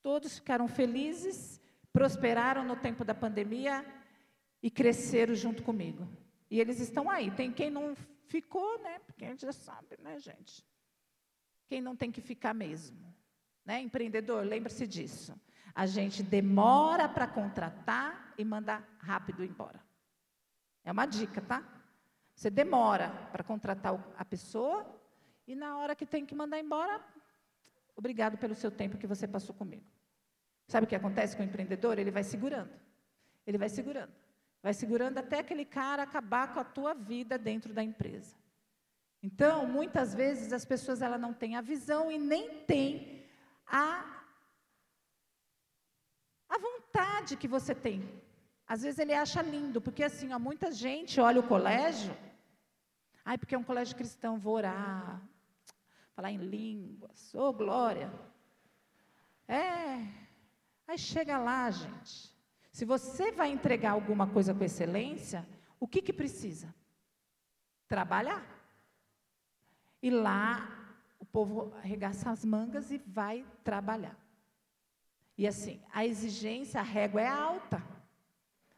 Todos 0.02 0.40
ficaram 0.40 0.68
felizes, 0.68 1.62
prosperaram 1.94 2.66
no 2.66 2.76
tempo 2.76 3.06
da 3.06 3.16
pandemia 3.16 3.86
e 4.62 4.70
cresceram 4.70 5.34
junto 5.34 5.64
comigo. 5.64 6.06
E 6.52 6.60
eles 6.60 6.82
estão 6.82 7.10
aí. 7.10 7.32
Tem 7.32 7.52
quem 7.52 7.70
não 7.70 7.96
ficou, 8.28 8.78
né? 8.80 9.00
Porque 9.06 9.24
a 9.24 9.30
gente 9.30 9.44
já 9.44 9.54
sabe, 9.54 9.98
né, 10.00 10.20
gente? 10.20 10.66
Quem 11.68 11.80
não 11.80 11.96
tem 11.96 12.12
que 12.12 12.20
ficar 12.20 12.54
mesmo. 12.54 13.16
Né? 13.64 13.80
Empreendedor, 13.80 14.46
lembre-se 14.46 14.86
disso. 14.86 15.34
A 15.76 15.86
gente 15.86 16.22
demora 16.22 17.10
para 17.10 17.28
contratar 17.28 18.34
e 18.38 18.46
manda 18.46 18.84
rápido 19.00 19.44
embora. 19.44 19.80
É 20.84 20.92
uma 20.92 21.06
dica, 21.06 21.42
tá? 21.42 21.64
Você 22.36 22.50
demora 22.50 23.10
para 23.32 23.44
contratar 23.44 23.94
a 24.18 24.26
pessoa 24.26 24.86
e 25.48 25.56
na 25.56 25.78
hora 25.78 25.96
que 25.96 26.06
tem 26.06 26.26
que 26.26 26.36
mandar 26.36 26.60
embora, 26.60 27.04
obrigado 27.96 28.38
pelo 28.38 28.56
seu 28.56 28.70
tempo 28.70 28.98
que 28.98 29.08
você 29.08 29.28
passou 29.28 29.56
comigo. 29.56 29.86
Sabe 30.68 30.86
o 30.86 30.88
que 30.88 30.96
acontece 30.96 31.36
com 31.36 31.44
o 31.44 31.46
empreendedor? 31.46 31.98
Ele 31.98 32.12
vai 32.12 32.24
segurando. 32.24 32.72
Ele 33.46 33.58
vai 33.58 33.70
segurando. 33.70 34.14
Vai 34.62 34.74
segurando 34.74 35.18
até 35.18 35.40
aquele 35.40 35.66
cara 35.66 36.04
acabar 36.04 36.54
com 36.54 36.60
a 36.60 36.64
tua 36.64 36.94
vida 36.94 37.38
dentro 37.38 37.74
da 37.74 37.84
empresa. 37.84 38.36
Então, 39.22 39.66
muitas 39.66 40.14
vezes 40.14 40.54
as 40.54 40.66
pessoas 40.66 41.02
ela 41.02 41.18
não 41.18 41.34
têm 41.34 41.56
a 41.56 41.62
visão 41.62 42.12
e 42.12 42.18
nem 42.18 42.64
têm 42.66 43.26
a 43.66 44.13
a 44.13 44.13
vontade 46.94 47.36
que 47.36 47.48
você 47.48 47.74
tem 47.74 48.04
às 48.68 48.82
vezes 48.82 48.98
ele 48.98 49.14
acha 49.14 49.42
lindo, 49.42 49.82
porque 49.82 50.04
assim, 50.04 50.32
ó, 50.32 50.40
muita 50.40 50.72
gente 50.72 51.20
olha 51.20 51.42
o 51.42 51.48
colégio, 51.48 52.16
ai, 53.24 53.38
porque 53.38 53.54
é 53.54 53.58
um 53.58 53.64
colégio 53.64 53.96
cristão, 53.96 54.40
vou 54.40 54.56
orar, 54.56 55.22
falar 56.16 56.32
em 56.32 56.38
línguas, 56.38 57.36
ô 57.36 57.50
oh, 57.50 57.54
glória. 57.54 58.12
É, 59.48 60.08
aí 60.88 60.98
chega 60.98 61.38
lá, 61.38 61.70
gente. 61.70 62.34
Se 62.72 62.86
você 62.86 63.32
vai 63.32 63.52
entregar 63.52 63.92
alguma 63.92 64.28
coisa 64.28 64.54
com 64.54 64.64
excelência, 64.64 65.46
o 65.80 65.88
que, 65.88 66.02
que 66.02 66.14
precisa? 66.14 66.74
Trabalhar. 67.88 68.44
E 70.02 70.10
lá 70.10 70.96
o 71.20 71.26
povo 71.26 71.74
arregaça 71.76 72.32
as 72.32 72.46
mangas 72.46 72.92
e 72.92 72.98
vai 72.98 73.46
trabalhar. 73.64 74.18
E 75.38 75.48
assim, 75.48 75.82
a 75.92 76.06
exigência, 76.06 76.80
a 76.80 76.84
régua 76.84 77.22
é 77.22 77.28
alta. 77.28 77.82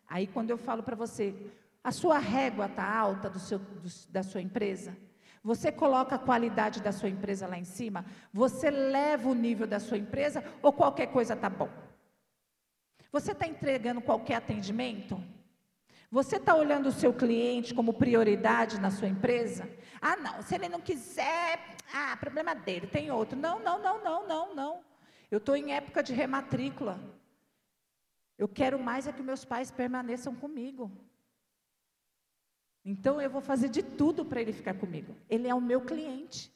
Aí 0.08 0.28
quando 0.28 0.50
eu 0.50 0.58
falo 0.58 0.84
para 0.84 0.96
você, 0.96 1.36
a 1.84 1.92
sua 1.92 2.18
régua 2.18 2.66
está 2.66 2.98
alta 2.98 3.30
do 3.30 3.40
seu, 3.40 3.60
do, 3.60 3.90
da 4.10 4.24
sua 4.24 4.42
empresa? 4.42 4.96
Você 5.44 5.72
coloca 5.72 6.16
a 6.16 6.20
qualidade 6.20 6.82
da 6.82 6.92
sua 6.92 7.10
empresa 7.10 7.46
lá 7.46 7.58
em 7.58 7.66
cima? 7.66 8.06
Você 8.34 8.72
leva 8.72 9.30
o 9.30 9.36
nível 9.36 9.68
da 9.68 9.80
sua 9.80 9.98
empresa 9.98 10.44
ou 10.62 10.74
qualquer 10.74 11.08
coisa 11.08 11.34
está 11.36 11.50
bom? 11.50 11.70
Você 13.12 13.32
está 13.32 13.46
entregando 13.46 14.02
qualquer 14.02 14.36
atendimento? 14.36 15.24
Você 16.10 16.38
está 16.38 16.56
olhando 16.56 16.88
o 16.88 16.92
seu 16.92 17.14
cliente 17.14 17.74
como 17.74 17.94
prioridade 17.94 18.80
na 18.80 18.90
sua 18.90 19.08
empresa? 19.08 19.70
Ah, 20.02 20.16
não, 20.16 20.42
se 20.42 20.56
ele 20.56 20.70
não 20.70 20.82
quiser, 20.82 21.60
ah, 21.94 22.18
problema 22.18 22.56
dele, 22.56 22.88
tem 22.88 23.12
outro. 23.12 23.38
Não, 23.38 23.60
não, 23.60 23.82
não, 23.82 24.04
não, 24.04 24.28
não, 24.28 24.56
não. 24.56 24.80
Eu 25.36 25.40
estou 25.40 25.58
em 25.58 25.74
época 25.74 26.02
de 26.02 26.14
rematrícula. 26.14 26.98
Eu 28.38 28.48
quero 28.48 28.80
mais 28.80 29.06
é 29.06 29.12
que 29.12 29.22
meus 29.22 29.44
pais 29.44 29.70
permaneçam 29.70 30.34
comigo. 30.34 30.90
Então 32.86 33.22
eu 33.22 33.30
vou 33.30 33.42
fazer 33.42 33.68
de 33.68 33.84
tudo 33.84 34.24
para 34.24 34.40
ele 34.42 34.54
ficar 34.54 34.76
comigo. 34.76 35.14
Ele 35.30 35.50
é 35.50 35.54
o 35.54 35.60
meu 35.60 35.82
cliente. 35.82 36.50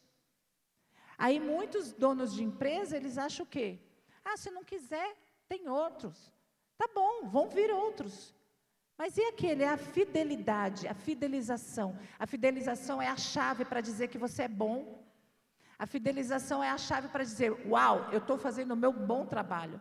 Aí 1.17 1.41
muitos 1.41 1.91
donos 1.91 2.34
de 2.34 2.41
empresa, 2.41 2.95
eles 2.95 3.17
acham 3.17 3.45
o 3.45 3.49
quê? 3.49 3.80
Ah, 4.23 4.38
se 4.38 4.49
não 4.49 4.63
quiser, 4.63 5.13
tem 5.49 5.67
outros. 5.67 6.32
Tá 6.77 6.88
bom, 6.95 7.27
vão 7.27 7.49
vir 7.49 7.69
outros. 7.71 8.34
Mas 8.97 9.17
e 9.17 9.23
aquele? 9.23 9.63
É 9.63 9.67
a 9.67 9.77
fidelidade, 9.77 10.88
a 10.88 10.93
fidelização. 10.93 11.99
A 12.17 12.25
fidelização 12.25 13.01
é 13.01 13.09
a 13.09 13.17
chave 13.17 13.65
para 13.65 13.82
dizer 13.82 14.07
que 14.07 14.17
você 14.17 14.43
é 14.43 14.47
bom. 14.47 14.99
A 15.80 15.86
fidelização 15.88 16.61
é 16.61 16.69
a 16.69 16.77
chave 16.77 17.07
para 17.07 17.23
dizer: 17.23 17.51
Uau, 17.65 18.09
eu 18.11 18.17
estou 18.19 18.38
fazendo 18.38 18.73
o 18.73 18.75
meu 18.75 18.91
bom 18.91 19.25
trabalho. 19.25 19.80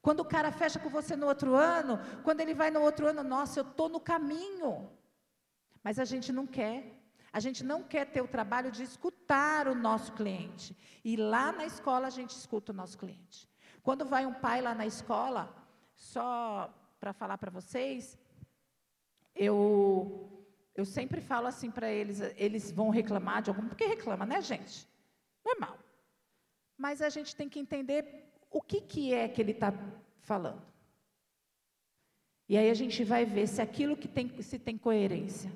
Quando 0.00 0.20
o 0.20 0.24
cara 0.24 0.50
fecha 0.50 0.78
com 0.78 0.88
você 0.88 1.14
no 1.14 1.26
outro 1.26 1.54
ano, 1.54 2.00
quando 2.24 2.40
ele 2.40 2.54
vai 2.54 2.70
no 2.70 2.80
outro 2.80 3.06
ano, 3.06 3.22
nossa, 3.22 3.60
eu 3.60 3.64
estou 3.64 3.88
no 3.90 4.00
caminho. 4.00 4.90
Mas 5.84 5.98
a 5.98 6.06
gente 6.06 6.32
não 6.32 6.46
quer. 6.46 6.96
A 7.32 7.38
gente 7.38 7.62
não 7.62 7.82
quer 7.82 8.06
ter 8.06 8.22
o 8.22 8.26
trabalho 8.26 8.72
de 8.72 8.82
escutar 8.82 9.68
o 9.68 9.74
nosso 9.74 10.12
cliente. 10.14 10.74
E 11.04 11.16
lá 11.16 11.52
na 11.52 11.66
escola 11.66 12.06
a 12.06 12.10
gente 12.10 12.30
escuta 12.30 12.72
o 12.72 12.74
nosso 12.74 12.96
cliente. 12.98 13.48
Quando 13.82 14.04
vai 14.06 14.24
um 14.26 14.32
pai 14.32 14.60
lá 14.62 14.74
na 14.74 14.86
escola, 14.86 15.54
só 15.94 16.74
para 16.98 17.12
falar 17.12 17.36
para 17.38 17.50
vocês, 17.50 18.18
eu 19.34 20.26
Eu 20.74 20.84
sempre 20.86 21.20
falo 21.20 21.46
assim 21.46 21.70
para 21.70 21.90
eles, 21.90 22.20
eles 22.36 22.72
vão 22.72 22.88
reclamar 22.88 23.42
de 23.42 23.50
algum, 23.50 23.68
porque 23.68 23.84
reclama, 23.84 24.24
né, 24.24 24.40
gente? 24.40 24.88
Normal. 25.44 25.78
Mas 26.76 27.02
a 27.02 27.08
gente 27.08 27.34
tem 27.36 27.48
que 27.48 27.58
entender 27.58 28.30
o 28.50 28.60
que, 28.60 28.80
que 28.80 29.14
é 29.14 29.28
que 29.28 29.40
ele 29.40 29.52
está 29.52 29.72
falando. 30.20 30.62
E 32.48 32.56
aí 32.56 32.68
a 32.68 32.74
gente 32.74 33.04
vai 33.04 33.24
ver 33.24 33.46
se 33.46 33.62
aquilo 33.62 33.96
que 33.96 34.08
tem, 34.08 34.42
se 34.42 34.58
tem 34.58 34.76
coerência. 34.76 35.52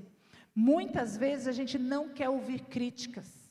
Muitas 0.55 1.17
vezes 1.17 1.49
a 1.49 1.53
gente 1.53 1.77
não 1.77 2.09
quer 2.09 2.29
ouvir 2.29 2.61
críticas. 2.67 3.45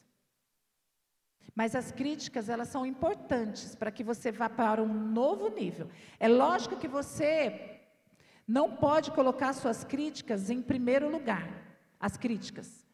Mas 1.53 1.75
as 1.75 1.91
críticas, 1.91 2.49
elas 2.49 2.69
são 2.69 2.85
importantes 2.85 3.75
para 3.75 3.91
que 3.91 4.03
você 4.03 4.31
vá 4.31 4.49
para 4.49 4.81
um 4.81 4.93
novo 4.93 5.49
nível. 5.49 5.89
É 6.19 6.27
lógico 6.27 6.77
que 6.77 6.87
você 6.87 7.81
não 8.47 8.75
pode 8.75 9.11
colocar 9.11 9.53
suas 9.53 9.83
críticas 9.83 10.49
em 10.49 10.61
primeiro 10.61 11.09
lugar, 11.09 11.47
as 11.99 12.17
críticas. 12.17 12.85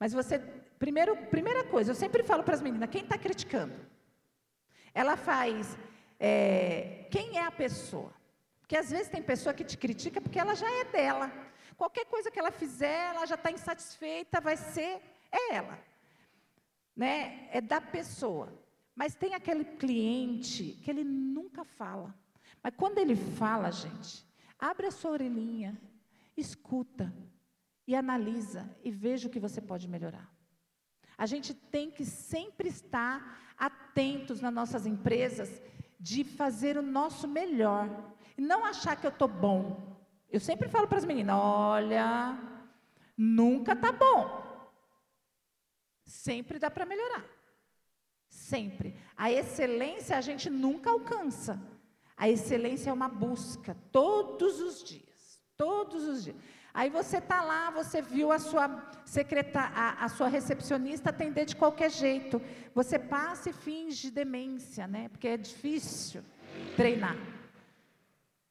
Mas 0.00 0.12
você, 0.12 0.38
primeiro, 0.78 1.14
primeira 1.28 1.62
coisa, 1.64 1.92
eu 1.92 1.94
sempre 1.94 2.24
falo 2.24 2.42
para 2.42 2.54
as 2.54 2.62
meninas, 2.62 2.90
quem 2.90 3.02
está 3.02 3.16
criticando? 3.16 3.74
Ela 4.92 5.16
faz, 5.16 5.78
é, 6.18 7.06
quem 7.10 7.38
é 7.38 7.44
a 7.44 7.52
pessoa? 7.52 8.12
Porque 8.60 8.76
às 8.76 8.90
vezes 8.90 9.08
tem 9.08 9.22
pessoa 9.22 9.54
que 9.54 9.62
te 9.62 9.76
critica 9.76 10.20
porque 10.20 10.38
ela 10.38 10.54
já 10.54 10.68
é 10.80 10.84
dela. 10.84 11.30
Qualquer 11.76 12.06
coisa 12.06 12.30
que 12.30 12.38
ela 12.38 12.50
fizer, 12.50 13.14
ela 13.14 13.26
já 13.26 13.36
está 13.36 13.52
insatisfeita, 13.52 14.40
vai 14.40 14.56
ser, 14.56 15.00
é 15.30 15.54
ela. 15.54 15.78
Né? 16.96 17.48
É 17.52 17.60
da 17.60 17.80
pessoa. 17.80 18.52
Mas 18.96 19.14
tem 19.14 19.34
aquele 19.34 19.64
cliente 19.64 20.80
que 20.82 20.90
ele 20.90 21.04
nunca 21.04 21.64
fala. 21.64 22.12
Mas 22.62 22.74
quando 22.76 22.98
ele 22.98 23.14
fala, 23.16 23.70
gente, 23.70 24.28
Abre 24.60 24.88
a 24.88 24.90
sua 24.90 25.12
orelhinha, 25.12 25.80
escuta 26.36 27.10
e 27.90 27.94
analisa 27.96 28.70
e 28.84 28.90
veja 28.92 29.26
o 29.26 29.30
que 29.30 29.40
você 29.40 29.60
pode 29.60 29.88
melhorar. 29.88 30.32
A 31.18 31.26
gente 31.26 31.52
tem 31.52 31.90
que 31.90 32.04
sempre 32.04 32.68
estar 32.68 33.42
atentos 33.58 34.40
nas 34.40 34.54
nossas 34.54 34.86
empresas 34.86 35.60
de 35.98 36.22
fazer 36.22 36.78
o 36.78 36.82
nosso 36.82 37.26
melhor 37.26 38.14
e 38.38 38.40
não 38.40 38.64
achar 38.64 38.94
que 38.94 39.04
eu 39.04 39.10
estou 39.10 39.26
bom. 39.26 39.98
Eu 40.30 40.38
sempre 40.38 40.68
falo 40.68 40.86
para 40.86 40.98
as 40.98 41.04
meninas: 41.04 41.34
olha, 41.36 42.38
nunca 43.16 43.72
está 43.72 43.90
bom. 43.90 44.22
Sempre 46.06 46.60
dá 46.60 46.70
para 46.70 46.86
melhorar. 46.86 47.24
Sempre. 48.28 48.96
A 49.16 49.32
excelência 49.32 50.16
a 50.16 50.20
gente 50.20 50.48
nunca 50.48 50.90
alcança. 50.90 51.60
A 52.16 52.28
excelência 52.28 52.90
é 52.90 52.92
uma 52.92 53.08
busca 53.08 53.76
todos 53.90 54.60
os 54.60 54.84
dias, 54.84 55.42
todos 55.56 56.04
os 56.04 56.22
dias. 56.22 56.36
Aí 56.72 56.88
você 56.88 57.18
está 57.18 57.42
lá, 57.42 57.70
você 57.70 58.00
viu 58.00 58.30
a 58.30 58.38
sua 58.38 58.68
secretária, 59.04 59.74
a, 59.98 60.08
sua 60.08 60.28
recepcionista 60.28 61.10
atender 61.10 61.44
de 61.44 61.56
qualquer 61.56 61.90
jeito. 61.90 62.40
Você 62.74 62.98
passa 62.98 63.50
e 63.50 63.52
finge 63.52 64.10
demência, 64.10 64.86
né? 64.86 65.08
Porque 65.08 65.28
é 65.28 65.36
difícil 65.36 66.22
treinar. 66.76 67.16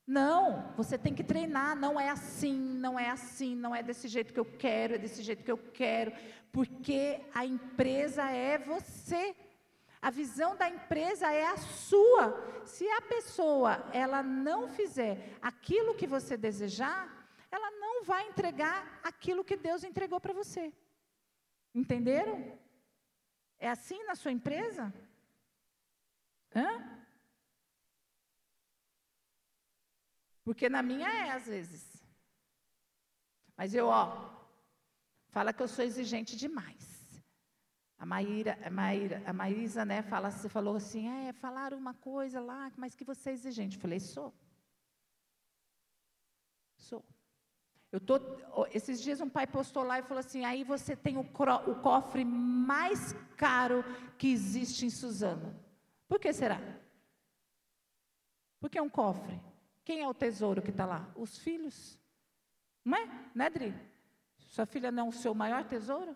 Não, 0.06 0.74
você 0.76 0.98
tem 0.98 1.14
que 1.14 1.24
treinar. 1.24 1.76
Não 1.78 2.00
é 2.00 2.10
assim, 2.10 2.58
não 2.58 3.00
é 3.00 3.10
assim, 3.10 3.56
não 3.56 3.74
é 3.74 3.82
desse 3.82 4.08
jeito 4.08 4.34
que 4.34 4.40
eu 4.40 4.46
quero, 4.46 4.96
é 4.96 4.98
desse 4.98 5.22
jeito 5.24 5.44
que 5.44 5.52
eu 5.52 5.58
quero, 5.58 6.12
porque 6.52 7.22
a 7.34 7.46
empresa 7.46 8.24
é 8.24 8.58
você. 8.58 9.36
A 10.02 10.10
visão 10.10 10.56
da 10.56 10.70
empresa 10.70 11.32
é 11.32 11.46
a 11.46 11.58
sua. 11.58 12.64
Se 12.66 12.88
a 12.90 13.02
pessoa 13.02 13.86
ela 13.94 14.24
não 14.24 14.68
fizer 14.68 15.38
aquilo 15.42 15.94
que 15.94 16.08
você 16.08 16.36
desejar, 16.36 17.19
ela 17.52 17.72
não 17.72 18.04
vai 18.04 18.28
entregar 18.28 19.00
aquilo 19.04 19.44
que 19.44 19.58
Deus 19.58 19.84
entregou 19.84 20.20
para 20.20 20.34
você. 20.34 20.74
Entenderam? 21.74 22.58
É 23.58 23.70
assim 23.70 24.04
na 24.04 24.16
sua 24.16 24.32
empresa? 24.32 24.94
Hã? 26.56 27.00
Porque 30.44 30.70
na 30.70 30.82
minha 30.82 31.10
é 31.10 31.32
às 31.32 31.46
vezes. 31.46 31.84
Mas 33.56 33.74
eu, 33.74 33.88
ó, 33.88 34.06
fala 35.28 35.54
que 35.54 35.62
eu 35.62 35.68
sou 35.68 35.84
exigente 35.84 36.36
demais. 36.36 36.88
A 37.98 38.06
Maíra, 38.06 38.58
a 38.64 38.70
Maíra, 38.70 39.22
a 39.26 39.34
Maísa, 39.34 39.84
né, 39.84 40.02
fala, 40.02 40.32
você 40.32 40.48
falou 40.48 40.78
assim, 40.78 41.10
é, 41.10 41.34
falaram 41.34 41.78
uma 41.78 41.94
coisa 41.94 42.40
lá, 42.40 42.72
mas 42.78 42.96
que 42.96 43.04
você 43.04 43.32
é 43.32 43.34
exigente. 43.34 43.76
Eu 43.76 43.82
falei, 43.82 44.00
sou. 44.00 44.34
Sou. 46.78 47.04
Eu 47.92 48.00
tô, 48.00 48.20
esses 48.72 49.02
dias 49.02 49.20
um 49.20 49.30
pai 49.30 49.48
postou 49.48 49.84
lá 49.84 49.98
e 49.98 50.04
falou 50.04 50.20
assim, 50.20 50.46
aí 50.46 50.64
você 50.64 50.96
tem 50.96 51.18
o, 51.18 51.22
o 51.22 51.76
cofre 51.82 52.24
mais 52.24 53.14
caro 53.36 53.84
que 54.18 54.32
existe 54.32 54.86
em 54.86 54.90
Suzano. 54.90 55.56
Por 56.08 56.20
que 56.20 56.32
será? 56.32 56.60
Porque 58.60 58.78
é 58.78 58.82
um 58.82 58.90
cofre. 58.90 59.40
Quem 59.84 60.02
é 60.02 60.08
o 60.08 60.14
tesouro 60.14 60.62
que 60.62 60.70
está 60.70 60.86
lá? 60.86 61.12
Os 61.16 61.40
filhos. 61.40 61.98
Não 62.86 62.98
é? 62.98 63.46
É, 63.46 63.50
Dri? 63.50 63.74
Sua 64.38 64.66
filha 64.66 64.92
não 64.92 65.08
é 65.08 65.10
o 65.10 65.12
seu 65.12 65.34
maior 65.34 65.64
tesouro? 65.64 66.16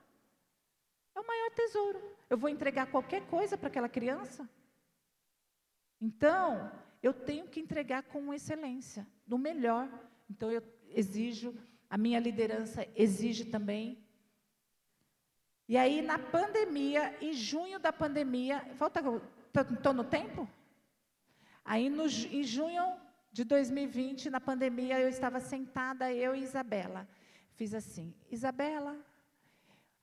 É 1.15 1.19
o 1.19 1.25
maior 1.25 1.49
tesouro. 1.51 2.01
Eu 2.29 2.37
vou 2.37 2.49
entregar 2.49 2.91
qualquer 2.91 3.25
coisa 3.27 3.57
para 3.57 3.67
aquela 3.67 3.89
criança? 3.89 4.47
Então, 5.99 6.71
eu 7.01 7.13
tenho 7.13 7.47
que 7.47 7.59
entregar 7.59 8.03
com 8.03 8.33
excelência, 8.33 9.07
do 9.25 9.37
melhor. 9.37 9.89
Então, 10.29 10.51
eu 10.51 10.61
exijo, 10.93 11.53
a 11.89 11.97
minha 11.97 12.19
liderança 12.19 12.87
exige 12.95 13.45
também. 13.45 13.97
E 15.67 15.77
aí, 15.77 16.01
na 16.01 16.19
pandemia, 16.19 17.15
em 17.21 17.33
junho 17.33 17.79
da 17.79 17.93
pandemia, 17.93 18.59
falta, 18.75 19.01
estou 19.71 19.93
no 19.93 20.03
tempo? 20.03 20.49
Aí, 21.63 21.89
no, 21.89 22.05
em 22.05 22.43
junho 22.43 22.97
de 23.31 23.43
2020, 23.43 24.29
na 24.29 24.41
pandemia, 24.41 24.99
eu 24.99 25.09
estava 25.09 25.39
sentada, 25.39 26.11
eu 26.13 26.35
e 26.35 26.43
Isabela. 26.43 27.07
Fiz 27.55 27.73
assim: 27.73 28.13
Isabela, 28.29 28.97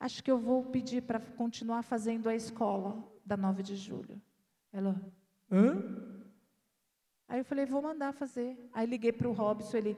Acho 0.01 0.25
que 0.25 0.31
eu 0.31 0.39
vou 0.39 0.65
pedir 0.65 1.03
para 1.03 1.21
continuar 1.21 1.83
fazendo 1.83 2.27
a 2.27 2.35
escola 2.35 3.07
da 3.23 3.37
9 3.37 3.63
de 3.63 3.77
julho. 3.77 4.19
Ela, 4.73 4.99
hã? 5.53 5.77
Aí 7.29 7.41
eu 7.41 7.45
falei, 7.45 7.67
vou 7.67 7.83
mandar 7.83 8.15
fazer. 8.15 8.57
Aí 8.73 8.87
liguei 8.87 9.13
para 9.13 9.29
o 9.29 9.33
Robson, 9.33 9.77
ele, 9.77 9.97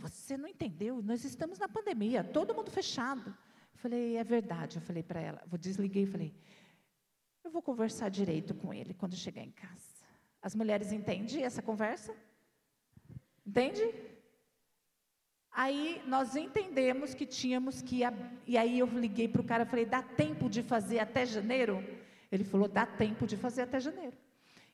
você 0.00 0.36
não 0.36 0.48
entendeu, 0.48 1.02
nós 1.02 1.24
estamos 1.24 1.58
na 1.58 1.68
pandemia, 1.68 2.24
todo 2.24 2.54
mundo 2.54 2.70
fechado. 2.70 3.28
Eu 3.74 3.78
falei, 3.78 4.16
é 4.16 4.24
verdade. 4.24 4.76
Eu 4.76 4.82
falei 4.82 5.02
para 5.02 5.20
ela, 5.20 5.42
vou 5.46 5.58
desliguei 5.58 6.04
e 6.04 6.06
falei, 6.06 6.34
eu 7.44 7.50
vou 7.50 7.60
conversar 7.60 8.08
direito 8.08 8.54
com 8.54 8.72
ele 8.72 8.94
quando 8.94 9.14
chegar 9.14 9.42
em 9.42 9.50
casa. 9.50 9.92
As 10.40 10.54
mulheres 10.54 10.92
entendem 10.92 11.44
essa 11.44 11.62
conversa? 11.62 12.14
Entende? 13.46 13.82
Aí 15.50 16.02
nós 16.06 16.34
entendemos 16.34 17.12
que 17.14 17.26
tínhamos 17.26 17.82
que. 17.82 18.00
E 18.46 18.56
aí 18.56 18.78
eu 18.78 18.86
liguei 18.86 19.28
para 19.28 19.42
o 19.42 19.44
cara 19.44 19.64
e 19.64 19.66
falei: 19.66 19.84
dá 19.84 20.02
tempo 20.02 20.48
de 20.48 20.62
fazer 20.62 20.98
até 20.98 21.26
janeiro? 21.26 21.84
Ele 22.30 22.44
falou: 22.44 22.66
dá 22.66 22.86
tempo 22.86 23.26
de 23.26 23.36
fazer 23.36 23.62
até 23.62 23.78
janeiro. 23.78 24.16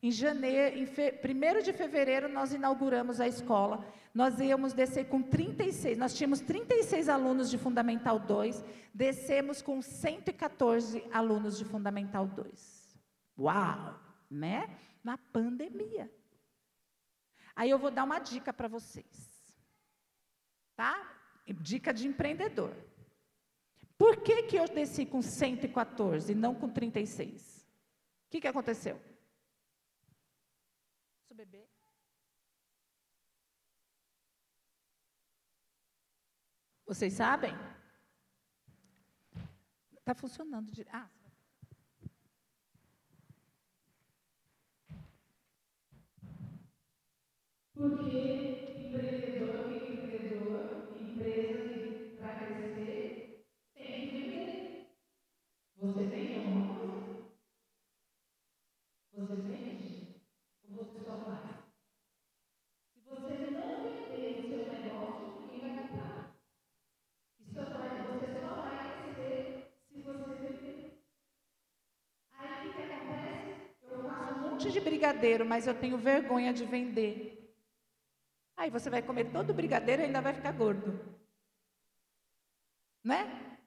Em 0.01 0.13
janeiro, 0.13 0.79
em 0.79 0.87
fe, 0.87 1.13
1 1.13 1.63
de 1.63 1.73
fevereiro, 1.73 2.29
nós 2.29 2.53
inauguramos 2.53 3.21
a 3.21 3.27
escola. 3.27 3.85
Nós 4.15 4.39
íamos 4.39 4.73
descer 4.73 5.09
com 5.09 5.21
36, 5.21 5.99
nós 5.99 6.15
tínhamos 6.15 6.41
36 6.41 7.09
alunos 7.09 7.51
de 7.51 7.59
Fundamental 7.59 8.19
2, 8.19 8.65
descemos 8.95 9.61
com 9.61 9.83
114 9.83 11.05
alunos 11.13 11.59
de 11.59 11.65
Fundamental 11.65 12.27
2. 12.27 12.99
Uau! 13.39 14.01
Né? 14.31 14.69
Na 15.03 15.19
pandemia. 15.19 16.11
Aí 17.57 17.71
eu 17.71 17.79
vou 17.79 17.91
dar 17.91 18.05
uma 18.05 18.21
dica 18.21 18.53
para 18.53 18.69
vocês. 18.69 19.53
Tá? 20.77 21.13
Dica 21.61 21.93
de 21.93 22.07
empreendedor. 22.07 22.73
Por 23.97 24.19
que, 24.19 24.45
que 24.45 24.57
eu 24.57 24.69
desci 24.69 25.05
com 25.05 25.21
114 25.21 26.31
e 26.31 26.35
não 26.37 26.55
com 26.55 26.69
36? 26.69 27.67
O 28.27 28.31
que, 28.31 28.41
que 28.41 28.47
aconteceu? 28.47 29.01
Bebê? 31.39 31.69
Vocês 36.85 37.13
sabem? 37.13 37.55
Está 39.99 40.15
funcionando. 40.17 40.73
De... 40.73 40.85
Ah, 40.91 41.09
porque 47.73 48.19
empreendedor 48.89 49.71
empreendedor, 49.71 50.97
empresa 50.99 52.17
para 52.19 52.47
crescer, 52.47 53.47
tem 53.75 54.09
que 54.09 54.17
vender. 54.17 54.97
Você 55.77 56.05
vende 56.07 56.33
alguma 56.33 56.38
brigadeiro, 75.09 75.47
mas 75.47 75.67
eu 75.67 75.75
tenho 75.75 75.97
vergonha 75.97 76.53
de 76.53 76.65
vender. 76.65 77.35
Aí 78.57 78.71
você 78.71 78.91
vai 78.91 79.03
comer 79.03 79.31
todo 79.33 79.51
o 79.51 79.55
brigadeiro 79.55 80.03
e 80.03 80.07
ainda 80.07 80.21
vai 80.21 80.35
ficar 80.35 80.53
gordo. 80.53 81.17
Né? 83.03 83.59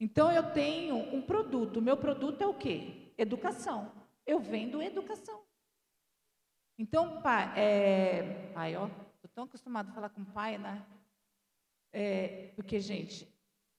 Então 0.00 0.32
eu 0.32 0.52
tenho 0.52 0.96
um 0.96 1.22
produto. 1.22 1.76
O 1.76 1.82
meu 1.82 1.96
produto 1.96 2.42
é 2.42 2.46
o 2.46 2.54
quê? 2.54 3.12
Educação. 3.16 3.92
Eu 4.26 4.40
vendo 4.40 4.82
educação. 4.82 5.42
Então, 6.76 7.22
pai, 7.22 7.52
é, 7.56 8.50
pai 8.52 8.74
ó, 8.74 8.86
estou 8.86 9.30
tão 9.32 9.44
acostumado 9.44 9.90
a 9.90 9.92
falar 9.92 10.08
com 10.08 10.24
pai, 10.24 10.58
né? 10.58 10.84
É, 11.92 12.52
porque, 12.56 12.80
gente, 12.80 13.32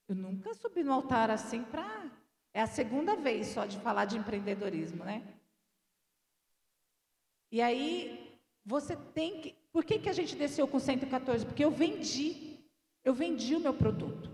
eu 0.07 0.15
nunca 0.15 0.53
subi 0.53 0.81
no 0.83 0.93
altar 0.93 1.29
assim 1.29 1.63
para. 1.63 2.09
É 2.53 2.61
a 2.61 2.67
segunda 2.67 3.17
vez 3.17 3.47
só 3.47 3.65
de 3.65 3.77
falar 3.79 4.05
de 4.05 4.17
empreendedorismo, 4.17 5.03
né? 5.03 5.34
E 7.55 7.61
aí, 7.61 8.37
você 8.65 8.97
tem 8.97 9.39
que. 9.39 9.55
Por 9.71 9.85
que, 9.85 9.97
que 9.97 10.09
a 10.09 10.13
gente 10.13 10.35
desceu 10.35 10.67
com 10.67 10.77
114? 10.77 11.45
Porque 11.45 11.63
eu 11.63 11.71
vendi. 11.71 12.59
Eu 13.01 13.13
vendi 13.13 13.55
o 13.55 13.61
meu 13.61 13.73
produto. 13.73 14.29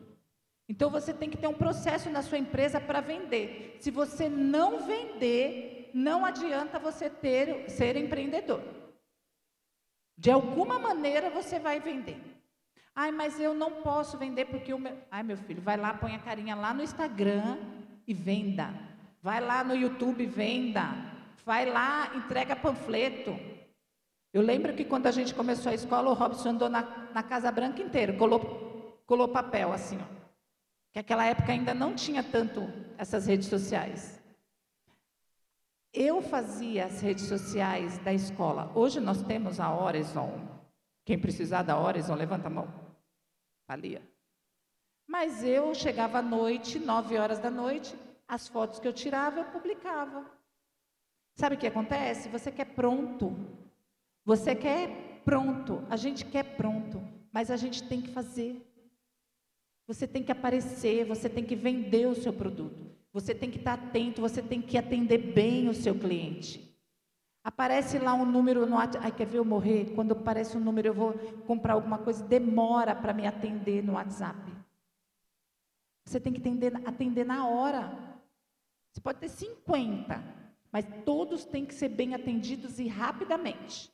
Então 0.68 0.90
você 0.90 1.14
tem 1.14 1.30
que 1.30 1.38
ter 1.38 1.46
um 1.46 1.54
processo 1.54 2.10
na 2.10 2.24
sua 2.24 2.40
empresa 2.40 2.82
para 2.82 3.00
vender. 3.00 3.78
Se 3.80 3.92
você 3.92 4.28
não 4.28 4.80
vender, 4.80 5.92
não 5.94 6.26
adianta 6.26 6.80
você 6.80 7.12
ter 7.12 7.70
ser 7.70 7.96
empreendedor. 7.96 8.64
De 10.18 10.32
alguma 10.32 10.80
maneira 10.80 11.30
você 11.30 11.60
vai 11.60 11.80
vender. 11.80 12.20
Ai, 12.96 13.12
mas 13.12 13.40
eu 13.40 13.54
não 13.54 13.84
posso 13.84 14.18
vender 14.18 14.46
porque 14.46 14.74
o 14.74 14.80
meu. 14.80 14.98
Ai, 15.12 15.22
meu 15.22 15.38
filho, 15.38 15.62
vai 15.62 15.78
lá, 15.78 15.94
põe 15.94 16.16
a 16.16 16.20
carinha 16.20 16.56
lá 16.56 16.74
no 16.74 16.82
Instagram 16.82 17.60
e 18.08 18.16
venda. 18.16 18.74
Vai 19.22 19.40
lá 19.40 19.64
no 19.64 19.76
YouTube 19.76 20.24
e 20.24 20.26
venda. 20.26 21.11
Vai 21.46 21.66
lá, 21.66 22.16
entrega 22.16 22.56
panfleto. 22.56 23.38
Eu 24.34 24.42
lembro 24.42 24.74
que 24.74 24.86
quando 24.86 25.08
a 25.08 25.12
gente 25.12 25.34
começou 25.34 25.72
a 25.72 25.76
escola, 25.76 26.10
o 26.10 26.14
Robson 26.14 26.50
andou 26.50 26.70
na, 26.70 26.82
na 27.14 27.24
Casa 27.24 27.52
Branca 27.52 27.82
inteira, 27.82 28.14
colou, 28.14 29.02
colou 29.06 29.28
papel 29.28 29.74
assim, 29.74 29.98
ó 29.98 30.22
que 30.92 31.00
aquela 31.00 31.26
época 31.26 31.52
ainda 31.52 31.74
não 31.74 31.96
tinha 31.96 32.24
tanto 32.24 32.62
essas 32.98 33.26
redes 33.26 33.48
sociais. 33.48 34.22
Eu 35.94 36.22
fazia 36.22 36.86
as 36.86 37.02
redes 37.02 37.26
sociais 37.26 37.98
da 38.00 38.14
escola. 38.14 38.72
Hoje 38.76 39.00
nós 39.00 39.22
temos 39.24 39.60
a 39.60 39.74
Horizon. 39.74 40.48
Quem 41.06 41.20
precisar 41.20 41.64
da 41.64 41.80
Horizon, 41.80 42.16
levanta 42.16 42.48
a 42.48 42.50
mão. 42.50 42.68
Ali. 43.68 44.02
Mas 45.08 45.44
eu 45.44 45.74
chegava 45.74 46.20
à 46.20 46.22
noite, 46.22 46.80
nove 46.80 47.18
horas 47.18 47.40
da 47.40 47.50
noite, 47.50 47.96
as 48.28 48.48
fotos 48.48 48.80
que 48.80 48.88
eu 48.88 48.94
tirava, 48.94 49.40
eu 49.40 49.46
publicava. 49.46 50.26
Sabe 51.36 51.56
o 51.56 51.58
que 51.58 51.68
acontece? 51.68 52.30
Você 52.30 52.52
quer 52.52 52.66
pronto. 52.66 53.36
Você 54.26 54.56
quer 54.56 55.22
pronto. 55.24 55.84
A 55.90 55.96
gente 55.96 56.26
quer 56.26 56.56
pronto. 56.56 57.02
Mas 57.32 57.50
a 57.50 57.58
gente 57.58 57.84
tem 57.84 58.02
que 58.02 58.10
fazer. 58.10 58.68
Você 59.88 60.08
tem 60.08 60.24
que 60.24 60.32
aparecer, 60.32 61.06
você 61.06 61.28
tem 61.28 61.44
que 61.44 61.56
vender 61.56 62.06
o 62.08 62.16
seu 62.16 62.32
produto. 62.32 62.92
Você 63.12 63.36
tem 63.36 63.52
que 63.52 63.58
estar 63.58 63.74
atento, 63.74 64.22
você 64.22 64.42
tem 64.42 64.62
que 64.62 64.78
atender 64.78 65.18
bem 65.18 65.68
o 65.68 65.74
seu 65.74 65.94
cliente. 65.94 66.72
Aparece 67.44 67.98
lá 67.98 68.14
um 68.14 68.26
número 68.26 68.66
no 68.66 68.76
WhatsApp. 68.76 69.06
Ai, 69.06 69.12
quer 69.12 69.26
ver 69.26 69.40
eu 69.40 69.46
morrer? 69.46 69.94
Quando 69.96 70.12
aparece 70.12 70.56
um 70.56 70.62
número, 70.62 70.88
eu 70.88 70.94
vou 70.94 71.14
comprar 71.46 71.74
alguma 71.74 71.98
coisa, 71.98 72.24
demora 72.24 72.96
para 72.96 73.14
me 73.14 73.26
atender 73.26 73.84
no 73.84 73.94
WhatsApp. 73.94 74.40
Você 76.06 76.20
tem 76.20 76.32
que 76.32 76.40
atender, 76.40 76.76
atender 76.86 77.26
na 77.26 77.48
hora. 77.48 77.92
Você 78.92 79.02
pode 79.02 79.20
ter 79.20 79.30
50, 79.30 80.24
mas 80.72 80.86
todos 81.06 81.46
têm 81.46 81.66
que 81.66 81.74
ser 81.74 81.90
bem 81.90 82.16
atendidos 82.16 82.80
e 82.80 82.88
rapidamente. 82.88 83.92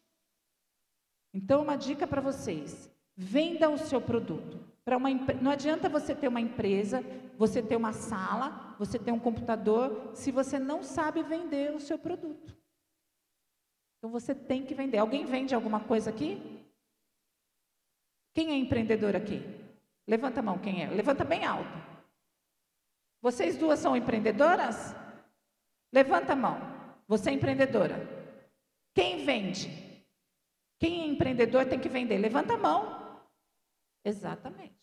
Então, 1.34 1.64
uma 1.64 1.76
dica 1.76 2.06
para 2.06 2.22
vocês: 2.22 2.92
venda 3.16 3.70
o 3.70 3.78
seu 3.78 4.02
produto. 4.02 4.66
Uma, 4.86 5.10
não 5.42 5.52
adianta 5.52 5.90
você 5.90 6.16
ter 6.16 6.30
uma 6.30 6.40
empresa, 6.40 7.04
você 7.38 7.62
ter 7.62 7.76
uma 7.76 7.92
sala, 7.92 8.76
você 8.80 8.98
ter 8.98 9.12
um 9.12 9.20
computador, 9.20 10.12
se 10.14 10.32
você 10.32 10.58
não 10.58 10.82
sabe 10.82 11.22
vender 11.24 11.76
o 11.76 11.80
seu 11.80 12.00
produto. 12.00 12.56
Então 13.98 14.10
você 14.10 14.34
tem 14.34 14.64
que 14.64 14.74
vender. 14.74 14.98
Alguém 14.98 15.26
vende 15.26 15.54
alguma 15.54 15.82
coisa 15.82 16.10
aqui? 16.10 16.64
Quem 18.34 18.52
é 18.52 18.56
empreendedor 18.56 19.16
aqui? 19.16 19.42
Levanta 20.08 20.40
a 20.40 20.44
mão, 20.44 20.58
quem 20.60 20.84
é? 20.84 20.90
Levanta 20.90 21.26
bem 21.26 21.44
alto. 21.44 21.78
Vocês 23.22 23.58
duas 23.58 23.80
são 23.80 23.98
empreendedoras? 23.98 24.96
Levanta 25.92 26.34
a 26.34 26.36
mão. 26.36 26.58
Você 27.08 27.30
é 27.30 27.34
empreendedora. 27.34 27.96
Quem 28.94 29.26
vende? 29.26 30.06
Quem 30.80 31.02
é 31.02 31.06
empreendedor 31.06 31.66
tem 31.66 31.80
que 31.80 31.90
vender. 31.90 32.18
Levanta 32.18 32.54
a 32.54 32.58
mão. 32.58 33.22
Exatamente. 34.04 34.78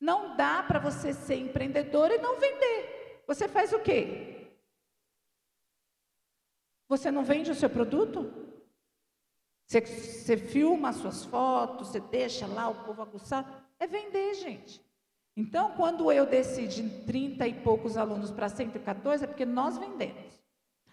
Não 0.00 0.36
dá 0.36 0.62
para 0.62 0.78
você 0.78 1.12
ser 1.12 1.36
empreendedor 1.36 2.10
e 2.10 2.18
não 2.18 2.38
vender. 2.38 3.24
Você 3.26 3.48
faz 3.48 3.72
o 3.72 3.80
quê? 3.80 4.52
Você 6.88 7.10
não 7.10 7.24
vende 7.24 7.50
o 7.50 7.54
seu 7.54 7.68
produto? 7.68 8.32
Você, 9.66 9.80
você 9.80 10.36
filma 10.36 10.90
as 10.90 10.96
suas 10.96 11.24
fotos, 11.24 11.88
você 11.88 12.00
deixa 12.00 12.46
lá 12.46 12.68
o 12.68 12.84
povo 12.84 13.02
aguçar. 13.02 13.68
É 13.78 13.86
vender, 13.86 14.34
gente. 14.34 14.80
Então, 15.36 15.72
quando 15.76 16.10
eu 16.10 16.24
decidi 16.24 16.82
de 16.82 17.04
30 17.04 17.46
e 17.46 17.62
poucos 17.62 17.96
alunos 17.96 18.30
para 18.30 18.48
114, 18.48 19.24
é 19.24 19.26
porque 19.26 19.44
nós 19.44 19.76
vendemos. 19.76 20.35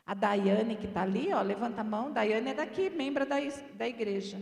A 0.05 0.13
Daiane, 0.13 0.75
que 0.75 0.85
está 0.85 1.01
ali, 1.03 1.33
ó, 1.33 1.41
levanta 1.41 1.81
a 1.81 1.83
mão. 1.83 2.11
Daiane 2.11 2.49
é 2.49 2.53
daqui, 2.53 2.89
membro 2.89 3.25
da, 3.25 3.37
da 3.75 3.87
igreja. 3.87 4.41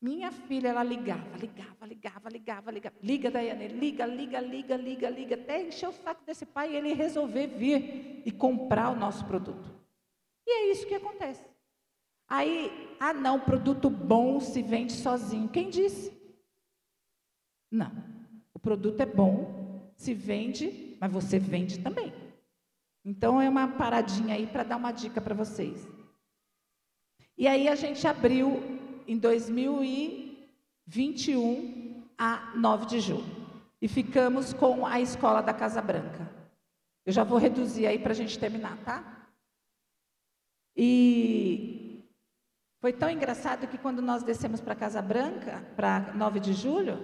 Minha 0.00 0.32
filha, 0.32 0.68
ela 0.68 0.82
ligava, 0.82 1.36
ligava, 1.36 1.86
ligava, 1.86 2.30
ligava, 2.30 2.70
ligava. 2.70 2.96
Liga, 3.02 3.30
Daiane, 3.30 3.68
liga, 3.68 4.06
liga, 4.06 4.40
liga, 4.40 4.76
liga, 4.76 5.10
liga, 5.10 5.34
até 5.34 5.62
encher 5.62 5.90
o 5.90 5.92
saco 5.92 6.24
desse 6.24 6.46
pai 6.46 6.72
e 6.72 6.76
ele 6.76 6.94
resolver 6.94 7.46
vir 7.48 8.22
e 8.24 8.32
comprar 8.32 8.88
o 8.90 8.96
nosso 8.96 9.26
produto. 9.26 9.70
E 10.46 10.50
é 10.50 10.72
isso 10.72 10.86
que 10.86 10.94
acontece. 10.94 11.44
Aí, 12.26 12.96
ah 12.98 13.12
não, 13.12 13.38
produto 13.38 13.90
bom 13.90 14.40
se 14.40 14.62
vende 14.62 14.92
sozinho. 14.92 15.48
Quem 15.48 15.68
disse? 15.68 16.18
Não. 17.70 17.92
O 18.54 18.58
produto 18.58 19.00
é 19.00 19.06
bom, 19.06 19.92
se 19.96 20.14
vende, 20.14 20.96
mas 20.98 21.12
você 21.12 21.38
vende 21.38 21.78
também. 21.80 22.10
Então 23.04 23.40
é 23.40 23.48
uma 23.48 23.68
paradinha 23.68 24.34
aí 24.34 24.46
para 24.46 24.62
dar 24.62 24.76
uma 24.76 24.92
dica 24.92 25.18
para 25.20 25.34
vocês. 25.34 25.88
E 27.36 27.48
aí 27.48 27.68
a 27.68 27.74
gente 27.74 28.06
abriu 28.06 28.78
em 29.06 29.16
2021 29.16 32.04
a 32.18 32.52
9 32.54 32.86
de 32.86 33.00
julho. 33.00 33.40
E 33.80 33.88
ficamos 33.88 34.52
com 34.52 34.84
a 34.84 35.00
escola 35.00 35.40
da 35.40 35.54
Casa 35.54 35.80
Branca. 35.80 36.28
Eu 37.06 37.12
já 37.12 37.24
vou 37.24 37.38
reduzir 37.38 37.86
aí 37.86 37.98
para 37.98 38.12
a 38.12 38.14
gente 38.14 38.38
terminar, 38.38 38.76
tá? 38.84 39.26
E 40.76 42.04
foi 42.80 42.92
tão 42.92 43.10
engraçado 43.10 43.66
que 43.66 43.78
quando 43.78 44.02
nós 44.02 44.22
descemos 44.22 44.60
para 44.60 44.74
Casa 44.74 45.00
Branca, 45.00 45.66
para 45.76 46.12
9 46.14 46.40
de 46.40 46.52
julho, 46.52 46.98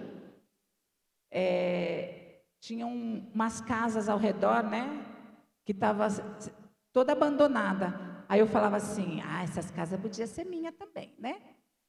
é, 1.30 2.42
tinham 2.61 2.92
umas 3.34 3.61
casas 3.61 4.09
ao 4.09 4.18
redor, 4.18 4.62
né? 4.62 5.06
Que 5.67 5.73
estava 5.73 6.09
toda 6.95 7.12
abandonada. 7.12 8.25
Aí 8.27 8.41
eu 8.41 8.47
falava 8.47 8.77
assim, 8.77 9.21
ah, 9.23 9.43
essas 9.43 9.71
casas 9.71 10.01
podiam 10.01 10.27
ser 10.27 10.45
minha 10.45 10.73
também, 10.73 11.14
né? 11.19 11.37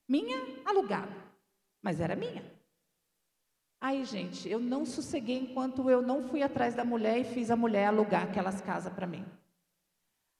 Minha, 0.10 0.38
alugada. 0.66 1.16
Mas 1.82 2.02
era 2.02 2.14
minha. 2.14 2.44
Aí, 3.80 4.04
gente, 4.04 4.50
eu 4.50 4.60
não 4.60 4.86
sosseguei 4.86 5.38
enquanto 5.38 5.90
eu 5.90 6.02
não 6.02 6.28
fui 6.28 6.44
atrás 6.44 6.76
da 6.76 6.84
mulher 6.84 7.20
e 7.20 7.24
fiz 7.24 7.50
a 7.50 7.56
mulher 7.56 7.86
alugar 7.86 8.24
aquelas 8.24 8.60
casas 8.60 8.92
para 8.92 9.08
mim. 9.08 9.24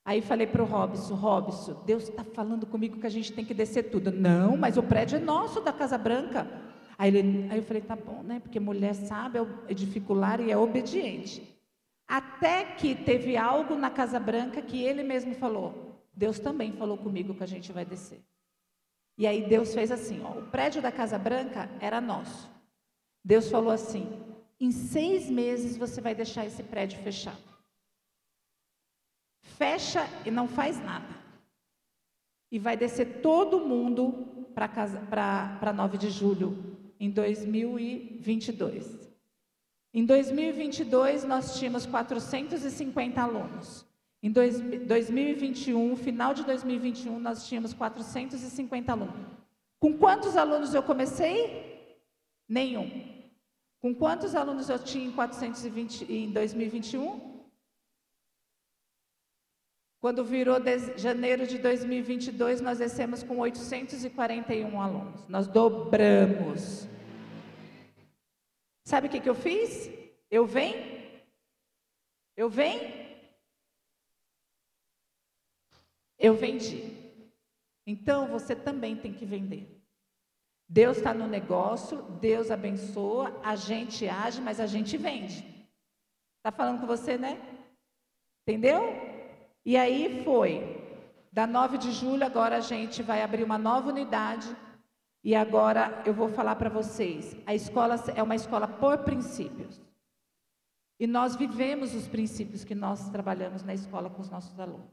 Aí 0.04 0.20
falei 0.20 0.46
para 0.46 0.62
o 0.62 0.66
Robson, 0.66 1.14
Robson, 1.14 1.82
Deus 1.84 2.08
está 2.08 2.24
falando 2.24 2.66
comigo 2.66 2.98
que 2.98 3.06
a 3.06 3.10
gente 3.10 3.32
tem 3.32 3.44
que 3.44 3.54
descer 3.54 3.90
tudo. 3.90 4.10
Não, 4.10 4.56
mas 4.56 4.76
o 4.76 4.82
prédio 4.82 5.16
é 5.16 5.20
nosso 5.20 5.60
da 5.60 5.72
Casa 5.72 5.98
Branca. 5.98 6.46
Aí, 6.96 7.14
ele, 7.14 7.48
aí 7.50 7.58
eu 7.58 7.62
falei, 7.62 7.82
tá 7.82 7.94
bom, 7.94 8.22
né? 8.22 8.40
Porque 8.40 8.58
mulher 8.58 8.94
sabe 8.94 9.38
edificular 9.68 10.40
e 10.40 10.50
é 10.50 10.56
obediente. 10.56 11.57
Até 12.08 12.64
que 12.64 12.94
teve 12.94 13.36
algo 13.36 13.76
na 13.76 13.90
Casa 13.90 14.18
Branca 14.18 14.62
que 14.62 14.82
ele 14.82 15.02
mesmo 15.02 15.34
falou. 15.34 16.02
Deus 16.14 16.38
também 16.38 16.72
falou 16.72 16.96
comigo 16.96 17.34
que 17.34 17.44
a 17.44 17.46
gente 17.46 17.70
vai 17.70 17.84
descer. 17.84 18.24
E 19.18 19.26
aí 19.26 19.46
Deus 19.46 19.74
fez 19.74 19.92
assim: 19.92 20.22
ó, 20.24 20.38
o 20.38 20.46
prédio 20.50 20.80
da 20.80 20.90
Casa 20.90 21.18
Branca 21.18 21.68
era 21.80 22.00
nosso. 22.00 22.50
Deus 23.22 23.50
falou 23.50 23.70
assim: 23.70 24.08
em 24.58 24.72
seis 24.72 25.28
meses 25.28 25.76
você 25.76 26.00
vai 26.00 26.14
deixar 26.14 26.46
esse 26.46 26.62
prédio 26.62 26.98
fechado. 27.02 27.36
Fecha 29.42 30.08
e 30.24 30.30
não 30.30 30.48
faz 30.48 30.82
nada. 30.82 31.14
E 32.50 32.58
vai 32.58 32.76
descer 32.76 33.20
todo 33.20 33.60
mundo 33.60 34.46
para 34.54 35.72
9 35.72 35.98
de 35.98 36.08
julho, 36.10 36.78
em 36.98 37.10
2022. 37.10 38.97
Em 39.92 40.04
2022, 40.04 41.24
nós 41.24 41.58
tínhamos 41.58 41.86
450 41.86 43.20
alunos. 43.20 43.86
Em 44.22 44.30
dois, 44.30 44.60
2021, 44.60 45.96
final 45.96 46.34
de 46.34 46.44
2021, 46.44 47.18
nós 47.18 47.46
tínhamos 47.46 47.72
450 47.72 48.92
alunos. 48.92 49.14
Com 49.78 49.96
quantos 49.96 50.36
alunos 50.36 50.74
eu 50.74 50.82
comecei? 50.82 51.96
Nenhum. 52.48 53.18
Com 53.80 53.94
quantos 53.94 54.34
alunos 54.34 54.68
eu 54.68 54.78
tinha 54.78 55.06
em 55.06 55.12
420 55.12 56.12
em 56.12 56.32
2021? 56.32 57.38
Quando 60.00 60.24
virou 60.24 60.60
de, 60.60 60.96
janeiro 60.96 61.46
de 61.46 61.58
2022, 61.58 62.60
nós 62.60 62.78
descemos 62.78 63.22
com 63.22 63.38
841 63.38 64.80
alunos. 64.80 65.26
Nós 65.28 65.46
dobramos. 65.46 66.88
Sabe 68.88 69.06
o 69.06 69.10
que, 69.10 69.20
que 69.20 69.28
eu 69.28 69.34
fiz? 69.34 69.90
Eu 70.30 70.46
venho? 70.46 70.82
Eu 72.34 72.48
venho? 72.48 72.80
Eu 76.18 76.34
vendi. 76.34 76.96
Então 77.86 78.28
você 78.28 78.56
também 78.56 78.96
tem 78.96 79.12
que 79.12 79.26
vender. 79.26 79.78
Deus 80.66 80.96
está 80.96 81.12
no 81.12 81.26
negócio, 81.26 82.00
Deus 82.18 82.50
abençoa, 82.50 83.38
a 83.44 83.54
gente 83.54 84.08
age, 84.08 84.40
mas 84.40 84.58
a 84.58 84.66
gente 84.66 84.96
vende. 84.96 85.44
Está 86.38 86.50
falando 86.50 86.80
com 86.80 86.86
você, 86.86 87.18
né? 87.18 87.38
Entendeu? 88.40 88.80
E 89.66 89.76
aí 89.76 90.24
foi. 90.24 90.62
Da 91.30 91.46
9 91.46 91.76
de 91.76 91.92
julho, 91.92 92.24
agora 92.24 92.56
a 92.56 92.60
gente 92.60 93.02
vai 93.02 93.20
abrir 93.20 93.44
uma 93.44 93.58
nova 93.58 93.90
unidade. 93.90 94.48
E 95.22 95.34
agora 95.34 96.02
eu 96.06 96.14
vou 96.14 96.28
falar 96.28 96.56
para 96.56 96.70
vocês: 96.70 97.36
a 97.46 97.54
escola 97.54 97.96
é 98.14 98.22
uma 98.22 98.36
escola 98.36 98.68
por 98.68 98.98
princípios. 98.98 99.80
E 101.00 101.06
nós 101.06 101.36
vivemos 101.36 101.94
os 101.94 102.08
princípios 102.08 102.64
que 102.64 102.74
nós 102.74 103.08
trabalhamos 103.10 103.62
na 103.62 103.72
escola 103.72 104.10
com 104.10 104.20
os 104.20 104.30
nossos 104.30 104.58
alunos. 104.58 104.90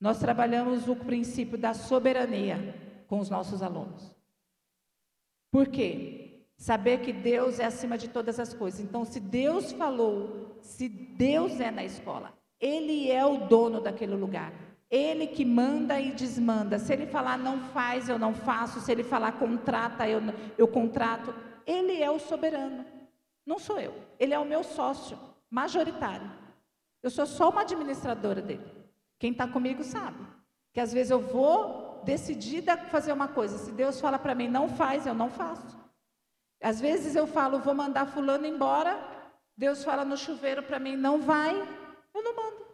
Nós 0.00 0.18
trabalhamos 0.18 0.88
o 0.88 0.96
princípio 0.96 1.58
da 1.58 1.74
soberania 1.74 2.74
com 3.06 3.18
os 3.18 3.28
nossos 3.28 3.62
alunos. 3.62 4.14
Por 5.50 5.66
quê? 5.66 6.46
Saber 6.56 7.00
que 7.00 7.12
Deus 7.12 7.58
é 7.58 7.64
acima 7.64 7.98
de 7.98 8.08
todas 8.08 8.38
as 8.38 8.54
coisas. 8.54 8.80
Então, 8.80 9.04
se 9.04 9.18
Deus 9.18 9.72
falou, 9.72 10.58
se 10.60 10.88
Deus 10.88 11.58
é 11.58 11.70
na 11.70 11.84
escola, 11.84 12.32
Ele 12.60 13.10
é 13.10 13.24
o 13.24 13.48
dono 13.48 13.80
daquele 13.80 14.14
lugar. 14.14 14.69
Ele 14.90 15.26
que 15.26 15.44
manda 15.44 16.00
e 16.00 16.12
desmanda. 16.12 16.78
Se 16.78 16.92
Ele 16.92 17.06
falar 17.06 17.38
não 17.38 17.60
faz, 17.68 18.08
eu 18.08 18.18
não 18.18 18.34
faço. 18.34 18.80
Se 18.80 18.90
Ele 18.90 19.04
falar 19.04 19.32
contrata, 19.32 20.08
eu, 20.08 20.20
eu 20.58 20.66
contrato. 20.66 21.32
Ele 21.66 22.02
é 22.02 22.10
o 22.10 22.18
soberano. 22.18 22.84
Não 23.46 23.58
sou 23.58 23.78
eu. 23.78 23.94
Ele 24.18 24.34
é 24.34 24.38
o 24.38 24.44
meu 24.44 24.64
sócio 24.64 25.18
majoritário. 25.48 26.30
Eu 27.02 27.10
sou 27.10 27.26
só 27.26 27.50
uma 27.50 27.62
administradora 27.62 28.42
dele. 28.42 28.66
Quem 29.18 29.32
está 29.32 29.46
comigo 29.46 29.84
sabe. 29.84 30.26
Que 30.72 30.80
às 30.80 30.92
vezes 30.92 31.10
eu 31.10 31.20
vou 31.20 32.02
decidida 32.04 32.74
a 32.74 32.76
fazer 32.76 33.12
uma 33.12 33.28
coisa. 33.28 33.58
Se 33.58 33.72
Deus 33.72 34.00
fala 34.00 34.18
para 34.18 34.34
mim, 34.34 34.48
não 34.48 34.68
faz, 34.68 35.06
eu 35.06 35.14
não 35.14 35.30
faço. 35.30 35.78
Às 36.62 36.80
vezes 36.80 37.14
eu 37.16 37.26
falo, 37.26 37.58
vou 37.58 37.74
mandar 37.74 38.06
fulano 38.06 38.46
embora. 38.46 38.98
Deus 39.56 39.84
fala 39.84 40.04
no 40.04 40.16
chuveiro 40.16 40.62
para 40.62 40.78
mim, 40.78 40.96
não 40.96 41.20
vai, 41.20 41.54
eu 42.14 42.22
não 42.22 42.34
mando. 42.34 42.69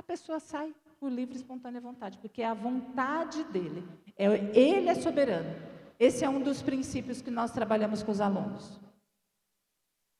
A 0.00 0.02
pessoa 0.02 0.40
sai 0.40 0.74
por 0.98 1.12
livre 1.12 1.34
e 1.34 1.36
espontânea 1.36 1.78
vontade, 1.78 2.16
porque 2.16 2.40
é 2.40 2.46
a 2.46 2.54
vontade 2.54 3.44
dele. 3.44 3.86
É, 4.16 4.24
ele 4.58 4.88
é 4.88 4.94
soberano. 4.94 5.54
Esse 5.98 6.24
é 6.24 6.28
um 6.28 6.40
dos 6.40 6.62
princípios 6.62 7.20
que 7.20 7.30
nós 7.30 7.52
trabalhamos 7.52 8.02
com 8.02 8.10
os 8.10 8.18
alunos. 8.18 8.80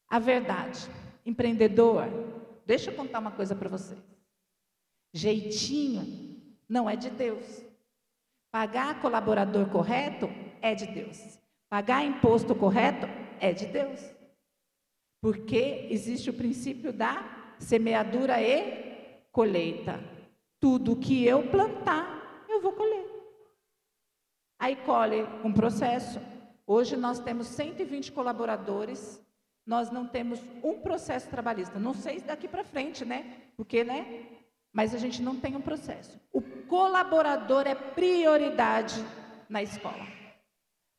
A 0.06 0.18
verdade. 0.18 0.80
Empreendedor, 1.24 2.04
deixa 2.66 2.90
eu 2.90 2.94
contar 2.94 3.20
uma 3.20 3.30
coisa 3.30 3.56
para 3.56 3.70
vocês. 3.70 3.98
Jeitinho 5.14 6.36
não 6.68 6.88
é 6.88 6.94
de 6.94 7.08
Deus. 7.08 7.64
Pagar 8.52 9.00
colaborador 9.00 9.70
correto 9.70 10.26
é 10.60 10.74
de 10.74 10.88
Deus. 10.88 11.38
Pagar 11.70 12.04
imposto 12.04 12.54
correto 12.54 13.06
é 13.40 13.54
de 13.54 13.64
Deus. 13.64 13.98
Porque 15.22 15.88
existe 15.88 16.28
o 16.28 16.34
princípio 16.34 16.92
da 16.92 17.54
semeadura 17.58 18.42
e 18.42 18.89
colheita. 19.30 20.00
Tudo 20.58 20.96
que 20.96 21.24
eu 21.24 21.48
plantar, 21.48 22.44
eu 22.48 22.60
vou 22.60 22.72
colher. 22.72 23.06
Aí 24.58 24.76
colhe 24.76 25.22
um 25.42 25.52
processo. 25.52 26.20
Hoje 26.66 26.96
nós 26.96 27.18
temos 27.18 27.46
120 27.48 28.12
colaboradores, 28.12 29.20
nós 29.66 29.90
não 29.90 30.06
temos 30.06 30.40
um 30.62 30.80
processo 30.80 31.28
trabalhista. 31.30 31.78
Não 31.78 31.94
sei 31.94 32.20
daqui 32.20 32.46
para 32.46 32.62
frente, 32.62 33.04
né? 33.04 33.38
Porque, 33.56 33.82
né? 33.82 34.26
Mas 34.72 34.94
a 34.94 34.98
gente 34.98 35.22
não 35.22 35.36
tem 35.36 35.56
um 35.56 35.60
processo. 35.60 36.20
O 36.32 36.42
colaborador 36.42 37.66
é 37.66 37.74
prioridade 37.74 39.04
na 39.48 39.62
escola. 39.62 40.06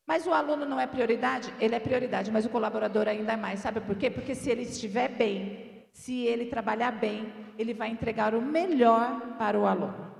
Mas 0.08 0.28
o 0.28 0.34
aluno 0.34 0.66
não 0.66 0.80
é 0.80 0.88
prioridade? 0.88 1.54
Ele 1.60 1.76
é 1.76 1.80
prioridade, 1.80 2.32
mas 2.32 2.46
o 2.46 2.50
colaborador 2.50 3.08
ainda 3.08 3.34
é 3.34 3.38
mais. 3.38 3.62
Sabe 3.62 3.80
por 3.80 3.96
quê? 3.96 4.10
Porque 4.10 4.36
se 4.36 4.50
ele 4.50 4.64
estiver 4.64 5.08
bem, 5.08 5.71
se 5.92 6.26
ele 6.26 6.46
trabalhar 6.46 6.92
bem, 6.92 7.34
ele 7.58 7.74
vai 7.74 7.90
entregar 7.90 8.34
o 8.34 8.42
melhor 8.42 9.38
para 9.38 9.60
o 9.60 9.66
aluno. 9.66 10.12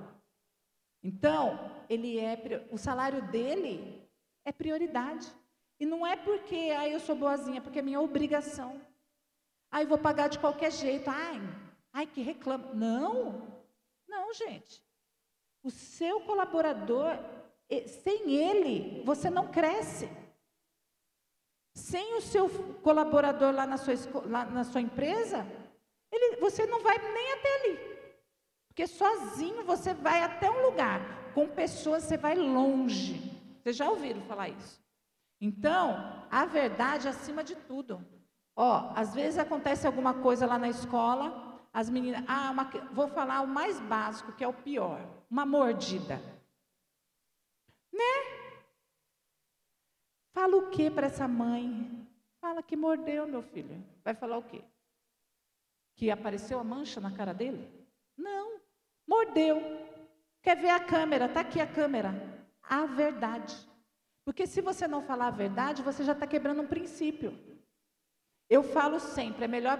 Então, 1.02 1.58
ele 1.88 2.18
é 2.18 2.66
o 2.70 2.78
salário 2.78 3.22
dele 3.30 4.08
é 4.44 4.52
prioridade. 4.52 5.26
E 5.80 5.86
não 5.86 6.06
é 6.06 6.16
porque 6.16 6.72
ah, 6.76 6.88
eu 6.88 7.00
sou 7.00 7.16
boazinha, 7.16 7.60
porque 7.60 7.78
é 7.78 7.82
minha 7.82 8.00
obrigação. 8.00 8.80
Ah, 9.70 9.82
eu 9.82 9.88
vou 9.88 9.98
pagar 9.98 10.28
de 10.28 10.38
qualquer 10.38 10.70
jeito. 10.70 11.08
Ai, 11.10 11.40
Ai, 11.92 12.06
que 12.06 12.22
reclama. 12.22 12.72
Não, 12.72 13.62
não, 14.08 14.32
gente. 14.32 14.82
O 15.62 15.70
seu 15.70 16.20
colaborador, 16.20 17.18
sem 17.86 18.32
ele, 18.32 19.02
você 19.04 19.28
não 19.28 19.48
cresce. 19.48 20.08
Sem 21.74 22.16
o 22.16 22.20
seu 22.20 22.48
colaborador 22.82 23.54
lá 23.54 23.66
na 23.66 23.76
sua, 23.76 23.94
lá 24.26 24.44
na 24.46 24.64
sua 24.64 24.80
empresa, 24.80 25.46
ele, 26.12 26.36
você 26.36 26.66
não 26.66 26.80
vai 26.80 26.98
nem 26.98 27.32
até 27.32 27.54
ali. 27.56 27.92
Porque 28.68 28.86
sozinho 28.86 29.64
você 29.64 29.94
vai 29.94 30.22
até 30.22 30.50
um 30.50 30.66
lugar. 30.66 31.00
Com 31.34 31.48
pessoas 31.48 32.04
você 32.04 32.16
vai 32.16 32.34
longe. 32.34 33.32
Vocês 33.62 33.76
já 33.76 33.88
ouviram 33.88 34.20
falar 34.22 34.50
isso? 34.50 34.82
Então, 35.40 36.26
a 36.30 36.44
verdade 36.44 37.08
acima 37.08 37.42
de 37.42 37.56
tudo. 37.56 38.06
Ó, 38.54 38.92
às 38.94 39.14
vezes 39.14 39.38
acontece 39.38 39.86
alguma 39.86 40.14
coisa 40.14 40.46
lá 40.46 40.58
na 40.58 40.68
escola, 40.68 41.60
as 41.72 41.88
meninas, 41.88 42.22
ah, 42.28 42.50
uma, 42.50 42.64
vou 42.92 43.08
falar 43.08 43.40
o 43.40 43.48
mais 43.48 43.80
básico, 43.80 44.32
que 44.32 44.44
é 44.44 44.48
o 44.48 44.52
pior, 44.52 45.00
uma 45.30 45.46
mordida. 45.46 46.16
Né? 47.90 48.42
Fala 50.34 50.56
o 50.56 50.70
que 50.70 50.90
para 50.90 51.06
essa 51.06 51.26
mãe? 51.26 52.06
Fala 52.40 52.62
que 52.62 52.76
mordeu 52.76 53.26
meu 53.26 53.42
filho. 53.42 53.82
Vai 54.04 54.14
falar 54.14 54.38
o 54.38 54.42
quê? 54.42 54.62
Que 55.94 56.10
apareceu 56.10 56.58
a 56.58 56.64
mancha 56.64 57.00
na 57.00 57.10
cara 57.10 57.32
dele? 57.32 57.68
Não, 58.16 58.60
mordeu. 59.06 59.60
Quer 60.42 60.56
ver 60.56 60.70
a 60.70 60.80
câmera? 60.80 61.26
Está 61.26 61.40
aqui 61.40 61.60
a 61.60 61.66
câmera. 61.66 62.12
A 62.62 62.86
verdade. 62.86 63.56
Porque 64.24 64.46
se 64.46 64.60
você 64.60 64.86
não 64.86 65.02
falar 65.02 65.28
a 65.28 65.30
verdade, 65.30 65.82
você 65.82 66.04
já 66.04 66.12
está 66.12 66.26
quebrando 66.26 66.62
um 66.62 66.66
princípio. 66.66 67.36
Eu 68.48 68.62
falo 68.62 69.00
sempre, 69.00 69.46
é 69.46 69.48
melhor 69.48 69.78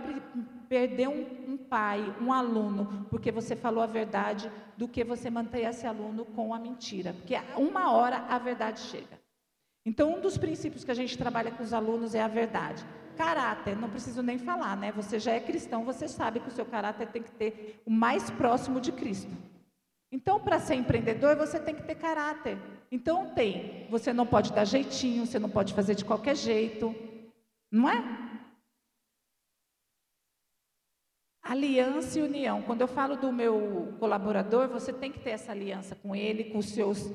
perder 0.69 1.07
um, 1.07 1.53
um, 1.53 1.57
pai, 1.59 2.01
um 2.21 2.33
aluno, 2.33 3.07
porque 3.11 3.31
você 3.31 3.55
falou 3.55 3.85
a 3.85 3.87
verdade, 3.87 4.51
do 4.79 4.89
que 4.89 5.05
você 5.05 5.29
manter 5.29 5.61
esse 5.61 5.87
aluno 5.87 6.25
com 6.25 6.55
a 6.55 6.59
mentira. 6.59 7.13
Porque 7.13 7.35
uma 7.57 7.93
hora 7.93 8.17
a 8.29 8.39
verdade 8.39 8.81
chega. 8.81 9.22
Então, 9.85 10.15
um 10.15 10.21
dos 10.21 10.39
princípios 10.39 10.85
que 10.85 10.91
a 10.91 10.95
gente 10.95 11.19
trabalha 11.19 11.51
com 11.51 11.63
os 11.63 11.73
alunos 11.73 12.15
é 12.15 12.23
a 12.23 12.29
verdade. 12.29 12.85
Caráter, 13.17 13.77
não 13.77 13.91
preciso 13.91 14.23
nem 14.23 14.39
falar, 14.39 14.77
né? 14.77 14.93
Você 14.93 15.19
já 15.19 15.33
é 15.33 15.41
cristão, 15.41 15.85
você 15.85 16.07
sabe 16.07 16.41
que 16.41 16.49
o 16.49 16.53
seu 16.53 16.65
caráter 16.65 17.09
tem 17.09 17.23
que 17.23 17.33
ter 17.33 17.83
o 17.85 17.91
mais 17.91 18.31
próximo 18.31 18.81
de 18.81 18.93
Cristo. 18.93 19.31
Então, 20.11 20.39
para 20.39 20.61
ser 20.61 20.77
empreendedor, 20.77 21.37
você 21.37 21.59
tem 21.59 21.75
que 21.75 21.83
ter 21.83 21.97
caráter. 21.97 22.59
Então, 22.91 23.35
tem. 23.35 23.89
Você 23.91 24.13
não 24.13 24.27
pode 24.27 24.53
dar 24.53 24.65
jeitinho, 24.65 25.27
você 25.27 25.39
não 25.39 25.51
pode 25.51 25.75
fazer 25.75 25.95
de 25.95 26.05
qualquer 26.05 26.37
jeito. 26.37 26.95
Não 27.71 27.89
é? 27.89 28.03
Aliança 31.43 32.19
e 32.19 32.23
união. 32.23 32.63
Quando 32.63 32.83
eu 32.83 32.89
falo 32.89 33.17
do 33.17 33.33
meu 33.33 33.97
colaborador, 33.99 34.69
você 34.69 34.93
tem 34.93 35.11
que 35.11 35.19
ter 35.19 35.31
essa 35.31 35.51
aliança 35.51 35.97
com 35.97 36.15
ele, 36.15 36.45
com 36.45 36.59
os 36.59 36.69
seus 36.69 37.11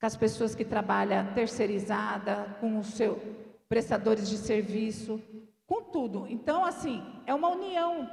com 0.00 0.06
as 0.06 0.16
pessoas 0.16 0.54
que 0.54 0.64
trabalham 0.64 1.32
terceirizada, 1.34 2.56
com 2.60 2.78
os 2.78 2.88
seus 2.88 3.18
prestadores 3.68 4.28
de 4.28 4.38
serviço, 4.38 5.20
com 5.66 5.82
tudo. 5.82 6.26
Então, 6.28 6.64
assim, 6.64 7.04
é 7.26 7.34
uma 7.34 7.48
união. 7.48 8.08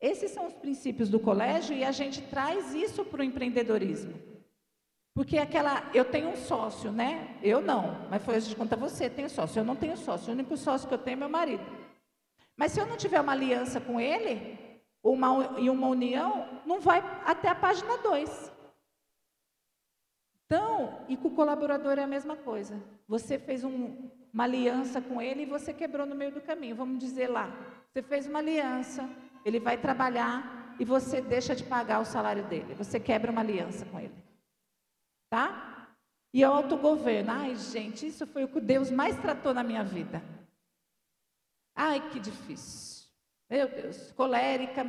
Esses 0.00 0.30
são 0.30 0.46
os 0.46 0.54
princípios 0.54 1.08
do 1.08 1.18
colégio 1.18 1.76
e 1.76 1.84
a 1.84 1.92
gente 1.92 2.22
traz 2.22 2.74
isso 2.74 3.04
para 3.04 3.20
o 3.20 3.24
empreendedorismo. 3.24 4.14
Porque 5.14 5.38
aquela, 5.38 5.90
eu 5.92 6.04
tenho 6.04 6.30
um 6.30 6.36
sócio, 6.36 6.90
né? 6.90 7.36
Eu 7.42 7.60
não, 7.60 8.08
mas 8.08 8.22
foi 8.22 8.40
gente 8.40 8.56
conta 8.56 8.76
você, 8.76 9.10
tem 9.10 9.28
sócio. 9.28 9.60
Eu 9.60 9.64
não 9.64 9.76
tenho 9.76 9.96
sócio, 9.96 10.30
o 10.30 10.32
único 10.32 10.56
sócio 10.56 10.88
que 10.88 10.94
eu 10.94 10.98
tenho 10.98 11.16
é 11.16 11.20
meu 11.20 11.28
marido. 11.28 11.64
Mas 12.56 12.72
se 12.72 12.80
eu 12.80 12.86
não 12.86 12.96
tiver 12.96 13.20
uma 13.20 13.32
aliança 13.32 13.80
com 13.80 14.00
ele, 14.00 14.58
uma, 15.02 15.58
e 15.58 15.68
uma 15.68 15.88
união, 15.88 16.48
não 16.64 16.80
vai 16.80 17.02
até 17.26 17.48
a 17.48 17.54
página 17.54 17.98
2. 17.98 18.51
Então, 20.52 21.02
e 21.08 21.16
com 21.16 21.28
o 21.28 21.34
colaborador 21.34 21.98
é 21.98 22.02
a 22.02 22.06
mesma 22.06 22.36
coisa. 22.36 22.78
Você 23.08 23.38
fez 23.38 23.64
um, 23.64 24.10
uma 24.34 24.44
aliança 24.44 25.00
com 25.00 25.18
ele 25.18 25.44
e 25.44 25.46
você 25.46 25.72
quebrou 25.72 26.04
no 26.04 26.14
meio 26.14 26.30
do 26.30 26.42
caminho. 26.42 26.76
Vamos 26.76 26.98
dizer 26.98 27.28
lá, 27.28 27.50
você 27.88 28.02
fez 28.02 28.26
uma 28.26 28.40
aliança, 28.40 29.08
ele 29.46 29.58
vai 29.58 29.78
trabalhar 29.78 30.76
e 30.78 30.84
você 30.84 31.22
deixa 31.22 31.56
de 31.56 31.64
pagar 31.64 32.00
o 32.00 32.04
salário 32.04 32.44
dele. 32.44 32.74
Você 32.74 33.00
quebra 33.00 33.32
uma 33.32 33.40
aliança 33.40 33.86
com 33.86 33.98
ele. 33.98 34.12
Tá? 35.30 35.88
E 36.34 36.44
o 36.44 36.52
autogoverno. 36.52 37.32
Ai, 37.32 37.56
gente, 37.56 38.06
isso 38.06 38.26
foi 38.26 38.44
o 38.44 38.48
que 38.48 38.60
Deus 38.60 38.90
mais 38.90 39.16
tratou 39.16 39.54
na 39.54 39.62
minha 39.62 39.82
vida. 39.82 40.22
Ai, 41.74 42.10
que 42.10 42.20
difícil. 42.20 43.08
Meu 43.48 43.68
Deus, 43.68 44.12
colérica. 44.12 44.84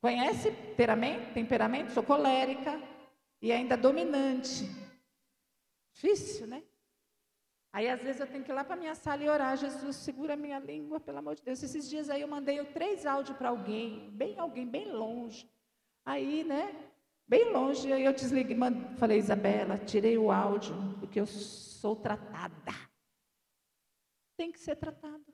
Conhece 0.00 0.52
temperamento? 0.52 1.34
Temperamento? 1.34 1.90
Sou 1.90 2.04
colérica 2.04 2.93
e 3.40 3.52
ainda 3.52 3.76
dominante. 3.76 4.64
Difícil, 5.92 6.46
né? 6.46 6.62
Aí 7.72 7.88
às 7.88 8.00
vezes 8.00 8.20
eu 8.20 8.26
tenho 8.26 8.44
que 8.44 8.52
ir 8.52 8.54
lá 8.54 8.62
para 8.62 8.76
minha 8.76 8.94
sala 8.94 9.24
e 9.24 9.28
orar, 9.28 9.56
Jesus, 9.56 9.96
segura 9.96 10.36
minha 10.36 10.60
língua, 10.60 11.00
pelo 11.00 11.18
amor 11.18 11.34
de 11.34 11.42
Deus. 11.42 11.62
Esses 11.62 11.90
dias 11.90 12.08
aí 12.08 12.20
eu 12.20 12.28
mandei 12.28 12.64
três 12.66 13.04
áudios 13.04 13.36
para 13.36 13.48
alguém, 13.48 14.10
bem 14.10 14.38
alguém, 14.38 14.66
bem 14.66 14.92
longe. 14.92 15.50
Aí, 16.04 16.44
né, 16.44 16.72
bem 17.26 17.50
longe, 17.50 17.92
aí 17.92 18.04
eu 18.04 18.12
desliguei, 18.12 18.56
falei, 18.96 19.18
Isabela, 19.18 19.78
tirei 19.78 20.16
o 20.18 20.30
áudio, 20.30 20.74
porque 21.00 21.18
eu 21.18 21.26
sou 21.26 21.96
tratada. 21.96 22.72
Tem 24.36 24.52
que 24.52 24.58
ser 24.58 24.76
tratado. 24.76 25.24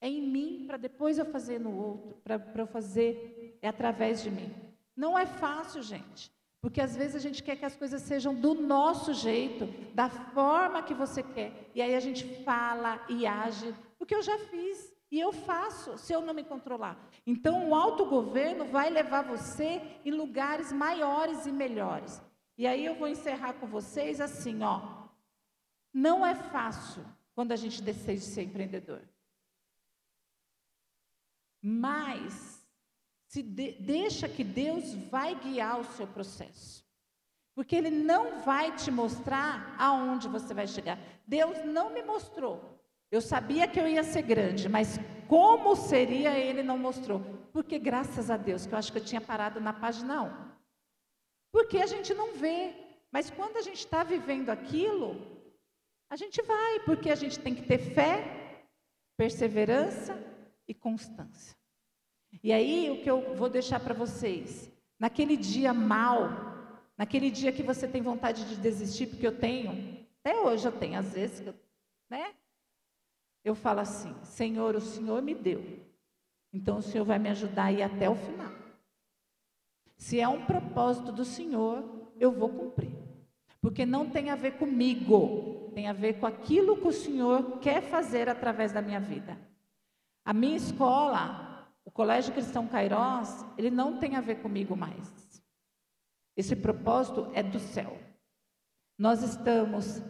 É 0.00 0.08
em 0.08 0.20
mim, 0.20 0.64
para 0.66 0.76
depois 0.76 1.18
eu 1.18 1.24
fazer 1.24 1.58
no 1.58 1.74
outro, 1.76 2.20
para 2.22 2.62
eu 2.62 2.66
fazer, 2.66 3.58
é 3.62 3.68
através 3.68 4.22
de 4.22 4.30
mim. 4.30 4.54
Não 4.94 5.18
é 5.18 5.24
fácil, 5.24 5.82
gente. 5.82 6.33
Porque 6.64 6.80
às 6.80 6.96
vezes 6.96 7.14
a 7.14 7.18
gente 7.18 7.42
quer 7.42 7.56
que 7.56 7.66
as 7.66 7.76
coisas 7.76 8.00
sejam 8.00 8.34
do 8.34 8.54
nosso 8.54 9.12
jeito, 9.12 9.66
da 9.92 10.08
forma 10.08 10.82
que 10.82 10.94
você 10.94 11.22
quer. 11.22 11.70
E 11.74 11.82
aí 11.82 11.94
a 11.94 12.00
gente 12.00 12.24
fala 12.42 13.04
e 13.06 13.26
age, 13.26 13.74
porque 13.98 14.14
eu 14.14 14.22
já 14.22 14.38
fiz 14.38 14.90
e 15.10 15.20
eu 15.20 15.30
faço, 15.30 15.98
se 15.98 16.14
eu 16.14 16.22
não 16.22 16.32
me 16.32 16.42
controlar. 16.42 16.96
Então 17.26 17.68
o 17.68 17.74
autogoverno 17.74 18.64
vai 18.64 18.88
levar 18.88 19.24
você 19.24 19.82
em 20.06 20.10
lugares 20.10 20.72
maiores 20.72 21.44
e 21.44 21.52
melhores. 21.52 22.22
E 22.56 22.66
aí 22.66 22.82
eu 22.86 22.94
vou 22.94 23.08
encerrar 23.08 23.52
com 23.52 23.66
vocês 23.66 24.18
assim, 24.18 24.62
ó. 24.62 24.80
Não 25.92 26.24
é 26.24 26.34
fácil 26.34 27.04
quando 27.34 27.52
a 27.52 27.56
gente 27.56 27.82
decide 27.82 28.22
ser 28.22 28.44
empreendedor. 28.44 29.02
Mas 31.60 32.53
se 33.34 33.42
de, 33.42 33.72
deixa 33.80 34.28
que 34.28 34.44
Deus 34.44 34.94
vai 35.10 35.34
guiar 35.34 35.80
o 35.80 35.84
seu 35.96 36.06
processo. 36.06 36.86
Porque 37.52 37.74
Ele 37.74 37.90
não 37.90 38.42
vai 38.42 38.76
te 38.76 38.92
mostrar 38.92 39.74
aonde 39.76 40.28
você 40.28 40.54
vai 40.54 40.68
chegar. 40.68 40.96
Deus 41.26 41.64
não 41.64 41.90
me 41.90 42.00
mostrou. 42.04 42.80
Eu 43.10 43.20
sabia 43.20 43.66
que 43.66 43.80
eu 43.80 43.88
ia 43.88 44.04
ser 44.04 44.22
grande, 44.22 44.68
mas 44.68 45.00
como 45.26 45.74
seria 45.74 46.38
Ele 46.38 46.62
não 46.62 46.78
mostrou. 46.78 47.20
Porque 47.52 47.76
graças 47.76 48.30
a 48.30 48.36
Deus, 48.36 48.66
que 48.66 48.74
eu 48.74 48.78
acho 48.78 48.92
que 48.92 48.98
eu 48.98 49.04
tinha 49.04 49.20
parado 49.20 49.60
na 49.60 49.72
página 49.72 50.22
1. 50.22 50.54
Porque 51.50 51.78
a 51.78 51.86
gente 51.86 52.14
não 52.14 52.34
vê. 52.34 52.72
Mas 53.10 53.30
quando 53.30 53.56
a 53.56 53.62
gente 53.62 53.78
está 53.78 54.04
vivendo 54.04 54.50
aquilo, 54.50 55.20
a 56.08 56.14
gente 56.14 56.40
vai, 56.42 56.80
porque 56.80 57.10
a 57.10 57.16
gente 57.16 57.40
tem 57.40 57.52
que 57.52 57.62
ter 57.62 57.78
fé, 57.78 58.64
perseverança 59.16 60.16
e 60.68 60.72
constância. 60.72 61.63
E 62.42 62.52
aí, 62.52 62.90
o 62.90 63.02
que 63.02 63.10
eu 63.10 63.34
vou 63.34 63.48
deixar 63.48 63.80
para 63.80 63.94
vocês, 63.94 64.70
naquele 64.98 65.36
dia 65.36 65.72
mal, 65.72 66.28
naquele 66.96 67.30
dia 67.30 67.52
que 67.52 67.62
você 67.62 67.86
tem 67.86 68.02
vontade 68.02 68.44
de 68.48 68.56
desistir, 68.56 69.06
porque 69.06 69.26
eu 69.26 69.38
tenho, 69.38 70.06
até 70.20 70.38
hoje 70.38 70.66
eu 70.66 70.72
tenho, 70.72 70.98
às 70.98 71.12
vezes, 71.12 71.54
né? 72.10 72.34
Eu 73.44 73.54
falo 73.54 73.80
assim: 73.80 74.14
Senhor, 74.22 74.74
o 74.74 74.80
Senhor 74.80 75.20
me 75.20 75.34
deu, 75.34 75.62
então 76.52 76.78
o 76.78 76.82
Senhor 76.82 77.04
vai 77.04 77.18
me 77.18 77.28
ajudar 77.30 77.64
a 77.64 77.72
ir 77.72 77.82
até 77.82 78.08
o 78.08 78.14
final. 78.14 78.52
Se 79.96 80.20
é 80.20 80.28
um 80.28 80.44
propósito 80.44 81.12
do 81.12 81.24
Senhor, 81.24 81.84
eu 82.18 82.32
vou 82.32 82.48
cumprir. 82.48 82.92
Porque 83.60 83.86
não 83.86 84.10
tem 84.10 84.28
a 84.28 84.36
ver 84.36 84.58
comigo, 84.58 85.70
tem 85.74 85.88
a 85.88 85.92
ver 85.92 86.20
com 86.20 86.26
aquilo 86.26 86.76
que 86.76 86.88
o 86.88 86.92
Senhor 86.92 87.58
quer 87.58 87.82
fazer 87.82 88.28
através 88.28 88.72
da 88.72 88.82
minha 88.82 89.00
vida. 89.00 89.38
A 90.24 90.32
minha 90.32 90.56
escola, 90.56 91.53
o 91.84 91.90
Colégio 91.90 92.32
Cristão 92.32 92.66
Cairós, 92.66 93.44
ele 93.58 93.70
não 93.70 93.98
tem 93.98 94.16
a 94.16 94.20
ver 94.20 94.36
comigo 94.36 94.76
mais. 94.76 95.42
Esse 96.36 96.56
propósito 96.56 97.30
é 97.34 97.42
do 97.42 97.58
céu. 97.58 97.98
Nós 98.98 99.22
estamos 99.22 100.02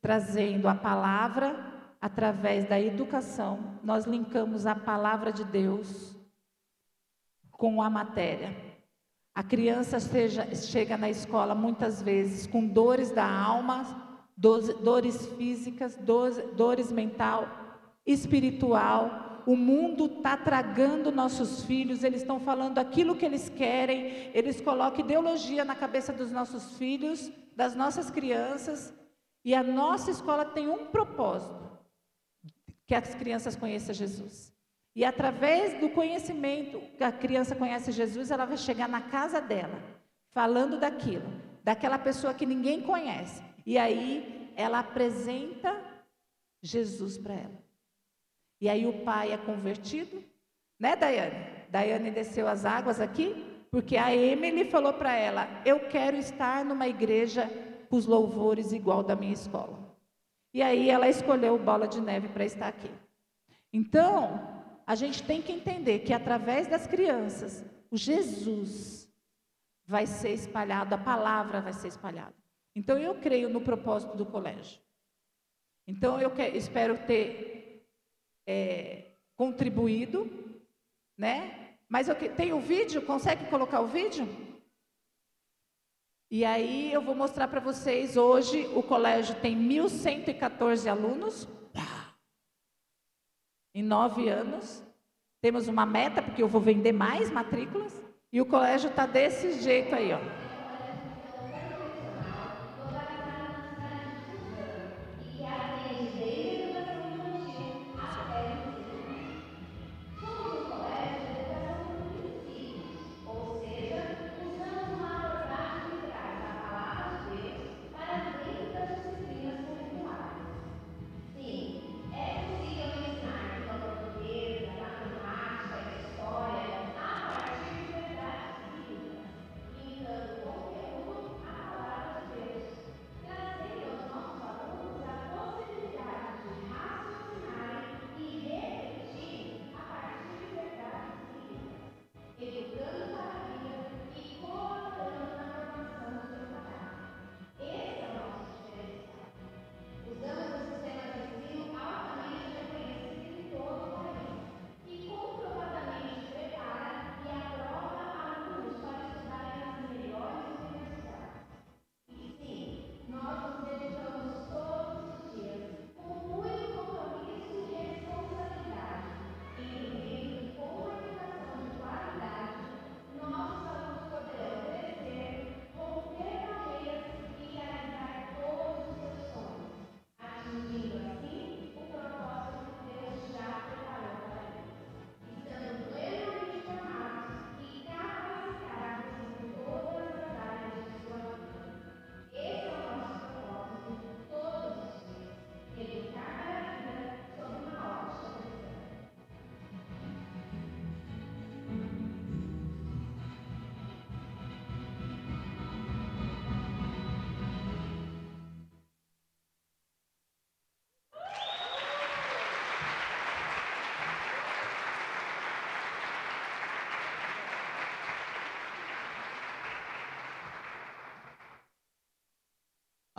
trazendo 0.00 0.68
a 0.68 0.74
palavra 0.74 1.72
através 2.00 2.68
da 2.68 2.80
educação, 2.80 3.78
nós 3.82 4.04
linkamos 4.04 4.66
a 4.66 4.74
palavra 4.74 5.32
de 5.32 5.44
Deus 5.44 6.16
com 7.52 7.80
a 7.80 7.88
matéria. 7.88 8.52
A 9.32 9.42
criança 9.44 10.00
seja, 10.00 10.52
chega 10.54 10.96
na 10.96 11.08
escola 11.08 11.54
muitas 11.54 12.02
vezes 12.02 12.44
com 12.44 12.66
dores 12.66 13.12
da 13.12 13.24
alma, 13.24 14.20
dores 14.36 15.26
físicas, 15.36 15.96
dores, 15.96 16.38
dores 16.56 16.90
mental, 16.90 17.46
espiritual, 18.04 19.21
o 19.46 19.56
mundo 19.56 20.06
está 20.06 20.36
tragando 20.36 21.10
nossos 21.10 21.64
filhos, 21.64 22.04
eles 22.04 22.20
estão 22.20 22.38
falando 22.38 22.78
aquilo 22.78 23.16
que 23.16 23.24
eles 23.24 23.48
querem, 23.48 24.30
eles 24.34 24.60
colocam 24.60 25.04
ideologia 25.04 25.64
na 25.64 25.74
cabeça 25.74 26.12
dos 26.12 26.30
nossos 26.30 26.76
filhos, 26.76 27.30
das 27.54 27.74
nossas 27.74 28.10
crianças, 28.10 28.94
e 29.44 29.54
a 29.54 29.62
nossa 29.62 30.10
escola 30.10 30.44
tem 30.44 30.68
um 30.68 30.86
propósito: 30.86 31.68
que 32.86 32.94
as 32.94 33.14
crianças 33.14 33.56
conheçam 33.56 33.94
Jesus. 33.94 34.52
E 34.94 35.04
através 35.04 35.80
do 35.80 35.88
conhecimento 35.88 36.80
que 36.96 37.04
a 37.04 37.10
criança 37.10 37.56
conhece 37.56 37.92
Jesus, 37.92 38.30
ela 38.30 38.44
vai 38.44 38.58
chegar 38.58 38.88
na 38.88 39.00
casa 39.00 39.40
dela, 39.40 39.82
falando 40.30 40.78
daquilo, 40.78 41.32
daquela 41.64 41.98
pessoa 41.98 42.34
que 42.34 42.44
ninguém 42.44 42.82
conhece. 42.82 43.42
E 43.64 43.78
aí 43.78 44.52
ela 44.54 44.80
apresenta 44.80 45.82
Jesus 46.62 47.16
para 47.16 47.34
ela. 47.34 47.71
E 48.62 48.68
aí 48.68 48.86
o 48.86 49.02
pai 49.02 49.32
é 49.32 49.36
convertido, 49.36 50.22
né, 50.78 50.94
Daiane? 50.94 51.66
Daiane 51.68 52.12
desceu 52.12 52.46
as 52.46 52.64
águas 52.64 53.00
aqui, 53.00 53.44
porque 53.72 53.96
a 53.96 54.14
Emily 54.14 54.70
falou 54.70 54.92
para 54.92 55.16
ela: 55.16 55.48
Eu 55.66 55.88
quero 55.88 56.16
estar 56.16 56.64
numa 56.64 56.86
igreja 56.86 57.50
com 57.90 57.96
os 57.96 58.06
louvores 58.06 58.72
igual 58.72 59.02
da 59.02 59.16
minha 59.16 59.32
escola. 59.32 59.76
E 60.54 60.62
aí 60.62 60.88
ela 60.88 61.08
escolheu 61.08 61.58
bola 61.58 61.88
de 61.88 62.00
neve 62.00 62.28
para 62.28 62.44
estar 62.44 62.68
aqui. 62.68 62.88
Então, 63.72 64.40
a 64.86 64.94
gente 64.94 65.24
tem 65.24 65.42
que 65.42 65.50
entender 65.50 65.98
que 66.00 66.12
através 66.12 66.68
das 66.68 66.86
crianças, 66.86 67.64
o 67.90 67.96
Jesus 67.96 69.12
vai 69.88 70.06
ser 70.06 70.34
espalhado, 70.34 70.94
a 70.94 70.98
palavra 70.98 71.60
vai 71.60 71.72
ser 71.72 71.88
espalhada. 71.88 72.36
Então, 72.76 72.96
eu 72.96 73.16
creio 73.16 73.48
no 73.48 73.60
propósito 73.60 74.16
do 74.16 74.24
colégio. 74.24 74.80
Então, 75.88 76.20
eu 76.20 76.32
espero 76.54 76.96
ter 77.08 77.61
é, 78.52 79.14
contribuído, 79.34 80.30
né? 81.16 81.76
Mas 81.88 82.08
eu, 82.08 82.14
tem 82.14 82.52
o 82.52 82.60
vídeo? 82.60 83.02
Consegue 83.02 83.46
colocar 83.46 83.80
o 83.80 83.86
vídeo? 83.86 84.28
E 86.30 86.44
aí 86.44 86.92
eu 86.92 87.02
vou 87.02 87.14
mostrar 87.14 87.48
para 87.48 87.60
vocês 87.60 88.16
hoje 88.16 88.66
o 88.74 88.82
colégio 88.82 89.34
tem 89.40 89.56
1.114 89.56 90.86
alunos. 90.90 91.48
Em 93.74 93.82
nove 93.82 94.28
anos. 94.28 94.82
Temos 95.40 95.66
uma 95.66 95.86
meta, 95.86 96.22
porque 96.22 96.42
eu 96.42 96.48
vou 96.48 96.60
vender 96.60 96.92
mais 96.92 97.30
matrículas. 97.30 97.92
E 98.30 98.40
o 98.40 98.46
colégio 98.46 98.90
está 98.90 99.06
desse 99.06 99.60
jeito 99.60 99.94
aí, 99.94 100.12
ó. 100.12 100.41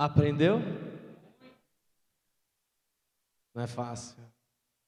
Aprendeu? 0.04 0.60
Não 3.56 3.64
é 3.64 3.68
fácil. 3.68 4.22